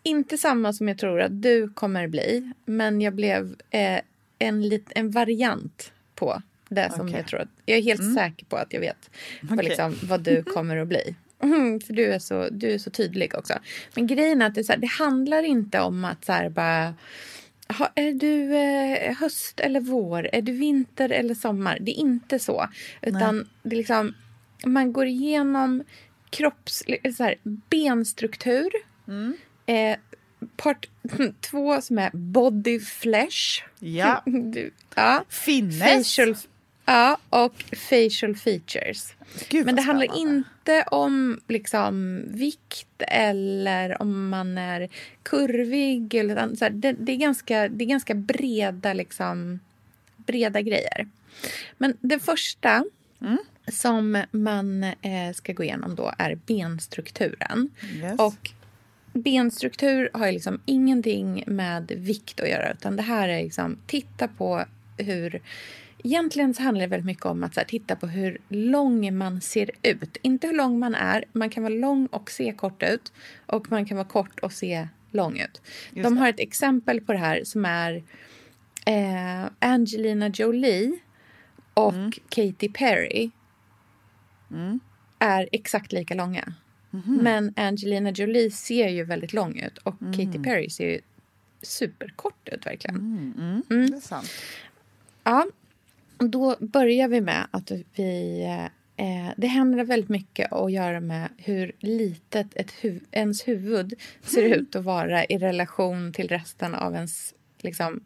inte 0.04 0.38
samma 0.38 0.74
som 0.74 0.88
jag 0.88 0.98
tror 0.98 1.22
att 1.22 1.42
du 1.42 1.70
kommer 1.70 2.08
bli. 2.08 2.52
Men 2.66 3.02
jag 3.02 3.14
blev 3.16 3.56
eh, 3.70 4.00
en, 4.40 4.70
lit, 4.70 4.92
en 4.96 5.12
variant 5.12 5.92
på 6.16 6.42
det 6.70 6.92
som 6.92 7.02
Okej. 7.08 7.16
jag 7.20 7.28
tror. 7.28 7.40
Att, 7.40 7.50
jag 7.66 7.78
är 7.78 7.82
helt 7.82 8.14
säker 8.16 8.46
på 8.46 8.56
att 8.58 8.74
jag 8.74 8.80
vet 8.80 9.10
vad, 9.42 9.60
Okej. 9.60 9.70
liksom, 9.70 9.96
vad 10.04 10.22
du 10.22 10.44
kommer 10.54 10.78
att 10.78 10.88
bli. 10.88 11.16
Mm, 11.44 11.80
för 11.80 11.94
du 11.94 12.06
är, 12.06 12.20
så, 12.20 12.48
du 12.52 12.72
är 12.72 12.78
så 12.78 12.90
tydlig 12.90 13.36
också. 13.36 13.54
Men 13.96 14.08
grejen 14.08 14.42
är 14.42 14.46
att 14.46 14.56
det, 14.56 14.64
så 14.64 14.72
här, 14.72 14.80
det 14.80 14.88
handlar 14.88 15.44
inte 15.44 15.80
om 15.80 16.06
att 16.06 16.26
så 16.26 16.32
här 16.32 16.50
bara... 16.50 16.94
Ha, 17.78 17.92
är 17.96 18.14
du 18.14 18.56
eh, 18.56 19.16
höst 19.18 19.60
eller 19.60 19.80
vår? 19.80 20.30
Är 20.34 20.42
du 20.42 20.52
vinter 20.52 21.10
eller 21.10 21.36
sommar? 21.36 21.78
Det 21.82 21.92
är 21.92 22.00
inte 22.00 22.40
så. 22.40 22.68
Utan 23.02 23.50
det 23.64 23.76
är 23.76 23.78
liksom, 23.78 24.14
man 24.66 24.94
går 24.94 25.06
igenom 25.06 25.84
kropps... 26.30 26.84
eller 26.88 27.12
Så 27.12 27.24
här, 27.24 27.36
benstruktur. 27.70 28.70
Eh, 29.66 29.98
part 30.58 30.90
två 31.42 31.82
som 31.82 31.98
är 31.98 32.10
body 32.14 32.80
flesh. 32.80 33.64
Ja. 33.80 34.24
Du, 34.26 34.72
ja. 34.96 35.24
Finnes. 35.30 35.80
Facial, 35.80 36.36
ja, 36.86 37.18
och 37.30 37.64
facial 37.90 38.36
features. 38.36 39.14
Gud, 39.50 39.66
Men 39.66 39.76
det 39.76 39.82
handlar 39.82 40.08
spännande. 40.08 40.44
Inte 40.70 40.90
om 40.90 41.40
liksom, 41.48 42.24
vikt 42.28 42.88
eller 43.08 44.02
om 44.02 44.30
man 44.30 44.58
är 44.58 44.90
kurvig. 45.24 46.16
Eller, 46.16 46.56
så 46.56 46.66
här, 46.66 46.72
det, 46.72 46.92
det, 46.92 47.12
är 47.12 47.18
ganska, 47.18 47.70
det 47.70 47.84
är 47.84 47.88
ganska 47.88 48.16
breda, 48.16 48.94
liksom, 48.94 49.60
breda 50.18 50.62
grejer. 50.62 51.08
Men 51.78 51.98
det 52.02 52.20
första 52.20 52.86
Mm. 53.22 53.38
som 53.68 54.24
man 54.32 54.84
eh, 54.84 55.34
ska 55.34 55.54
gå 55.54 55.64
igenom 55.64 55.96
då 55.96 56.14
är 56.18 56.36
benstrukturen. 56.36 57.70
Yes. 57.96 58.20
Och 58.20 58.52
benstruktur 59.14 60.10
har 60.14 60.32
liksom 60.32 60.62
ingenting 60.66 61.44
med 61.48 61.92
vikt 61.96 62.40
att 62.40 62.50
göra 62.50 62.72
utan 62.72 62.96
det 62.96 63.02
här 63.02 63.30
är 63.30 63.44
liksom 63.44 63.78
titta 63.88 64.28
på 64.28 64.66
hur 64.98 65.42
Egentligen 66.04 66.54
så 66.54 66.62
handlar 66.64 66.82
det 66.82 66.88
väldigt 66.88 67.06
mycket 67.06 67.26
om 67.26 67.44
att 67.44 67.56
här, 67.56 67.64
titta 67.64 67.96
på 67.96 68.08
hur 68.08 68.38
lång 68.50 69.18
man 69.18 69.42
ser 69.42 69.72
ut. 69.84 70.18
Inte 70.22 70.48
hur 70.48 70.54
lång 70.56 70.80
man 70.80 70.96
är. 70.96 71.26
Man 71.32 71.50
kan 71.50 71.64
vara 71.64 71.74
lång 71.74 72.06
och 72.06 72.32
se 72.32 72.54
kort 72.54 72.84
ut. 72.84 73.12
Och 73.46 73.72
man 73.72 73.86
kan 73.86 73.98
vara 73.98 74.08
kort 74.08 74.40
och 74.40 74.54
se 74.54 74.88
lång 75.12 75.40
ut. 75.40 75.62
De 76.04 76.18
har 76.18 76.30
ett 76.30 76.40
exempel 76.40 77.02
på 77.02 77.14
det 77.14 77.20
här 77.20 77.44
som 77.44 77.66
är 77.66 78.04
eh, 78.86 79.50
Angelina 79.60 80.28
Jolie 80.28 81.00
och 81.74 82.20
Katy 82.30 82.70
Perry 82.70 83.30
är 85.20 85.50
exakt 85.52 85.92
lika 85.92 86.14
långa. 86.14 86.54
Men 87.22 87.54
Angelina 87.56 88.10
Jolie 88.12 88.52
ser 88.52 88.88
ju 88.90 89.04
väldigt 89.04 89.34
lång 89.34 89.60
ut 89.60 89.78
och 89.78 89.96
Katy 90.00 90.40
Perry 90.44 90.70
ser 90.70 90.86
ju 90.90 91.02
superkort 91.62 92.50
ut 92.50 92.66
verkligen. 92.66 92.96
Mm, 93.70 93.92
Det 93.92 94.02
sant. 94.02 94.30
Ja, 95.24 95.48
då 96.20 96.56
börjar 96.60 97.08
vi 97.08 97.22
med 97.22 97.48
att 97.52 97.72
vi... 97.96 98.44
Eh, 98.96 99.30
det 99.38 99.48
händer 99.48 99.84
väldigt 99.84 100.10
mycket 100.10 100.54
att 100.54 100.72
göra 100.72 101.00
med 101.00 101.30
hur 101.38 101.72
litet 101.80 102.48
ett 102.56 102.72
huv, 102.72 103.04
ens 103.12 103.48
huvud 103.48 103.94
ser 104.22 104.44
ut 104.44 104.76
att 104.76 104.84
vara 104.84 105.26
i 105.26 105.38
relation 105.38 106.14
till 106.14 106.28
resten 106.28 106.76
av 106.76 106.96
ens 106.96 107.34
liksom, 107.62 108.04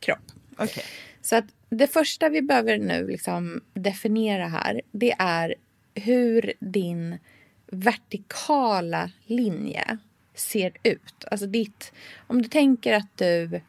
kropp. 0.00 0.32
Okej. 0.56 0.84
Så 1.22 1.36
att 1.36 1.44
det 1.70 1.86
första 1.86 2.28
vi 2.28 2.42
behöver 2.42 2.78
nu 2.78 3.06
liksom 3.06 3.60
definiera 3.74 4.46
här 4.46 4.80
det 4.92 5.14
är 5.18 5.54
hur 5.94 6.52
din 6.60 7.18
vertikala 7.66 9.10
linje 9.26 9.98
ser 10.34 10.72
ut. 10.82 11.24
Alltså 11.30 11.46
ditt, 11.46 11.92
om 12.26 12.42
du 12.42 12.48
tänker 12.48 12.92
att 12.92 13.18
du 13.18 13.60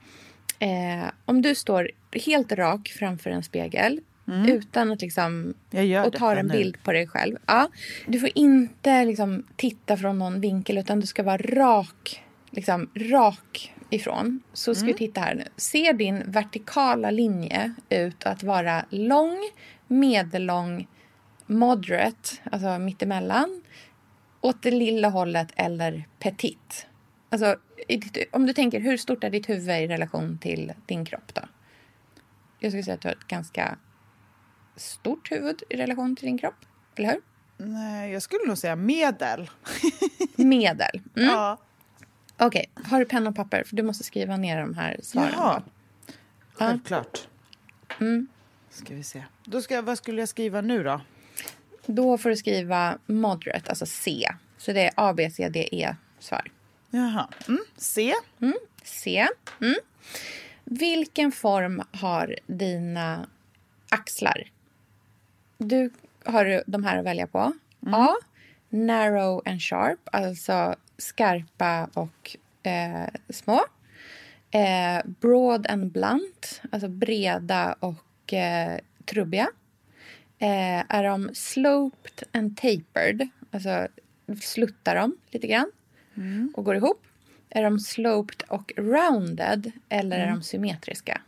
eh, 0.59 1.11
om 1.25 1.41
du 1.41 1.55
står 1.55 1.91
helt 2.25 2.51
rak 2.51 2.89
framför 2.99 3.29
en 3.29 3.43
spegel 3.43 4.01
utan 4.47 4.91
att 4.91 5.01
liksom 5.01 5.53
och 6.05 6.13
tar 6.13 6.35
en 6.35 6.45
nu. 6.45 6.53
bild 6.53 6.83
på 6.83 6.91
dig 6.91 7.07
själv. 7.07 7.37
Ja, 7.45 7.69
du 8.07 8.19
får 8.19 8.29
inte 8.35 9.05
liksom 9.05 9.43
titta 9.55 9.97
från 9.97 10.19
någon 10.19 10.41
vinkel 10.41 10.77
utan 10.77 10.99
du 10.99 11.07
ska 11.07 11.23
vara 11.23 11.37
rak, 11.37 12.23
liksom, 12.51 12.89
rak 12.95 13.73
ifrån. 13.89 14.41
Så 14.53 14.75
ska 14.75 14.85
vi 14.85 14.93
titta 14.93 15.21
här 15.21 15.35
nu. 15.35 15.43
Ser 15.57 15.93
din 15.93 16.23
vertikala 16.25 17.11
linje 17.11 17.73
ut 17.89 18.25
att 18.25 18.43
vara 18.43 18.85
lång, 18.89 19.37
medellång, 19.87 20.87
moderate, 21.45 22.29
alltså 22.51 22.79
mittemellan, 22.79 23.61
åt 24.41 24.61
det 24.61 24.71
lilla 24.71 25.09
hållet 25.09 25.47
eller 25.55 26.07
petit? 26.19 26.87
Alltså, 27.29 27.55
ditt, 27.87 28.17
om 28.31 28.45
du 28.45 28.53
tänker, 28.53 28.79
hur 28.79 28.97
stort 28.97 29.23
är 29.23 29.29
ditt 29.29 29.49
huvud 29.49 29.69
i 29.69 29.87
relation 29.87 30.37
till 30.37 30.73
din 30.85 31.05
kropp 31.05 31.33
då? 31.33 31.41
Jag 32.59 32.71
skulle 32.71 32.83
säga 32.83 32.95
att 32.95 33.01
du 33.01 33.07
har 33.07 33.15
ett 33.15 33.27
ganska 33.27 33.77
stort 34.75 35.31
huvud 35.31 35.63
i 35.69 35.77
relation 35.77 36.15
till 36.15 36.25
din 36.25 36.37
kropp. 36.37 36.65
Eller 36.95 37.09
hur? 37.09 37.21
Nej, 37.57 38.11
jag 38.11 38.21
skulle 38.21 38.47
nog 38.47 38.57
säga 38.57 38.75
medel. 38.75 39.49
Medel. 40.35 41.01
Mm. 41.15 41.29
Ja. 41.29 41.57
Okej, 42.37 42.69
har 42.83 42.99
du 42.99 43.05
penna 43.05 43.29
och 43.29 43.35
papper? 43.35 43.63
För 43.63 43.75
du 43.75 43.83
måste 43.83 44.03
skriva 44.03 44.37
ner 44.37 44.61
de 44.61 44.73
här 44.73 44.99
svaren. 45.03 45.31
Då. 45.37 45.63
Självklart. 46.53 47.27
Mm. 47.99 48.27
Ska 48.69 48.95
vi 48.95 49.03
se. 49.03 49.23
Då 49.43 49.61
ska, 49.61 49.81
vad 49.81 49.97
skulle 49.97 50.21
jag 50.21 50.29
skriva 50.29 50.61
nu 50.61 50.83
då? 50.83 51.01
Då 51.85 52.17
får 52.17 52.29
du 52.29 52.35
skriva 52.35 52.97
moderate, 53.05 53.69
alltså 53.69 53.85
C. 53.85 54.27
Så 54.57 54.73
det 54.73 54.85
är 54.85 54.91
A, 54.95 55.13
B, 55.13 55.29
C, 55.31 55.49
D, 55.49 55.69
E 55.71 55.95
svar. 56.19 56.51
Jaha. 56.91 57.27
Mm. 57.47 57.59
C. 57.77 58.13
C. 58.83 59.27
Mm. 59.61 59.75
Vilken 60.63 61.31
form 61.31 61.83
har 61.91 62.35
dina 62.47 63.27
axlar? 63.89 64.51
Du 65.57 65.91
har 66.25 66.63
de 66.65 66.83
här 66.83 66.97
att 66.97 67.05
välja 67.05 67.27
på. 67.27 67.53
A. 67.91 68.07
Narrow 68.69 69.41
and 69.45 69.61
sharp, 69.61 69.99
alltså 70.11 70.75
skarpa 70.97 71.89
och 71.93 72.37
eh, 72.63 73.09
små. 73.29 73.65
Eh, 74.51 75.05
broad 75.05 75.67
and 75.67 75.91
blunt, 75.91 76.61
alltså 76.71 76.87
breda 76.87 77.75
och 77.79 78.33
eh, 78.33 78.79
trubbiga. 79.05 79.49
Eh, 80.39 80.95
är 80.95 81.03
de 81.03 81.29
sloped 81.33 82.23
and 82.31 82.57
tapered, 82.57 83.29
alltså 83.51 83.87
sluttar 84.41 84.95
de 84.95 85.17
lite 85.31 85.47
grann 85.47 85.71
och 86.53 86.65
går 86.65 86.75
ihop? 86.75 87.05
Är 87.49 87.63
de 87.63 87.79
sloped 87.79 88.43
och 88.47 88.73
rounded 88.77 89.71
eller 89.89 90.19
är 90.19 90.31
de 90.31 90.43
symmetriska? 90.43 91.21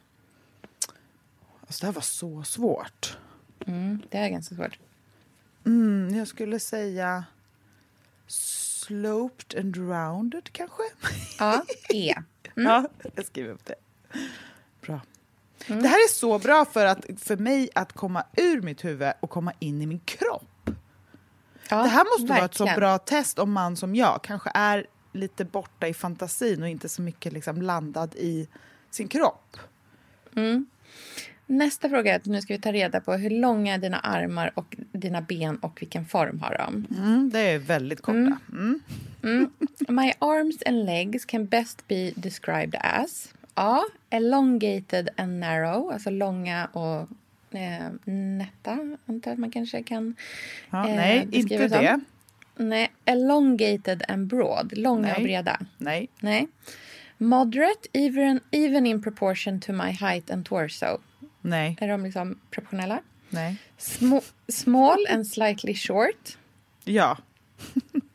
Alltså, 1.61 1.81
det 1.81 1.85
här 1.85 1.93
var 1.93 2.01
så 2.01 2.43
svårt. 2.43 3.17
Mm, 3.67 4.01
det 4.09 4.17
är 4.17 4.29
ganska 4.29 4.55
svårt. 4.55 4.79
Mm, 5.65 6.15
jag 6.15 6.27
skulle 6.27 6.59
säga 6.59 7.25
sloped 8.27 9.59
and 9.59 9.77
rounded 9.77 10.49
kanske? 10.51 10.83
Ja, 11.39 11.65
E. 11.89 12.15
Ja, 12.55 12.87
jag 13.15 13.25
skriver 13.25 13.49
upp 13.49 13.65
det. 13.65 13.75
Bra. 14.81 15.01
Det 15.67 15.87
här 15.87 15.97
är 15.97 16.09
så 16.09 16.39
bra 16.39 16.65
för, 16.65 16.85
att, 16.85 17.05
för 17.17 17.37
mig 17.37 17.69
att 17.75 17.93
komma 17.93 18.23
ur 18.37 18.61
mitt 18.61 18.85
huvud 18.85 19.13
och 19.19 19.29
komma 19.29 19.53
in 19.59 19.81
i 19.81 19.85
min 19.85 19.99
kropp. 19.99 20.50
Ja, 21.71 21.83
det 21.83 21.89
här 21.89 22.05
måste 22.19 22.33
vara 22.33 22.45
ett 22.45 22.53
så 22.55 22.65
verkligen. 22.65 22.79
bra 22.79 22.97
test 22.97 23.39
om 23.39 23.51
man 23.51 23.75
som 23.77 23.95
jag 23.95 24.19
kanske 24.23 24.51
är 24.53 24.85
lite 25.13 25.45
borta 25.45 25.87
i 25.87 25.93
fantasin 25.93 26.63
och 26.63 26.69
inte 26.69 26.89
så 26.89 27.01
mycket 27.01 27.33
liksom 27.33 27.61
landad 27.61 28.15
i 28.15 28.47
sin 28.89 29.07
kropp. 29.07 29.57
Nästa 31.45 31.89
fråga 31.89 32.11
är 32.11 32.15
att 32.15 32.25
nu 32.25 32.41
ska 32.41 32.53
vi 32.53 32.59
ta 32.59 32.71
reda 32.71 33.01
på 33.01 33.13
hur 33.13 33.29
långa 33.29 33.73
är 33.73 33.77
dina 33.77 33.99
armar 33.99 34.51
och 34.55 34.75
dina 34.91 35.21
ben 35.21 35.57
och 35.57 35.81
vilken 35.81 36.05
form 36.05 36.39
har 36.41 36.57
de. 36.57 36.97
Mm, 36.97 37.29
det 37.29 37.39
är 37.39 37.59
väldigt 37.59 38.01
korta. 38.01 38.37
Mm. 38.51 38.79
My 39.87 40.13
arms 40.19 40.57
and 40.65 40.85
legs 40.85 41.25
can 41.25 41.45
best 41.45 41.87
be 41.87 42.11
described 42.15 42.75
as 42.81 43.33
A. 43.53 43.79
Elongated 44.09 45.09
and 45.17 45.39
narrow, 45.39 45.91
alltså 45.91 46.09
långa 46.09 46.65
och 46.65 47.09
eh, 47.51 48.13
nätta, 48.13 48.97
antar 49.05 49.31
att 49.31 49.39
man 49.39 49.51
kanske 49.51 49.83
kan 49.83 50.15
Ja, 50.69 50.89
eh, 50.89 50.95
nej, 50.95 51.27
inte 51.31 51.69
som. 51.69 51.79
det. 51.79 51.99
Nej, 52.55 52.91
elongated 53.05 54.03
and 54.07 54.27
broad, 54.27 54.77
långa 54.77 55.01
Nej. 55.01 55.15
och 55.15 55.23
breda. 55.23 55.59
Nej. 55.77 56.09
Nej. 56.19 56.47
Moderate, 57.17 57.89
even, 57.93 58.39
even 58.51 58.85
in 58.87 59.01
proportion 59.01 59.59
to 59.59 59.73
my 59.73 59.91
height 59.91 60.31
and 60.31 60.45
torso. 60.45 60.97
Nej. 61.41 61.77
Är 61.81 61.87
de 61.87 62.03
liksom 62.03 62.39
proportionella? 62.51 62.99
Nej. 63.29 63.55
Sm- 63.79 64.31
small 64.47 65.05
and 65.09 65.27
slightly 65.27 65.73
short. 65.75 66.37
Ja. 66.83 67.17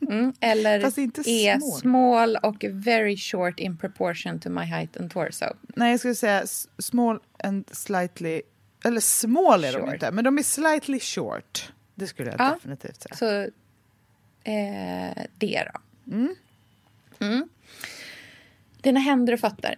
Mm. 0.09 0.33
Eller 0.39 0.79
Fast 0.81 0.97
inte 0.97 1.21
är 1.29 1.57
small. 1.59 1.71
small 1.79 2.35
och 2.43 2.63
very 2.69 3.17
short 3.17 3.59
in 3.59 3.77
proportion 3.77 4.39
to 4.39 4.49
my 4.49 4.61
height 4.65 4.97
and 4.97 5.11
torso. 5.11 5.45
Nej, 5.75 5.91
jag 5.91 5.99
skulle 5.99 6.15
säga 6.15 6.43
small 6.79 7.19
and 7.43 7.69
slightly... 7.71 8.41
Eller 8.87 9.01
small 9.01 9.63
är 9.63 9.73
de 9.73 9.81
Short. 9.81 9.93
inte, 9.93 10.11
men 10.11 10.23
de 10.23 10.37
är 10.37 10.43
slightly 10.43 10.99
short. 10.99 11.71
Det 11.95 12.07
skulle 12.07 12.31
jag 12.31 12.39
Ja. 12.39 12.53
definitivt 12.53 13.01
säga. 13.03 13.15
Så 13.15 13.41
eh, 14.51 15.23
det 15.37 15.67
då. 15.73 15.79
Mm. 17.19 17.49
Dina 18.81 18.99
händer 18.99 19.33
och 19.33 19.39
fötter. 19.39 19.75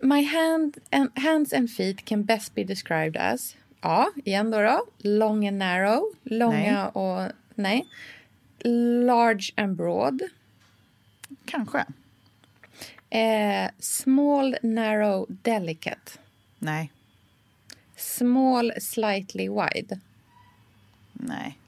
My 0.00 0.24
hand 0.24 0.76
and, 0.90 1.18
hands 1.18 1.52
and 1.52 1.70
feet 1.70 2.04
can 2.04 2.24
best 2.24 2.54
be 2.54 2.64
described 2.64 3.16
as 3.16 3.56
A. 3.80 4.06
Igen 4.24 4.50
då. 4.50 4.58
då 4.60 4.86
long 4.98 5.48
and 5.48 5.58
narrow. 5.58 6.02
Långa 6.22 6.88
och... 6.88 7.32
Nej. 7.54 7.88
Large 9.04 9.52
and 9.56 9.76
broad. 9.76 10.22
Kanske. 11.44 11.84
Eh, 13.10 13.70
small, 13.78 14.56
narrow, 14.62 15.26
delicate. 15.28 16.12
Nej. 16.58 16.92
Small, 18.00 18.72
slightly 18.80 19.48
wide. 19.48 20.00
Nej. 21.12 21.58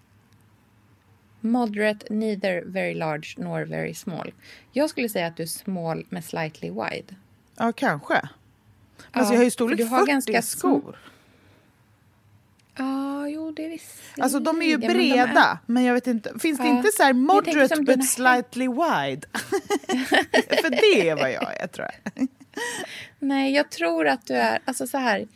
Moderate, 1.40 2.06
neither 2.14 2.62
very 2.66 2.94
large 2.94 3.34
nor 3.38 3.64
very 3.64 3.94
small. 3.94 4.32
Jag 4.72 4.90
skulle 4.90 5.08
säga 5.08 5.26
att 5.26 5.36
du 5.36 5.42
är 5.42 5.46
small 5.46 6.06
med 6.08 6.24
slightly 6.24 6.70
wide. 6.70 7.14
Ja, 7.56 7.72
kanske. 7.72 8.14
Alltså, 8.14 8.30
Ja, 9.12 9.22
jag 9.32 9.36
har 9.38 9.44
ju 9.44 9.50
storlek 9.50 9.78
du 9.78 9.84
har 9.84 9.98
40 9.98 10.10
ganska 10.10 10.42
skor. 10.42 10.98
Ja, 12.76 13.28
jo, 13.28 13.50
det 13.50 13.64
är 13.64 13.68
visst. 13.68 14.00
Alltså 14.20 14.38
de 14.40 14.62
är 14.62 14.66
ju 14.66 14.78
men 14.78 14.88
de 14.88 14.94
breda, 14.94 15.58
men 15.66 15.84
jag 15.84 15.94
vet 15.94 16.06
inte. 16.06 16.38
Finns 16.38 16.58
det 16.58 16.64
Ja. 16.68 16.76
inte 16.76 16.90
så 16.96 17.02
här 17.02 17.12
Men 17.12 17.22
moderate 17.22 17.82
but 17.82 18.08
slightly 18.08 18.68
wide? 18.68 19.26
För 20.62 20.70
det 20.70 21.08
är 21.08 21.16
vad 21.16 21.32
jag 21.32 21.60
är, 21.60 21.66
tror 21.66 21.88
jag. 22.04 22.28
Nej, 23.18 23.54
jag 23.54 23.70
tror 23.70 24.08
att 24.08 24.26
du 24.26 24.34
är... 24.34 24.58
Alltså 24.64 24.86
så 24.86 24.98
här. 24.98 25.26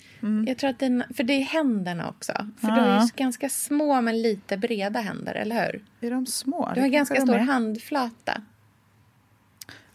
Jag 0.47 0.59
tror 0.59 0.71
att 0.71 0.79
den, 0.79 1.05
för 1.17 1.25
det 1.25 1.33
är 1.33 1.41
händerna 1.45 2.09
också. 2.09 2.33
För 2.61 2.69
du 2.69 2.81
har 2.81 3.03
ju 3.03 3.09
ganska 3.17 3.49
små 3.49 4.01
men 4.01 4.23
lite 4.23 4.57
breda 4.57 5.01
händer, 5.01 5.35
eller 5.35 5.67
hur? 5.67 5.85
Är 6.07 6.11
de 6.11 6.27
små? 6.27 6.73
Du 6.75 6.81
har 6.81 6.89
ganska 6.89 7.21
stor 7.21 7.35
är. 7.35 7.39
handflata. 7.39 8.43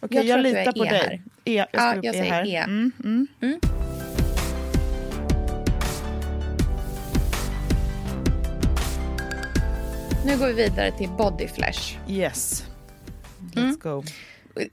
Okej, 0.00 0.16
Jag 0.16 0.24
jag, 0.24 0.38
du 0.38 0.42
litar 0.42 0.72
på 0.72 0.86
E 0.86 0.90
dig. 0.90 1.22
E, 1.44 1.54
jag 1.54 1.66
Ja, 1.72 1.94
jag 1.94 2.04
E 2.04 2.12
säger 2.18 2.32
här. 2.32 2.46
E. 2.46 2.56
Mm, 2.56 2.92
mm. 3.40 3.60
Nu 10.26 10.38
går 10.38 10.46
vi 10.46 10.52
vidare 10.52 10.90
till 10.92 11.08
body 11.08 11.48
flesh. 11.48 11.98
Yes. 12.08 12.64
Let's 13.54 13.58
Mm. 13.62 13.78
go. 13.82 14.04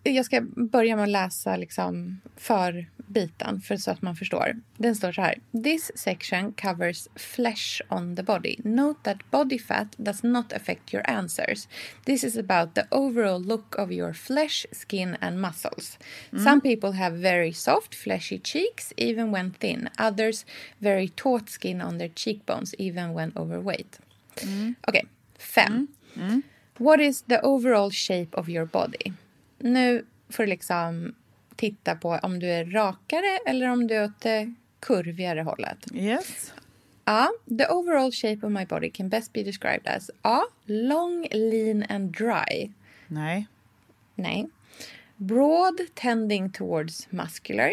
Jag 0.03 0.25
ska 0.25 0.41
börja 0.55 0.95
med 0.95 1.03
att 1.03 1.09
läsa 1.09 1.57
liksom 1.57 2.21
för 2.35 2.89
biten 2.97 3.61
för 3.61 3.77
så 3.77 3.91
att 3.91 4.01
man 4.01 4.15
förstår. 4.15 4.61
Den 4.77 4.95
står 4.95 5.11
så 5.11 5.21
här. 5.21 5.39
This 5.63 5.91
section 5.95 6.53
covers 6.53 7.07
flesh 7.15 7.81
on 7.89 8.15
the 8.15 8.23
body. 8.23 8.55
Note 8.63 8.99
that 9.03 9.31
body 9.31 9.59
fat 9.59 9.87
does 9.97 10.23
not 10.23 10.53
affect 10.53 10.93
your 10.93 11.09
answers. 11.09 11.67
This 12.05 12.23
is 12.23 12.37
about 12.37 12.75
the 12.75 12.83
overall 12.91 13.41
look 13.41 13.75
of 13.75 13.91
your 13.91 14.13
flesh, 14.13 14.65
skin 14.71 15.17
and 15.19 15.41
muscles. 15.41 15.97
Some 16.43 16.61
people 16.61 16.91
have 16.91 17.17
very 17.17 17.53
soft 17.53 17.95
fleshy 17.95 18.39
cheeks 18.39 18.93
even 18.97 19.31
when 19.31 19.51
thin. 19.51 19.89
Others 19.97 20.45
very 20.79 21.09
taut 21.09 21.49
skin 21.49 21.81
on 21.81 21.97
their 21.97 22.11
cheekbones 22.15 22.75
even 22.77 23.13
when 23.13 23.31
overweight. 23.35 23.99
Okej, 24.87 25.07
fem. 25.37 25.87
What 26.77 26.99
is 26.99 27.21
the 27.21 27.41
overall 27.41 27.91
shape 27.91 28.37
of 28.37 28.49
your 28.49 28.65
body? 28.65 29.13
Nu 29.59 30.05
får 30.29 30.43
du 30.43 30.49
liksom 30.49 31.15
titta 31.55 31.95
på 31.95 32.19
om 32.23 32.39
du 32.39 32.47
är 32.47 32.65
rakare 32.65 33.39
eller 33.45 33.69
om 33.69 33.87
du 33.87 33.95
är 33.95 34.03
åt 34.05 34.21
det 34.21 34.53
kurvigare 34.79 35.41
hållet. 35.41 35.77
Yes. 35.93 36.53
A. 37.03 37.27
The 37.57 37.67
overall 37.67 38.11
shape 38.11 38.45
of 38.45 38.51
my 38.51 38.65
body 38.65 38.89
can 38.89 39.09
best 39.09 39.33
be 39.33 39.43
described 39.43 39.87
as 39.87 40.11
A. 40.21 40.41
Long, 40.65 41.27
lean 41.31 41.83
and 41.89 42.11
dry. 42.11 42.71
Nej. 43.07 43.47
Nej. 44.15 44.49
Broad, 45.15 45.79
tending 45.93 46.51
towards 46.51 47.11
muscular. 47.11 47.71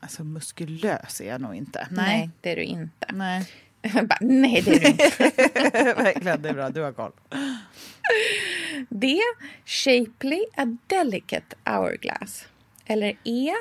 Alltså 0.00 0.24
muskulös 0.24 1.20
är 1.20 1.28
jag 1.28 1.40
nog 1.40 1.54
inte. 1.54 1.88
Nej, 1.90 2.18
Nej. 2.18 2.30
det 2.40 2.52
är 2.52 2.56
du 2.56 2.62
inte. 2.62 3.06
Nej. 3.12 3.48
Bara, 3.82 4.18
Nej, 4.20 4.62
det 4.62 4.74
är 4.76 4.80
du 4.80 4.86
inte. 4.86 5.94
Verkligen, 6.02 6.42
det 6.42 6.48
är 6.48 6.52
bra. 6.54 6.70
Du 6.70 6.82
har 6.82 6.92
koll. 6.92 7.12
D. 8.88 9.18
Shapely, 9.64 10.44
a 10.56 10.76
delicate 10.86 11.56
hourglass. 11.64 12.46
Eller 12.86 13.16
E. 13.24 13.52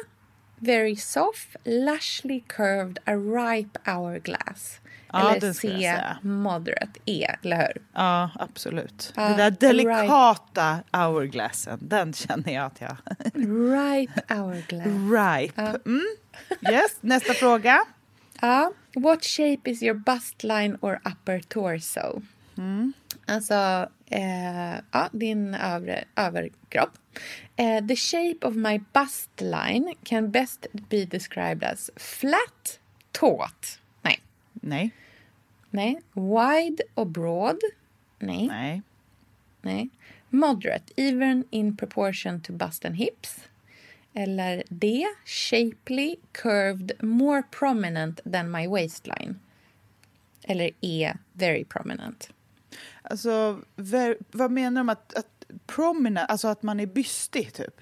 Very 0.61 0.95
soft, 0.95 1.55
lushly 1.63 2.39
curved, 2.47 2.99
a 3.05 3.11
ripe 3.15 3.79
hourglass. 3.91 4.79
Ja, 5.11 5.35
eller 5.35 5.53
C. 5.53 5.93
Moderate, 6.21 6.99
E. 7.05 7.27
Eller 7.43 7.57
hur? 7.57 7.81
Ja, 7.93 8.29
absolut. 8.35 9.13
Ja, 9.15 9.21
Den 9.23 9.37
där 9.37 9.51
delikata 9.51 10.79
hourglassen, 10.91 11.79
den 11.81 12.13
känner 12.13 12.53
jag 12.53 12.65
att 12.65 12.81
jag... 12.81 12.97
Ripe 13.33 14.33
hourglass. 14.35 14.87
Ripe. 15.41 15.79
Mm. 15.85 16.05
Yes, 16.71 16.97
nästa 17.01 17.33
fråga. 17.33 17.79
Ja. 18.41 18.71
What 18.95 19.23
shape 19.23 19.69
is 19.71 19.81
your 19.81 19.93
bust 19.93 20.43
line 20.43 20.77
or 20.81 20.99
upper 21.05 21.39
torso? 21.39 22.21
Alltså, 23.25 23.89
eh, 24.05 24.75
ja, 24.91 25.09
din 25.11 25.55
övre, 25.55 26.03
överkropp. 26.15 26.97
Eh, 27.55 27.87
the 27.87 27.95
shape 27.95 28.47
of 28.47 28.55
my 28.55 28.79
bust 28.93 29.29
line 29.41 29.93
can 30.03 30.31
best 30.31 30.67
be 30.89 31.05
described 31.05 31.63
as 31.63 31.89
flat, 31.95 32.79
taut. 33.11 33.79
Nej. 34.01 34.19
Nej. 34.53 34.91
Nej. 35.69 36.01
Wide 36.13 36.83
och 36.93 37.07
broad. 37.07 37.59
Nej. 38.19 38.47
Nej. 38.47 38.81
Nej. 39.61 39.89
Moderate, 40.29 40.93
even 40.95 41.43
in 41.49 41.77
proportion 41.77 42.41
to 42.41 42.53
bust 42.53 42.85
and 42.85 42.95
hips. 42.95 43.39
Eller 44.13 44.63
D. 44.69 45.05
Shapely, 45.25 46.15
curved, 46.31 46.91
more 47.01 47.43
prominent 47.51 48.19
than 48.31 48.51
my 48.51 48.67
waistline. 48.67 49.39
Eller 50.43 50.71
E. 50.81 51.13
Very 51.33 51.65
prominent. 51.65 52.29
Alltså, 53.01 53.59
ver, 53.75 54.17
vad 54.31 54.51
menar 54.51 54.79
de 54.81 54.89
att, 54.89 55.13
att 55.13 55.45
prominent, 55.67 56.29
alltså 56.29 56.47
att 56.47 56.63
man 56.63 56.79
är 56.79 56.85
bystig 56.85 57.53
typ? 57.53 57.81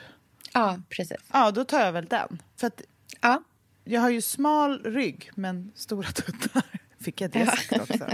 Ja, 0.54 0.82
precis. 0.90 1.18
Ja, 1.34 1.52
då 1.52 1.66
tar 1.66 1.80
jag 1.86 1.92
väl 1.92 2.06
den. 2.06 2.42
För 2.58 2.68
att 2.68 2.82
Ja. 3.22 3.44
jag 3.84 4.02
har 4.02 4.10
ju 4.10 4.22
smal 4.22 4.84
rygg 4.84 5.30
men 5.36 5.72
stora 5.76 6.08
tuttar. 6.08 6.64
Fick 7.00 7.22
jag 7.22 7.32
det 7.32 7.46
sagt 7.46 7.72
också? 7.80 8.08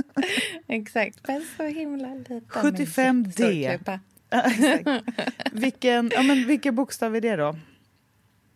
Exakt. 0.68 1.18
Men 1.28 1.44
så 1.56 1.62
himla 1.64 2.14
liten. 2.14 2.40
75D. 2.40 4.00
Vilken, 5.52 6.10
ja, 6.14 6.22
men 6.22 6.46
vilken 6.46 6.74
bokstav 6.74 7.16
är 7.16 7.20
det 7.20 7.36
då? 7.36 7.48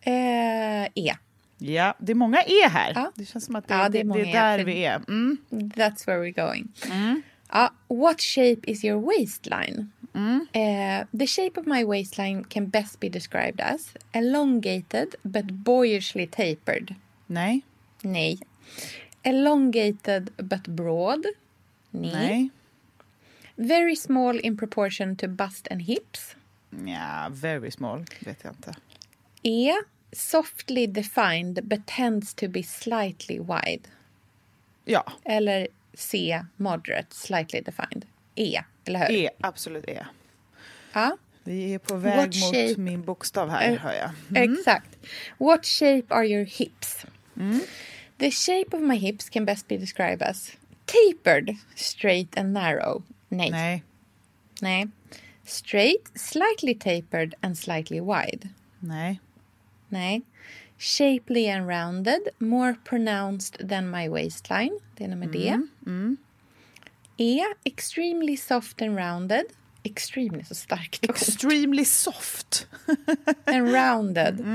Eh, 0.01 0.83
e. 0.85 1.15
Ja, 1.57 1.95
det 1.99 2.11
är 2.11 2.15
många 2.15 2.41
E 2.41 2.67
här. 2.69 2.91
Ja. 2.95 3.11
Det 3.15 3.25
känns 3.25 3.45
som 3.45 3.55
att 3.55 3.67
det, 3.67 3.73
Ja, 3.73 3.89
det 3.89 3.99
är 3.99 4.03
det, 4.03 4.19
är 4.21 4.25
E, 4.25 4.31
där 4.31 4.57
för- 4.57 4.65
vi 4.65 4.85
är. 4.85 4.95
Mm. 4.95 5.37
That's 5.49 6.07
where 6.07 6.17
we're 6.19 6.45
going. 6.45 6.67
Ja, 7.51 7.71
what 7.87 8.21
shape 8.21 8.71
is 8.71 8.85
your 8.85 9.01
waistline? 9.01 9.91
Eh, 10.53 11.05
the 11.19 11.27
shape 11.27 11.59
of 11.59 11.65
my 11.65 11.83
waistline 11.83 12.43
can 12.43 12.69
best 12.69 12.99
be 12.99 13.09
described 13.09 13.61
as 13.61 13.93
elongated 14.11 15.15
but 15.21 15.45
boyishly 15.45 16.27
tapered. 16.27 16.95
Nej, 17.27 17.61
Nej. 18.01 18.39
Elongated 19.23 20.29
but 20.37 20.67
broad. 20.67 21.25
Nej. 21.91 22.11
nej. 22.13 22.49
Very 23.59 23.95
small 23.95 24.39
in 24.39 24.57
proportion 24.57 25.15
to 25.15 25.27
bust 25.27 25.67
and 25.71 25.81
hips. 25.81 26.35
Ja, 26.85 27.29
very 27.31 27.71
small, 27.71 28.05
vet 28.19 28.43
jag 28.43 28.53
inte. 28.53 28.73
E. 29.43 29.71
Softly 30.11 30.87
defined 30.87 31.59
but 31.63 31.85
tends 31.85 32.33
to 32.33 32.47
be 32.47 32.63
slightly 32.63 33.39
wide. 33.39 33.81
Ja, 34.85 35.03
Eller 35.25 35.67
C. 35.93 36.41
Moderate, 36.57 37.15
slightly 37.15 37.61
defined. 37.61 38.05
E, 38.35 38.59
eller 38.85 38.99
hur? 38.99 39.11
E, 39.15 39.29
absolut 39.41 39.85
E. 39.89 40.05
Ja. 40.93 41.17
Vi 41.43 41.73
är 41.73 41.79
på 41.79 41.95
väg 41.95 42.17
What 42.17 42.25
mot 42.39 42.53
shape? 42.55 42.81
min 42.81 43.01
bokstav 43.01 43.49
här, 43.49 43.71
Eh, 43.71 43.77
hör 43.79 43.93
jag. 43.93 44.11
Exakt. 44.43 44.97
What 45.37 45.65
shape 45.65 46.05
are 46.09 46.25
your 46.27 46.45
hips? 46.45 47.05
The 48.17 48.31
shape 48.31 48.77
of 48.77 48.81
my 48.81 48.95
hips 48.95 49.29
can 49.29 49.45
best 49.45 49.67
be 49.67 49.77
described 49.77 50.21
as 50.21 50.51
tapered, 50.85 51.55
straight 51.75 52.37
and 52.37 52.53
narrow. 52.53 53.03
Nej. 53.29 53.51
Nej, 53.51 53.83
Nej. 54.61 54.87
Straight, 55.45 56.11
slightly 56.19 56.73
tapered 56.79 57.33
and 57.41 57.57
slightly 57.57 57.99
wide. 57.99 58.49
nej. 58.79 59.19
Nej. 59.89 60.21
Shapely 60.79 61.47
and 61.49 61.67
rounded, 61.69 62.19
more 62.39 62.75
pronounced 62.83 63.69
than 63.69 63.89
my 63.89 64.09
waistline. 64.09 64.79
Det 64.95 65.03
är 65.03 65.07
nummer 65.07 65.27
D. 65.27 65.57
E. 67.17 67.39
Extremely 67.65 68.37
soft 68.37 68.81
and 68.81 68.97
rounded. 68.97 69.43
Extremely 69.83 70.43
så 70.43 70.55
starkt. 70.55 71.03
Extremely 71.03 71.85
soft. 71.85 72.67
And 73.45 73.73
rounded. 73.73 74.45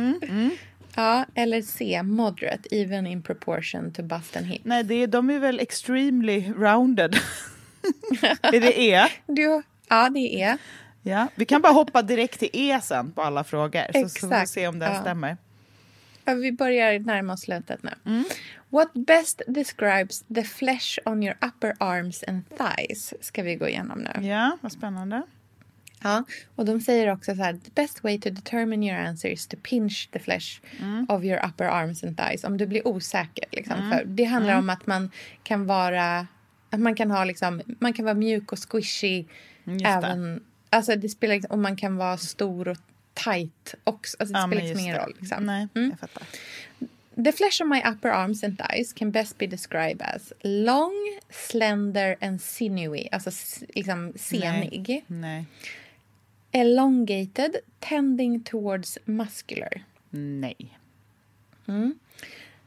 Ja, 0.94 1.24
eller 1.34 1.62
C. 1.62 2.02
Moderate, 2.02 2.68
even 2.76 3.06
in 3.06 3.22
proportion 3.22 3.92
to 3.92 4.02
bust 4.02 4.36
and 4.36 4.46
hip. 4.46 4.60
Nej, 4.64 4.84
det 4.84 4.94
är, 4.94 5.06
de 5.06 5.30
är 5.30 5.38
väl 5.38 5.60
extremely 5.60 6.52
rounded. 6.52 7.16
är 8.42 8.60
det 8.60 8.80
E? 8.80 9.08
Du, 9.26 9.62
ja, 9.88 10.10
det 10.10 10.42
är 10.42 10.58
Ja. 11.02 11.28
Vi 11.34 11.44
kan 11.44 11.62
bara 11.62 11.72
hoppa 11.72 12.02
direkt 12.02 12.38
till 12.38 12.50
E 12.52 12.80
sen 12.82 13.12
på 13.12 13.22
alla 13.22 13.44
frågor. 13.44 13.82
Så, 13.92 14.08
så 14.08 14.28
får 14.28 14.40
vi 14.40 14.46
se 14.46 14.68
om 14.68 14.78
det 14.78 14.86
ja. 14.86 15.00
stämmer. 15.00 15.36
Ja, 16.24 16.34
Vi 16.34 16.52
börjar 16.52 16.98
närma 16.98 17.32
oss 17.32 17.40
slutet 17.40 17.82
nu. 17.82 18.24
What 18.68 18.92
best 18.94 19.42
describes 19.46 20.24
the 20.34 20.42
flesh 20.44 20.98
on 21.04 21.22
your 21.22 21.36
upper 21.40 21.74
arms 21.78 22.24
and 22.28 22.42
thighs 22.48 23.14
ska 23.20 23.42
vi 23.42 23.56
gå 23.56 23.68
igenom 23.68 23.98
nu. 23.98 24.26
Ja, 24.26 24.58
vad 24.60 24.72
spännande. 24.72 25.22
Ja, 26.02 26.24
och 26.56 26.64
de 26.64 26.80
säger 26.80 27.12
också 27.12 27.34
så 27.34 27.42
här, 27.42 27.52
the 27.52 27.70
best 27.74 28.04
way 28.04 28.20
to 28.20 28.30
determine 28.30 28.86
your 28.86 29.06
answer 29.06 29.28
is 29.28 29.46
to 29.46 29.56
pinch 29.62 30.08
the 30.12 30.18
flesh 30.18 30.60
of 31.08 31.24
your 31.24 31.46
upper 31.46 31.64
arms 31.64 32.04
and 32.04 32.16
thighs. 32.16 32.44
Om 32.44 32.56
du 32.58 32.66
blir 32.66 32.88
osäker. 32.88 33.44
Liksom, 33.52 33.90
för 33.90 34.04
det 34.04 34.24
handlar 34.24 34.58
om 34.58 34.70
att 34.70 34.86
man 34.86 35.10
kan 35.42 35.66
vara, 35.66 36.26
att 36.72 36.80
man 36.80 36.94
kan 36.94 37.10
ha 37.10 37.24
liksom, 37.24 37.62
man 37.80 37.92
kan 37.92 38.04
vara 38.04 38.14
mjuk 38.14 38.52
och 38.52 38.58
squishy. 38.70 39.24
Just 39.64 39.84
det. 39.84 39.90
även, 39.90 40.44
alltså 40.70 40.96
det 40.96 41.08
spelar 41.08 41.34
liksom, 41.34 41.50
och 41.50 41.58
man 41.58 41.76
kan 41.76 41.96
vara 41.96 42.16
stor 42.16 42.68
och 42.68 42.76
tight 43.14 43.74
också. 43.84 44.16
Alltså 44.20 44.32
det 44.34 44.40
Ja, 44.40 44.46
spelar 44.46 44.62
liksom 44.62 44.68
just 44.70 44.80
ingen 44.80 44.96
det. 44.96 45.02
roll. 45.02 45.14
Liksom. 45.20 45.46
Nej, 45.46 45.68
jag 45.74 45.98
fattar. 46.00 46.22
The 47.24 47.32
flesh 47.32 47.62
of 47.62 47.68
my 47.68 47.82
upper 47.92 48.08
arms 48.08 48.44
and 48.44 48.58
thighs 48.58 48.92
can 48.92 49.10
best 49.10 49.38
be 49.38 49.46
described 49.46 50.02
as 50.02 50.32
long, 50.40 51.18
slender 51.30 52.16
and 52.20 52.42
sinewy. 52.42 53.08
Alltså 53.12 53.30
liksom 53.74 54.12
senig. 54.16 55.04
Nej. 55.06 55.44
Elongated, 56.52 57.56
tending 57.80 58.40
towards 58.44 58.98
muscular. 59.04 59.84
Nej. 60.10 60.78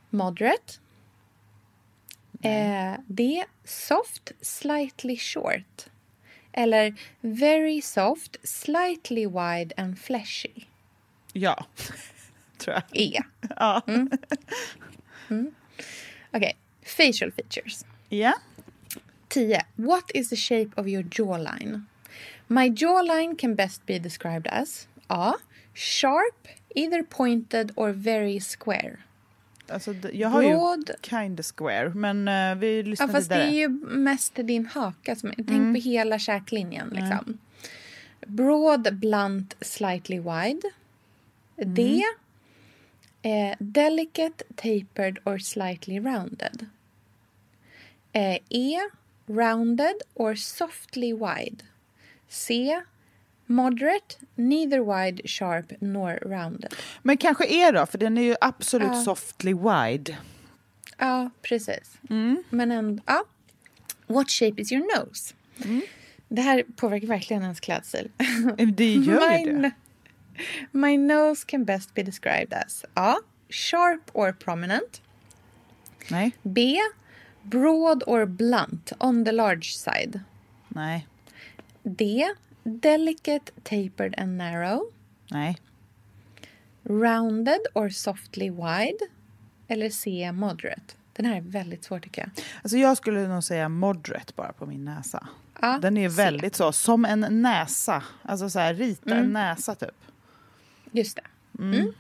Moderate. 0.10 0.74
Eh, 2.46 2.98
D. 3.08 3.44
Soft, 3.64 4.32
slightly 4.42 5.16
short. 5.18 5.88
Eller 6.54 6.94
very 7.22 7.82
soft, 7.82 8.38
slightly 8.44 9.26
wide 9.28 9.74
and 9.78 10.00
fleshy. 10.00 10.68
Ja, 11.34 11.66
tror 12.58 12.74
jag. 12.76 12.84
E. 13.02 13.20
Ja. 13.58 13.82
Okej. 16.32 16.54
Facial 16.84 17.32
features. 17.32 17.86
ja. 18.10 18.34
10. 19.30 19.62
What 19.76 20.12
is 20.14 20.30
the 20.30 20.36
shape 20.36 20.72
of 20.78 20.88
your 20.88 21.04
jawline? 21.04 21.82
My 22.48 22.70
jawline 22.70 23.38
can 23.38 23.56
best 23.56 23.86
be 23.86 24.00
described 24.00 24.48
as 24.48 24.88
A. 25.10 25.34
Sharp, 25.74 26.48
either 26.76 27.04
pointed 27.04 27.72
or 27.76 27.92
very 27.92 28.40
square. 28.40 29.00
Alltså, 29.68 29.94
jag 30.14 30.30
har 30.30 30.42
ju 30.42 30.50
Broad. 30.50 30.92
kind 31.02 31.40
of 31.40 31.46
square, 31.58 31.90
men 31.90 32.28
eh, 32.28 32.56
vi 32.56 32.84
lyssnar 32.84 33.08
Ja, 33.08 33.14
fast 33.14 33.30
det 33.30 33.36
vidare. 33.36 33.52
är 33.52 33.60
ju 33.60 33.68
mest 33.98 34.36
din 34.36 34.66
haka. 34.66 35.16
Som, 35.16 35.32
tänk 35.36 35.76
på 35.76 35.90
hela 35.90 36.20
käklinjen. 36.20 36.90
Liksom. 36.90 37.38
Broad, 38.28 38.96
blunt, 39.00 39.56
slightly 39.62 40.20
wide. 40.20 40.62
D. 41.56 42.04
Eh, 43.22 43.56
delicate, 43.60 44.44
tapered 44.56 45.20
or 45.24 45.38
slightly 45.38 46.00
rounded. 46.00 46.66
Eh, 48.14 48.38
e. 48.50 48.80
Rounded 49.28 49.96
or 50.14 50.36
softly 50.36 51.14
wide. 51.14 51.64
C. 52.28 52.82
Moderate, 53.46 54.16
neither 54.36 54.80
wide, 54.80 55.22
sharp 55.30 55.72
nor 55.80 56.20
rounded. 56.22 56.74
Men 57.04 57.18
kanske 57.18 57.46
är 57.48 57.72
då, 57.74 57.86
för 57.86 57.98
den 57.98 58.18
är 58.18 58.22
ju 58.22 58.36
absolut 58.42 58.88
Ja. 58.88 59.04
softly 59.04 59.54
wide. 59.54 60.18
Ja, 60.98 61.30
precis. 61.42 61.92
Men 62.50 62.72
ändå... 62.72 63.04
Ja. 63.06 63.24
What 64.08 64.30
shape 64.30 64.62
is 64.62 64.72
your 64.72 64.98
nose? 65.00 65.34
Det 66.28 66.42
här 66.42 66.64
påverkar 66.76 67.08
verkligen 67.08 67.44
ens 67.44 67.60
klädstil. 67.60 68.12
Eh, 68.58 68.68
Det 68.68 68.94
gör 68.94 69.30
my, 69.30 69.46
ju 69.46 69.62
det. 69.62 69.72
my 70.72 70.98
nose 70.98 71.46
can 71.48 71.64
best 71.66 71.94
be 71.94 72.04
described 72.04 72.54
as 72.54 72.86
A. 72.94 73.16
Sharp 73.50 74.02
or 74.14 74.32
prominent. 74.32 75.02
Nej, 76.10 76.32
B. 76.44 76.78
Broad 77.42 78.04
or 78.08 78.26
blunt 78.26 78.92
on 79.00 79.26
the 79.26 79.32
large 79.32 79.64
side. 79.72 80.20
nej, 80.68 81.08
D. 81.84 82.30
Delicate, 82.70 83.52
tapered 83.64 84.16
and 84.18 84.38
narrow. 84.38 84.82
nej. 85.32 85.58
Rounded 86.84 87.60
or 87.74 87.90
softly 87.90 88.50
wide. 88.50 89.00
Eller 89.68 89.90
C. 89.90 90.32
Moderate. 90.32 90.94
Den 91.14 91.26
här 91.26 91.36
är 91.38 91.42
väldigt 91.42 91.84
svår 91.84 92.00
tycker 92.00 92.22
jag. 92.22 92.30
Alltså 92.62 92.78
jag 92.78 92.98
skulle 92.98 93.28
nog 93.28 93.44
säga 93.44 93.70
moderate 93.70 94.34
bara 94.36 94.54
på 94.54 94.66
min 94.66 94.86
näsa. 94.86 95.28
Ja, 95.62 95.80
Den 95.82 95.98
är 95.98 96.10
C. 96.10 96.16
väldigt 96.16 96.56
så, 96.56 96.72
som 96.72 97.06
en 97.06 97.26
näsa. 97.30 98.04
Alltså 98.22 98.50
så 98.50 98.60
här, 98.60 98.74
rita 98.74 99.12
Mm. 99.12 99.24
en 99.26 99.34
näsa 99.34 99.76
typ. 99.76 99.96
Just 100.92 101.16
det. 101.16 101.24
Mm. 101.64 101.94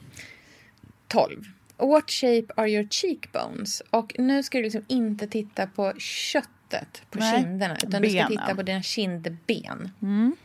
12. 1.07 1.43
What 1.77 2.09
shape 2.11 2.45
are 2.55 2.69
your 2.71 2.87
cheekbones? 2.89 3.81
Och 3.89 4.15
nu 4.19 4.43
ska 4.43 4.57
du 4.57 4.63
liksom 4.63 4.85
inte 4.87 5.27
titta 5.27 5.67
på 5.67 5.93
köttet 5.97 7.01
på 7.11 7.19
Nej, 7.19 7.41
kinderna 7.41 7.75
utan 7.83 8.01
du 8.01 8.09
ska 8.09 8.15
benen. 8.17 8.27
titta 8.31 8.55
på 8.55 8.61
dina 8.63 8.81
kindben. 8.81 9.91
Mm. 10.01 10.35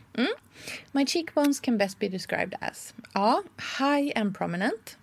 My 0.93 1.03
cheekbones 1.05 1.59
can 1.59 1.77
best 1.77 1.99
be 1.99 2.07
described 2.09 2.53
as 2.61 2.93
A. 3.15 3.41
High 3.79 4.11
and 4.15 4.33
prominent. 4.33 4.97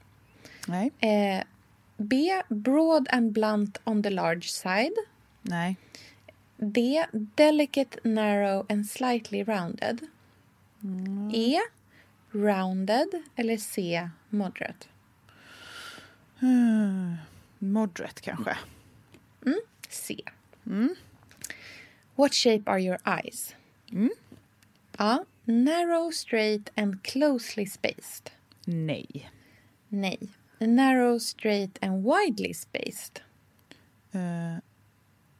Nej, 0.68 0.90
Eh, 1.00 1.42
B. 1.98 2.30
Broad 2.50 3.06
and 3.10 3.32
blunt 3.32 3.78
on 3.86 4.02
the 4.02 4.10
large 4.10 4.50
side. 4.52 4.94
nej. 5.42 5.76
D. 6.60 7.04
Delicate, 7.36 7.96
narrow 8.04 8.66
and 8.68 8.84
slightly 8.86 9.42
rounded. 9.42 10.00
E. 11.32 11.58
Rounded. 12.32 13.08
Eller 13.36 13.56
C. 13.58 14.00
Moderate. 14.30 14.88
Hmm, 16.40 17.14
Moderate 17.60 18.20
kanske. 18.20 18.56
C. 19.88 20.24
What 22.16 22.34
shape 22.34 22.62
are 22.68 22.78
your 22.78 22.98
eyes? 23.06 23.54
A. 24.98 25.18
Narrow, 25.44 26.10
straight 26.10 26.70
and 26.76 27.02
closely 27.02 27.66
spaced. 27.66 28.30
Nej. 28.64 29.30
Nej. 29.88 30.18
Narrow, 30.58 31.18
straight 31.18 31.78
and 31.84 32.04
widely 32.04 32.54
spaced. 32.54 33.20
Eh, 34.12 34.58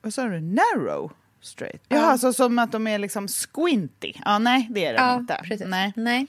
Vad 0.03 0.15
sa 0.15 0.25
du? 0.29 0.41
Narrow 0.41 1.13
straight? 1.41 1.83
Ja, 1.89 2.01
alltså 2.01 2.33
som 2.33 2.59
att 2.59 2.73
de 2.73 2.87
är 2.87 2.99
liksom 2.99 3.29
squinty. 3.29 4.13
Ja, 4.25 4.39
nej, 4.39 4.69
det 4.71 4.85
är 4.85 4.93
de 4.95 4.99
Ja, 4.99 5.17
inte. 5.17 5.41
precis. 5.45 5.67
Nej. 5.69 5.93
Nej. 5.97 6.27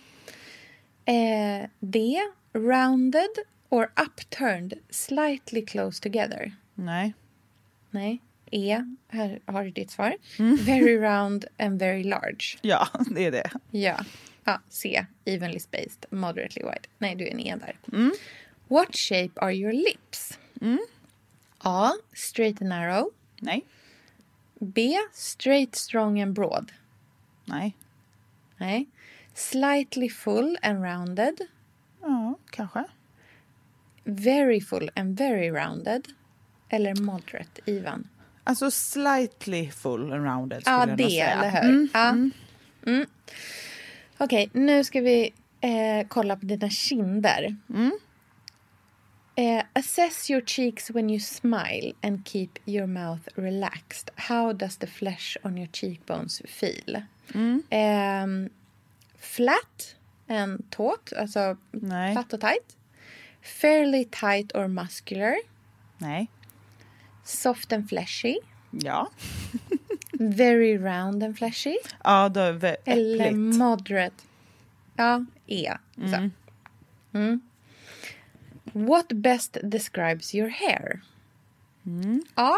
Eh, 1.06 1.70
D. 1.80 2.20
Rounded 2.54 3.30
or 3.70 3.92
upturned 4.08 4.74
slightly 4.90 5.66
close 5.66 6.02
together. 6.04 6.52
nej. 6.76 7.14
Nej. 7.92 8.22
E. 8.52 8.84
Här 9.08 9.40
har 9.46 9.64
du 9.64 9.72
ditt 9.72 9.92
svar. 9.92 10.16
Mm. 10.40 10.56
Very 10.56 10.98
round 10.98 11.46
and 11.58 11.80
very 11.80 12.04
large. 12.04 12.58
Ja, 12.62 12.88
det 13.12 13.26
är 13.26 13.32
det. 13.32 13.52
Ja. 13.72 14.06
ja. 14.44 14.62
C. 14.70 15.06
Evenly 15.26 15.60
spaced, 15.60 16.06
moderately 16.10 16.64
wide. 16.64 16.88
Nej, 16.98 17.16
du 17.16 17.28
är 17.28 17.32
en 17.32 17.40
E 17.40 17.56
där. 17.60 17.98
Mm. 17.98 18.12
What 18.68 18.96
shape 18.96 19.32
are 19.36 19.54
your 19.56 19.74
lips? 19.74 20.40
A. 21.58 21.92
Straight 22.14 22.62
and 22.62 22.70
narrow. 22.70 23.12
Nej, 23.42 23.66
B. 24.60 24.98
Straight, 25.14 25.76
strong 25.76 26.22
and 26.22 26.34
broad. 26.34 26.72
nej. 27.46 27.78
Nej. 28.58 28.90
Slightly 29.34 30.10
full 30.10 30.58
and 30.62 30.84
rounded. 30.84 31.40
Ja, 32.02 32.36
kanske. 32.50 32.84
Very 34.04 34.62
full 34.62 34.90
and 34.96 35.18
very 35.18 35.50
rounded. 35.52 36.08
Eller 36.70 36.96
moderate, 37.02 37.62
even. 37.66 38.08
Alltså 38.50 38.72
slightly 38.72 39.70
full 39.72 40.14
and 40.14 40.24
rounded 40.26 40.62
skulle 40.62 40.76
Ja, 40.76 40.88
jag 40.88 40.98
det, 40.98 41.04
säga. 41.10 41.32
eller 41.32 41.62
hur? 41.62 41.88
Ja. 41.94 42.10
Mm. 42.86 43.06
Okej, 44.18 44.50
nu 44.54 44.84
ska 44.84 45.02
vi 45.02 45.34
eh, 45.62 46.08
kolla 46.08 46.36
på 46.36 46.46
dina 46.46 46.70
kinder. 46.70 47.56
Eh, 49.36 49.64
assess 49.74 50.30
your 50.30 50.42
cheeks 50.46 50.90
when 50.90 51.10
you 51.10 51.20
smile 51.20 51.94
and 52.02 52.28
keep 52.28 52.50
your 52.66 52.88
mouth 52.88 53.22
relaxed. 53.36 54.10
How 54.16 54.54
does 54.54 54.78
the 54.78 54.88
flesh 54.88 55.38
on 55.44 55.58
your 55.58 55.70
cheekbones 55.74 56.42
feel? 56.48 57.02
Ehm, 57.70 58.50
flat 59.20 59.96
and 60.28 60.72
taut, 60.72 61.14
alltså 61.14 61.58
Nej. 61.72 62.14
platt 62.14 62.34
och 62.34 62.42
tight. 62.42 62.78
Fairly 63.42 64.06
tight 64.06 64.56
or 64.56 64.68
muscular. 64.68 65.36
Nej. 65.98 66.28
Soft 67.30 67.74
and 67.74 67.90
fleshy. 67.90 68.40
Ja. 68.72 69.12
Very 70.20 70.78
round 70.78 71.24
and 71.24 71.38
fleshy. 71.38 71.78
Ja, 72.04 72.30
då 72.30 72.40
är 72.40 72.54
det 72.54 72.76
Eller 72.86 73.32
moderate. 73.32 74.16
Ja, 74.96 75.26
E. 75.48 75.74
Så. 75.96 76.30
Mm. 77.18 77.42
What 78.74 79.08
best 79.08 79.58
describes 79.64 80.36
your 80.36 80.50
hair? 80.50 81.02
A. 82.36 82.54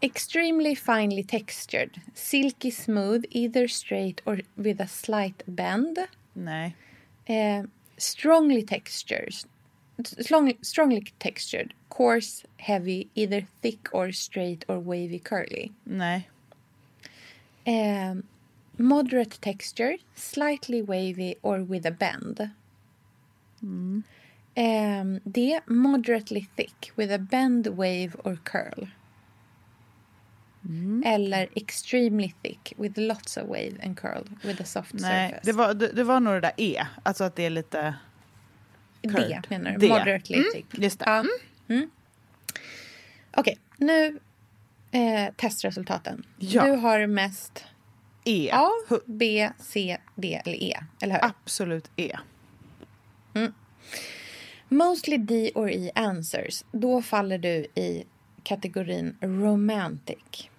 Extremely 0.00 0.74
finely 0.74 1.22
textured. 1.24 2.00
Silky 2.14 2.70
smooth, 2.70 3.24
either 3.30 3.68
straight 3.68 4.20
or 4.24 4.40
with 4.54 4.80
a 4.82 4.88
slight 4.88 5.42
bend. 5.46 5.98
Nej. 6.32 6.76
Eh, 7.24 7.64
strongly 7.96 8.62
textures. 8.62 9.46
Strong, 10.04 10.54
strongly 10.62 11.04
textured. 11.18 11.74
Coarse, 11.88 12.44
heavy, 12.56 13.08
either 13.14 13.46
thick 13.60 13.88
or 13.92 14.12
straight 14.12 14.64
or 14.68 14.78
wavy 14.78 15.18
curly. 15.18 15.72
Nej. 15.84 16.28
Um, 17.66 18.22
moderate 18.78 19.38
texture, 19.40 19.96
slightly 20.14 20.82
wavy 20.82 21.34
or 21.42 21.62
with 21.62 21.86
a 21.86 21.90
bend. 21.90 22.50
Um, 23.62 25.20
D. 25.30 25.60
Moderately 25.66 26.48
thick 26.56 26.92
with 26.96 27.12
a 27.12 27.18
bend, 27.18 27.66
wave 27.66 28.16
or 28.24 28.36
curl. 28.44 28.88
Eller 31.04 31.48
extremely 31.56 32.34
thick 32.42 32.72
with 32.76 32.96
lots 32.98 33.36
of 33.36 33.48
wave 33.48 33.78
and 33.82 33.96
curl 33.96 34.24
with 34.44 34.60
a 34.60 34.64
soft 34.64 34.94
Nej. 34.94 35.30
surface. 35.30 35.40
Det, 35.44 35.52
var, 35.52 35.74
det, 35.74 35.92
det 35.92 36.04
var 36.04 36.20
nog 36.20 36.34
det 36.34 36.40
där 36.40 36.52
E. 36.56 36.86
Alltså 37.02 37.24
att 37.24 37.36
det 37.36 37.42
är 37.42 37.50
lite... 37.50 37.94
D 39.02 39.08
curled. 39.08 39.46
menar 39.50 39.78
du? 39.78 39.88
Moderately 39.88 40.42
thick. 40.52 40.66
Just 40.70 40.98
det. 40.98 41.04
Ja. 41.06 41.24
Mm. 41.68 41.90
Okej, 43.36 43.58
nu 43.76 44.20
eh, 44.90 45.34
testresultaten. 45.36 46.26
Ja. 46.38 46.66
Du 46.66 46.72
har 46.72 47.06
mest 47.06 47.64
E. 48.24 48.50
A, 48.52 48.68
B, 49.06 49.50
C, 49.58 49.98
D 50.14 50.40
eller 50.44 50.62
E. 50.62 50.76
Eller 51.00 51.14
hur? 51.14 51.24
Absolut 51.24 51.90
E. 51.96 52.12
Mostly 54.68 55.18
D 55.18 55.52
or 55.54 55.70
E 55.70 55.90
answers. 55.94 56.64
Då 56.72 57.02
faller 57.02 57.38
du 57.38 57.66
i 57.74 58.04
kategorin 58.42 59.16
romantic. 59.20 60.50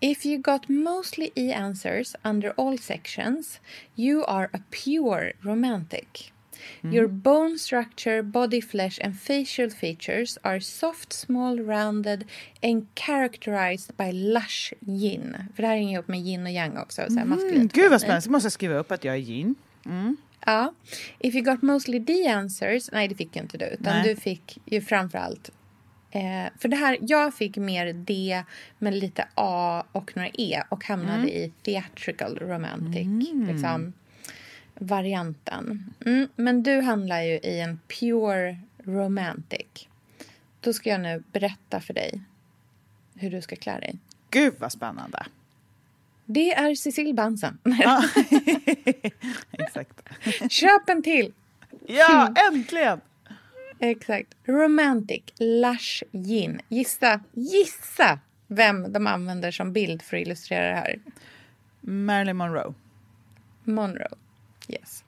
If 0.00 0.26
you 0.26 0.38
got 0.38 0.68
mostly 0.68 1.30
E 1.34 1.52
answers 1.52 2.14
under 2.24 2.52
all 2.56 2.78
sections, 2.78 3.60
you 3.96 4.24
are 4.24 4.48
a 4.52 4.60
pure 4.70 5.32
romantic. 5.40 6.32
Your 6.82 7.08
bone 7.08 7.58
structure, 7.58 8.22
body 8.22 8.62
flesh, 8.62 8.98
and 9.04 9.20
facial 9.20 9.70
features 9.70 10.38
are 10.42 10.60
soft, 10.60 11.12
small, 11.12 11.58
rounded, 11.60 12.24
and 12.62 12.86
characterized 12.94 13.96
by 13.96 14.12
lush 14.12 14.72
yin. 14.80 15.36
För 15.56 15.62
det 15.62 15.68
här 15.68 15.76
hänger 15.76 15.92
ihop 15.92 16.08
med 16.08 16.20
yin 16.20 16.42
och 16.42 16.52
yang 16.52 16.78
också. 16.78 17.02
Så 17.08 17.14
här 17.14 17.22
Mm, 17.22 17.68
gud 17.68 17.90
vad 17.90 18.00
spännande. 18.00 18.22
Så 18.22 18.30
måste 18.30 18.46
jag 18.46 18.52
skriva 18.52 18.74
upp 18.74 18.92
att 18.92 19.04
jag 19.04 19.14
är 19.14 19.18
yin. 19.18 19.54
Ja. 20.46 20.74
If 21.18 21.34
you 21.34 21.44
got 21.44 21.62
mostly 21.62 21.98
D 21.98 22.26
answers, 22.26 22.90
nej 22.92 23.08
det 23.08 23.14
fick 23.14 23.36
ju 23.36 23.42
inte 23.42 23.58
du, 23.58 23.64
utan 23.64 23.96
Nej. 23.96 24.08
du 24.14 24.20
fick 24.20 24.58
ju 24.64 24.80
framförallt 24.80 25.50
eh, 26.10 26.52
för 26.58 26.68
det 26.68 26.76
här, 26.76 26.98
jag 27.00 27.34
fick 27.34 27.56
mer 27.56 27.92
D 27.92 28.42
med 28.78 28.94
lite 28.94 29.28
A 29.34 29.84
och 29.92 30.12
några 30.16 30.28
E 30.28 30.62
och 30.68 30.84
hamnade 30.84 31.28
i 31.30 31.52
theatrical 31.62 32.38
romantic 32.38 33.06
liksom, 33.48 33.92
varianten. 34.80 35.94
Mm, 36.06 36.28
men 36.36 36.62
du 36.62 36.80
handlar 36.80 37.22
ju 37.22 37.32
i 37.32 37.60
en 37.60 37.80
pure 37.88 38.58
romantic. 38.84 39.88
Då 40.60 40.72
ska 40.72 40.90
jag 40.90 41.00
nu 41.00 41.22
berätta 41.32 41.80
för 41.80 41.94
dig 41.94 42.20
hur 43.14 43.30
du 43.30 43.42
ska 43.42 43.56
klä 43.56 43.80
dig. 43.80 43.98
Gud 44.30 44.54
vad 44.58 44.72
spännande. 44.72 45.26
Det 46.24 46.54
är 46.54 46.74
Cecil 46.74 47.14
Bansen. 47.14 47.58
Exakt. 49.50 50.00
Köp 50.50 50.88
en 50.88 51.02
till! 51.02 51.32
Ja, 51.86 52.34
äntligen! 52.52 53.00
Exakt. 53.78 54.34
Romantic, 54.44 55.22
lush, 55.38 56.02
gin. 56.12 56.60
Gissa, 56.68 57.20
gissa 57.32 58.18
vem 58.46 58.92
de 58.92 59.06
använder 59.06 59.50
som 59.50 59.72
bild 59.72 60.02
för 60.02 60.16
att 60.16 60.22
illustrera 60.22 60.68
det 60.68 60.76
här. 60.76 60.98
Marilyn 61.80 62.36
Monroe. 62.36 62.74
Monroe. 63.64 64.08
Yes. 64.68 65.02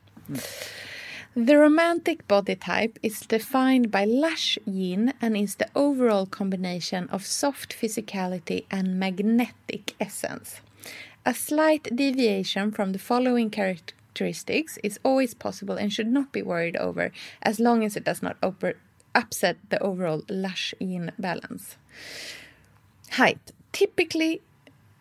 The 1.37 1.59
romantic 1.59 2.27
body 2.27 2.57
type 2.57 2.99
is 3.05 3.21
defined 3.21 3.93
by 3.93 4.05
lush 4.05 4.59
yin 4.67 5.15
and 5.21 5.37
is 5.37 5.55
the 5.55 5.69
overall 5.77 6.27
combination 6.27 7.09
of 7.11 7.25
soft 7.25 7.73
physicality 7.73 8.65
and 8.69 8.99
magnetic 8.99 9.95
essence. 10.01 10.61
A 11.25 11.33
slight 11.33 11.95
deviation 11.95 12.73
from 12.73 12.93
the 12.93 12.99
following 12.99 13.49
characteristics 13.51 14.79
is 14.83 14.99
always 15.05 15.35
possible 15.35 15.77
and 15.77 15.93
should 15.93 16.09
not 16.09 16.33
be 16.33 16.43
worried 16.43 16.77
over 16.77 17.13
as 17.43 17.61
long 17.61 17.85
as 17.85 17.95
it 17.97 18.05
does 18.05 18.23
not 18.23 18.37
upset 19.15 19.57
the 19.69 19.81
overall 19.81 20.23
lush 20.29 20.75
yin 20.81 21.13
balance. 21.17 21.77
Height 23.13 23.53
typically 23.73 24.43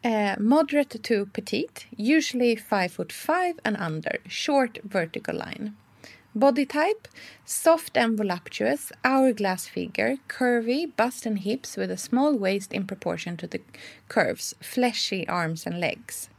uh, 0.06 0.36
moderate 0.40 1.04
to 1.04 1.26
petite, 1.26 1.88
usually 1.98 2.56
five 2.56 2.92
foot 2.92 3.12
five 3.12 3.60
and 3.66 3.78
under, 3.78 4.18
short 4.28 4.80
vertical 4.84 5.36
line. 5.36 5.76
Body 6.34 6.66
type 6.66 7.08
soft 7.46 7.98
and 7.98 8.18
voluptuous, 8.18 8.92
hourglass 9.04 9.68
figure, 9.68 10.18
curvy, 10.28 10.86
bust 10.96 11.26
and 11.26 11.40
hips 11.40 11.78
with 11.78 11.92
a 11.92 11.98
small 11.98 12.38
waist 12.38 12.74
in 12.74 12.88
proportion 12.88 13.38
to 13.38 13.48
the 13.48 13.60
curves, 14.08 14.56
fleshy 14.62 15.28
arms 15.28 15.68
and 15.68 15.80
legs. 15.80 16.30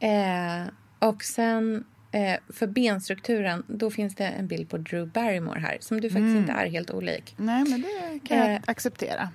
Eh, 0.00 0.66
och 0.98 1.22
sen 1.24 1.84
eh, 2.12 2.36
för 2.48 2.66
benstrukturen, 2.66 3.62
då 3.66 3.90
finns 3.90 4.14
det 4.14 4.24
en 4.26 4.46
bild 4.46 4.68
på 4.68 4.78
Drew 4.78 5.06
Barrymore 5.08 5.60
här 5.60 5.78
som 5.80 6.00
du 6.00 6.10
faktiskt 6.10 6.36
inte 6.36 6.52
är 6.52 6.66
helt 6.66 6.90
olik. 6.90 7.34
Nej, 7.36 7.64
men 7.68 7.80
det 7.82 8.20
kan 8.28 8.38
jag 8.38 8.50
Eh, 8.50 8.60
acceptera. 8.66 9.28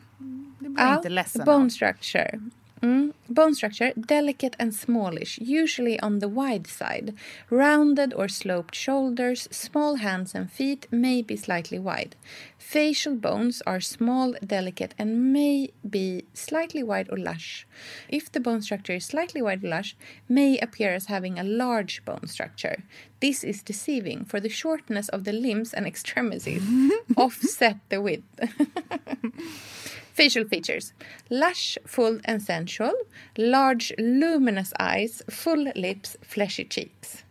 Det 0.60 0.70
blir 0.70 0.84
jag 0.84 0.98
inte 0.98 1.10
ledsen 1.10 1.46
bone 1.46 1.70
structure. 1.70 2.40
Mm. 2.82 3.14
Bone 3.30 3.54
structure, 3.54 3.94
delicate 3.94 4.56
and 4.60 4.74
smallish, 4.74 5.38
usually 5.40 6.00
on 6.00 6.20
the 6.20 6.28
wide 6.28 6.66
side. 6.66 7.14
Rounded 7.50 8.14
or 8.14 8.28
sloped 8.28 8.76
shoulders, 8.76 9.48
small 9.52 9.96
hands 9.96 10.34
and 10.34 10.52
feet 10.52 10.88
may 10.92 11.22
be 11.22 11.38
slightly 11.38 11.78
wide. 11.78 12.16
Facial 12.58 13.16
bones 13.16 13.62
are 13.68 13.80
small, 13.80 14.34
delicate, 14.46 14.96
and 14.98 15.32
may 15.32 15.70
be 15.88 16.26
slightly 16.34 16.82
wide 16.82 17.08
or 17.12 17.18
lush. 17.18 17.68
If 18.10 18.32
the 18.32 18.40
bone 18.40 18.62
structure 18.64 18.94
is 18.94 19.06
slightly 19.06 19.42
wide 19.42 19.64
or 19.64 19.70
lush, 19.70 19.96
may 20.28 20.58
appear 20.58 20.94
as 20.94 21.06
having 21.06 21.38
a 21.38 21.44
large 21.44 22.04
bone 22.04 22.28
structure. 22.28 22.84
This 23.20 23.44
is 23.44 23.62
deceiving, 23.62 24.26
for 24.26 24.40
the 24.40 24.50
shortness 24.50 25.08
of 25.10 25.24
the 25.24 25.34
limbs 25.34 25.74
and 25.74 25.86
extremities 25.86 26.64
offset 27.16 27.78
the 27.90 28.02
width. 28.02 28.24
Facial 30.14 30.46
features. 30.46 30.94
Lush, 31.30 31.78
full 31.86 32.20
and 32.26 32.42
sensual. 32.42 32.94
Large 33.38 33.94
luminous 33.98 34.74
eyes. 34.80 35.22
Full 35.30 35.72
lips. 35.76 36.18
Fleshy 36.22 36.66
cheeks. 36.66 37.24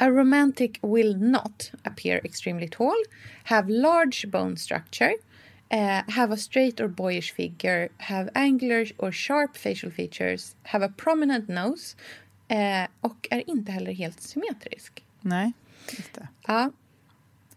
A 0.00 0.12
romantic 0.12 0.78
will 0.82 1.14
not 1.14 1.72
appear 1.84 2.20
extremely 2.24 2.68
tall, 2.68 2.96
have 3.44 3.68
large 3.68 4.30
bone 4.30 4.56
structure, 4.56 5.14
uh, 5.72 6.02
have 6.08 6.30
a 6.30 6.36
straight 6.36 6.80
or 6.80 6.86
boyish 6.88 7.32
figure, 7.32 7.88
have 7.98 8.30
angular 8.34 8.84
or 8.98 9.10
sharp 9.10 9.56
facial 9.56 9.90
features, 9.90 10.54
have 10.62 10.82
a 10.82 10.88
prominent 10.88 11.48
nose 11.48 11.96
eh, 12.48 12.86
och 13.00 13.28
är 13.30 13.50
inte 13.50 13.72
heller 13.72 13.92
helt 13.92 14.20
symmetrisk. 14.20 15.04
Nej, 15.20 15.52
just 15.90 16.14
det. 16.14 16.28
Ja, 16.46 16.70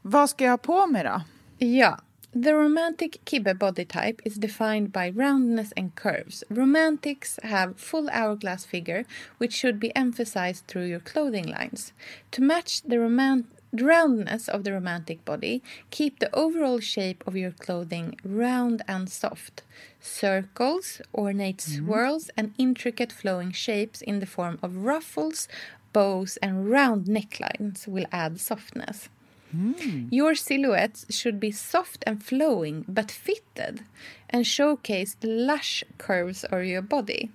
Vad 0.01 0.29
ska 0.29 0.43
jag 0.43 0.51
ha 0.51 0.57
på 0.57 0.87
mig 0.87 1.03
då? 1.03 1.21
Ja. 1.65 1.99
The 2.33 2.55
romantic 2.55 3.19
kibbe 3.25 3.59
body 3.59 3.83
type 3.83 4.21
is 4.23 4.35
defined 4.35 4.93
by 4.93 5.09
roundness 5.09 5.73
and 5.75 5.93
curves. 5.95 6.45
Romantics 6.49 7.37
have 7.43 7.77
full 7.77 8.09
hourglass 8.09 8.63
figure, 8.63 9.03
which 9.37 9.51
should 9.51 9.81
be 9.81 9.93
emphasized 9.97 10.65
through 10.65 10.85
your 10.85 11.01
clothing 11.01 11.45
lines. 11.45 11.91
To 12.31 12.41
match 12.41 12.83
the 12.83 13.01
roman- 13.01 13.47
the 13.73 13.83
roundness 13.83 14.47
of 14.47 14.63
the 14.63 14.71
romantic 14.71 15.25
body, 15.25 15.61
keep 15.89 16.19
the 16.19 16.33
overall 16.33 16.79
shape 16.79 17.21
of 17.27 17.35
your 17.35 17.51
clothing 17.51 18.17
round 18.23 18.81
and 18.87 19.09
soft. 19.09 19.63
Circles, 19.99 21.01
ornate 21.13 21.57
mm-hmm. 21.57 21.85
swirls, 21.85 22.29
and 22.37 22.53
intricate 22.57 23.11
flowing 23.11 23.51
shapes 23.51 24.01
in 24.01 24.21
the 24.21 24.25
form 24.25 24.57
of 24.63 24.85
ruffles, 24.85 25.49
bows, 25.91 26.37
and 26.37 26.69
round 26.69 27.07
necklines 27.07 27.87
will 27.87 28.05
add 28.13 28.39
softness. 28.39 29.09
Hmm. 29.51 30.07
Your 30.09 30.35
silhouettes 30.35 31.05
should 31.09 31.39
be 31.39 31.51
soft 31.51 32.03
and 32.07 32.23
flowing 32.23 32.85
but 32.87 33.11
fitted 33.11 33.81
and 34.29 34.47
showcase 34.47 35.15
the 35.19 35.27
lush 35.27 35.83
curves 35.97 36.43
of 36.45 36.63
your 36.63 36.81
body. 36.81 37.31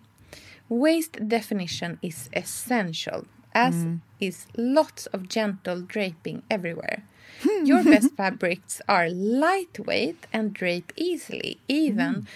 Waist 0.69 1.29
definition 1.29 1.99
is 2.03 2.29
essential, 2.35 3.27
as 3.55 3.75
hmm. 3.75 3.97
is 4.21 4.47
lots 4.57 5.07
of 5.07 5.29
gentle 5.29 5.81
draping 5.83 6.43
everywhere. 6.51 7.05
Hmm. 7.43 7.65
Your 7.65 7.85
best 7.85 8.13
fabrics 8.17 8.81
are 8.89 9.09
lightweight 9.09 10.27
and 10.33 10.53
drape 10.53 10.93
easily, 10.97 11.61
even 11.69 12.27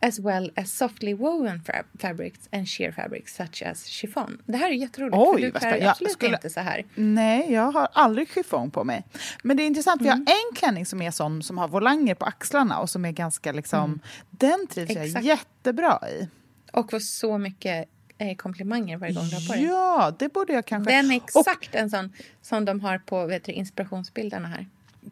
as 0.00 0.18
well 0.18 0.52
as 0.56 0.72
softly 0.76 1.14
woven 1.14 1.60
fa- 1.62 1.84
fabrics 1.98 2.48
and 2.52 2.68
sheer 2.68 2.92
fabrics 2.92 3.34
such 3.36 3.62
as 3.62 3.86
chiffon. 3.86 4.42
Det 4.46 4.56
här 4.56 4.70
är 4.70 4.74
jätteroligt, 4.74 5.16
Oj, 5.18 5.40
för 5.40 5.52
du 5.52 5.58
klär. 5.58 5.76
Jag 5.76 5.84
absolut 5.90 6.12
skulle- 6.12 6.34
inte 6.36 6.50
så 6.50 6.60
här. 6.60 6.84
Nej, 6.94 7.52
jag 7.52 7.72
har 7.72 7.88
aldrig 7.92 8.30
chiffong 8.30 8.70
på 8.70 8.84
mig. 8.84 9.04
Men 9.42 9.56
det 9.56 9.62
är 9.62 9.66
intressant, 9.66 10.00
för 10.02 10.06
jag 10.08 10.14
har 10.14 10.20
en 10.20 10.54
klänning 10.56 10.86
som 10.86 11.02
är 11.02 11.10
sån 11.10 11.42
som 11.42 11.58
har 11.58 11.68
volanger 11.68 12.14
på 12.14 12.24
axlarna 12.26 12.78
och 12.78 12.90
som 12.90 13.04
är 13.04 13.12
ganska 13.12 13.52
liksom... 13.52 14.00
Den 14.30 14.66
trivs 14.66 14.90
jag 14.90 15.04
Exakt. 15.06 15.24
jättebra 15.24 16.00
i. 16.10 16.28
Och 16.72 16.90
får 16.90 16.98
så 16.98 17.38
mycket 17.38 17.88
eh, 18.18 18.36
komplimanger 18.36 18.96
varje 18.96 19.14
gång 19.14 19.28
du 19.28 19.34
har 19.36 19.46
på 19.48 19.52
dig. 19.52 19.64
Ja, 19.64 20.14
det 20.18 20.32
borde 20.32 20.52
jag 20.52 20.66
kanske... 20.66 20.92
Den 20.92 21.10
är 21.10 21.16
Och, 21.16 21.22
exakt 21.48 21.74
en 21.74 21.90
sån 21.90 22.12
som 22.42 22.64
de 22.64 22.80
har 22.80 22.98
på 22.98 23.26
vet 23.26 23.44
du, 23.44 23.52
inspirationsbilderna 23.52 24.48
här. 24.48 24.66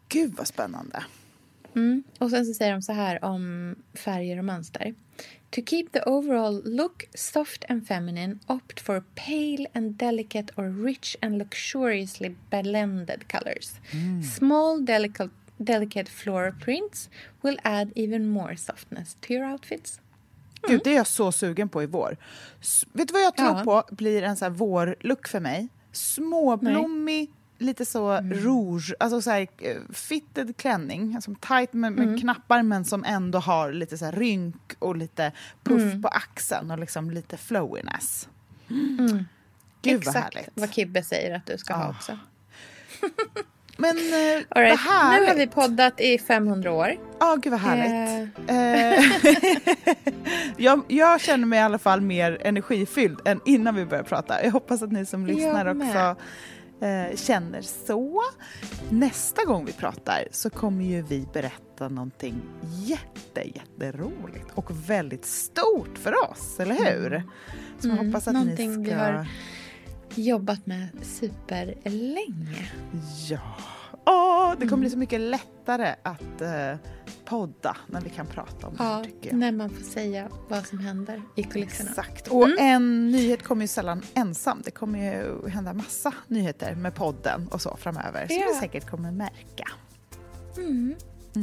gud 0.09 0.35
vad 0.37 0.47
spännande. 0.47 1.03
Mm. 1.77 2.03
Och 2.19 2.31
sen 2.31 2.47
så 2.47 2.55
säger 2.55 2.73
de 2.73 2.83
så 2.83 2.93
här 2.93 3.25
om 3.25 3.75
färger 3.95 4.39
och 4.39 4.45
mönster. 4.45 4.95
To 5.51 5.61
keep 5.67 5.85
the 5.93 6.01
overall 6.07 6.63
look 6.65 7.05
soft 7.15 7.65
and 7.69 7.87
feminine, 7.87 8.39
opt 8.47 8.81
for 8.81 9.01
pale 9.15 9.67
and 9.75 9.95
delicate 9.95 10.53
or 10.57 10.85
rich 10.85 11.17
and 11.23 11.39
luxuriously 11.39 12.35
blended 12.51 13.29
colors. 13.33 13.71
Small, 14.37 14.85
delicate, 14.87 15.31
delicate 15.57 16.11
floral 16.11 16.53
prints 16.65 17.11
will 17.43 17.59
add 17.63 17.93
even 17.97 18.27
more 18.29 18.57
softness 18.57 19.17
to 19.21 19.33
your 19.33 19.53
outfits. 19.53 20.01
Gud, 20.69 20.81
det 20.85 20.91
är 20.91 20.97
jag 20.97 21.07
så 21.07 21.33
sugen 21.33 21.69
på 21.69 21.83
i 21.83 21.87
vår. 21.87 22.17
S- 22.61 22.85
vet 22.93 23.09
du 23.09 23.13
vad 23.13 23.23
jag 23.23 23.37
tror 23.37 23.49
Ja. 23.49 23.63
på 23.65 23.95
blir 23.95 24.23
en 24.23 24.37
sån 24.37 24.47
här 24.53 24.59
vårlook 24.59 25.29
för 25.29 25.41
mig? 25.41 25.69
Småblommig, 25.93 27.31
lite 27.59 27.85
så 27.85 28.11
Mm. 28.11 28.39
rouge, 28.39 28.95
alltså 29.01 29.21
så 29.23 29.31
här 29.31 29.47
eh, 29.59 29.77
fitted 29.93 30.57
klänning, 30.57 31.15
alltså 31.15 31.35
tight 31.41 31.73
med, 31.73 31.93
med 31.93 32.05
Mm. 32.09 32.21
knappar 32.21 32.63
men 32.63 32.85
som 32.85 33.05
ändå 33.05 33.39
har 33.39 33.73
lite 33.73 33.99
så 33.99 34.05
här 34.05 34.13
rynk 34.13 34.73
och 34.79 34.97
lite 34.97 35.33
puff 35.65 35.83
Mm. 35.83 36.03
på 36.03 36.09
axeln 36.09 36.71
och 36.71 36.79
liksom 36.79 37.11
lite 37.11 37.37
flowiness. 37.37 38.29
Gud 38.69 40.05
vad 40.05 40.17
Exakt 40.17 40.35
härligt. 40.35 40.51
vad 40.55 40.73
Kibbe 40.75 41.03
säger 41.03 41.37
att 41.37 41.47
du 41.47 41.59
ska 41.59 41.75
ha 41.75 41.85
Ah. 41.85 41.91
också. 41.91 42.19
Men 43.79 43.97
eh, 43.97 44.43
All 44.49 44.63
right. 44.63 44.81
vad 44.87 44.95
härligt. 44.95 45.21
Nu 45.21 45.27
har 45.29 45.35
vi 45.35 45.47
poddat 45.47 46.01
i 46.01 46.19
500 46.19 46.73
år. 46.73 46.97
Ja, 47.21 47.37
gud 47.43 47.51
vad 47.51 47.61
härligt. 47.61 48.39
Eh, 48.49 48.57
Eh, 48.57 49.05
jag, 50.57 50.83
jag 50.89 51.21
känner 51.21 51.47
mig 51.47 51.59
i 51.59 51.63
alla 51.63 51.79
fall 51.79 52.01
mer 52.01 52.39
energifylld 52.41 53.21
än 53.25 53.41
innan 53.45 53.75
vi 53.75 53.85
började 53.87 54.09
prata. 54.09 54.45
Jag 54.45 54.51
hoppas 54.53 54.83
att 54.83 54.93
ni 54.93 55.07
som 55.07 55.27
lyssnar 55.27 55.67
också 55.67 56.17
eh, 56.81 57.17
känner 57.17 57.63
så. 57.63 58.23
Nästa 58.91 59.45
gång 59.45 59.65
vi 59.65 59.73
pratar 59.73 60.29
så 60.31 60.51
kommer 60.51 60.85
ju 60.85 61.03
vi 61.03 61.27
berätta 61.33 61.89
någonting 61.89 62.35
jätte, 62.63 63.43
jätteroligt 63.55 64.47
och 64.55 64.71
väldigt 64.91 65.25
stort 65.27 65.99
för 65.99 66.31
oss, 66.31 66.61
eller 66.61 66.75
hur? 66.75 67.23
Så 67.81 67.89
jag 67.89 67.95
Mm, 67.95 68.07
hoppas 68.07 68.29
att 68.29 68.35
någonting 68.35 68.71
ni 68.71 68.79
vi 68.85 68.91
ska... 68.91 68.99
har- 68.99 69.27
Jobbat 70.15 70.67
med 70.67 70.89
superlänge. 71.03 72.71
Ja. 73.29 73.39
Åh, 74.07 74.51
det 74.51 74.57
kommer 74.57 74.67
Mm. 74.73 74.81
bli 74.81 74.91
så 74.91 74.99
mycket 74.99 75.21
lättare 75.21 75.95
att 76.03 76.41
eh, 76.41 76.77
podda 77.25 77.77
när 77.87 78.01
vi 78.01 78.11
kan 78.11 78.27
prata 78.27 78.67
om 78.67 78.77
det 78.77 78.83
här, 78.83 79.05
tycker 79.05 79.31
jag. 79.31 79.39
när 79.39 79.53
man 79.53 79.71
får 79.71 79.83
säga 79.85 80.29
vad 80.49 80.67
som 80.67 80.79
händer 80.79 81.23
i 81.37 81.43
kulisserna. 81.43 81.91
Exakt. 81.91 82.29
Och 82.29 82.45
Mm. 82.47 82.57
en 82.61 83.11
nyhet 83.11 83.43
kommer 83.43 83.63
ju 83.63 83.69
sällan 83.69 84.03
ensam. 84.15 84.63
Det 84.65 84.71
kommer 84.71 84.99
ju 85.15 85.49
hända 85.49 85.73
massa 85.73 86.13
nyheter 86.27 86.75
med 86.75 86.95
podden 86.95 87.49
och 87.49 87.61
så 87.63 87.77
framöver 87.77 88.27
som 88.27 88.37
Ja. 88.37 88.47
vi 88.49 88.55
säkert 88.61 88.91
kommer 88.91 89.11
märka. 89.13 89.65
Mm. 90.57 90.95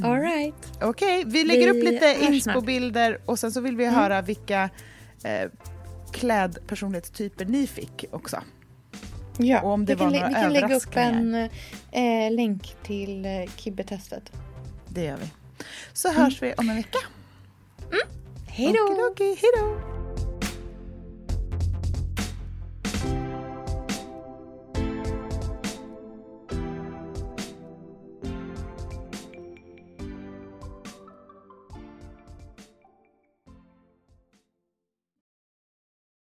All 0.06 0.20
right. 0.20 0.72
Okej, 0.82 1.24
vi 1.26 1.44
lägger 1.44 1.68
upp 1.70 1.76
Vi 1.76 1.92
lite 1.92 2.06
hörs 2.06 2.18
snart. 2.18 2.30
inspo-bilder 2.56 3.22
och 3.26 3.40
sen 3.40 3.52
så 3.52 3.62
vill 3.62 3.78
vi 3.78 3.86
höra 3.86 4.22
vilka 4.22 4.70
eh, 5.24 5.50
klädpersonlighetstyper 6.12 7.46
ni 7.46 7.68
fick 7.68 8.06
också. 8.12 8.38
Ja, 9.38 9.62
Och 9.62 9.72
om 9.72 9.86
det 9.86 9.94
vi 9.96 10.00
kan, 10.00 10.06
var 10.08 10.12
lä- 10.14 10.20
några 10.20 10.30
vi 10.30 10.44
kan 10.44 10.54
lägga 10.54 10.76
upp 10.76 10.96
en 10.96 11.36
eh, 11.92 12.32
länk 12.32 12.76
till 12.84 13.26
eh, 13.26 13.32
Kibbe-testet. 13.58 14.32
Det 14.90 15.04
gör 15.04 15.18
vi. 15.18 15.26
Så 15.94 16.12
hörs 16.12 16.42
vi 16.42 16.54
om 16.54 16.70
en 16.70 16.76
vecka. 16.76 16.98
Hej 18.48 18.74
då! 18.74 18.94
Okidoki, 18.94 19.24
hej 19.42 19.50
då! 19.60 19.93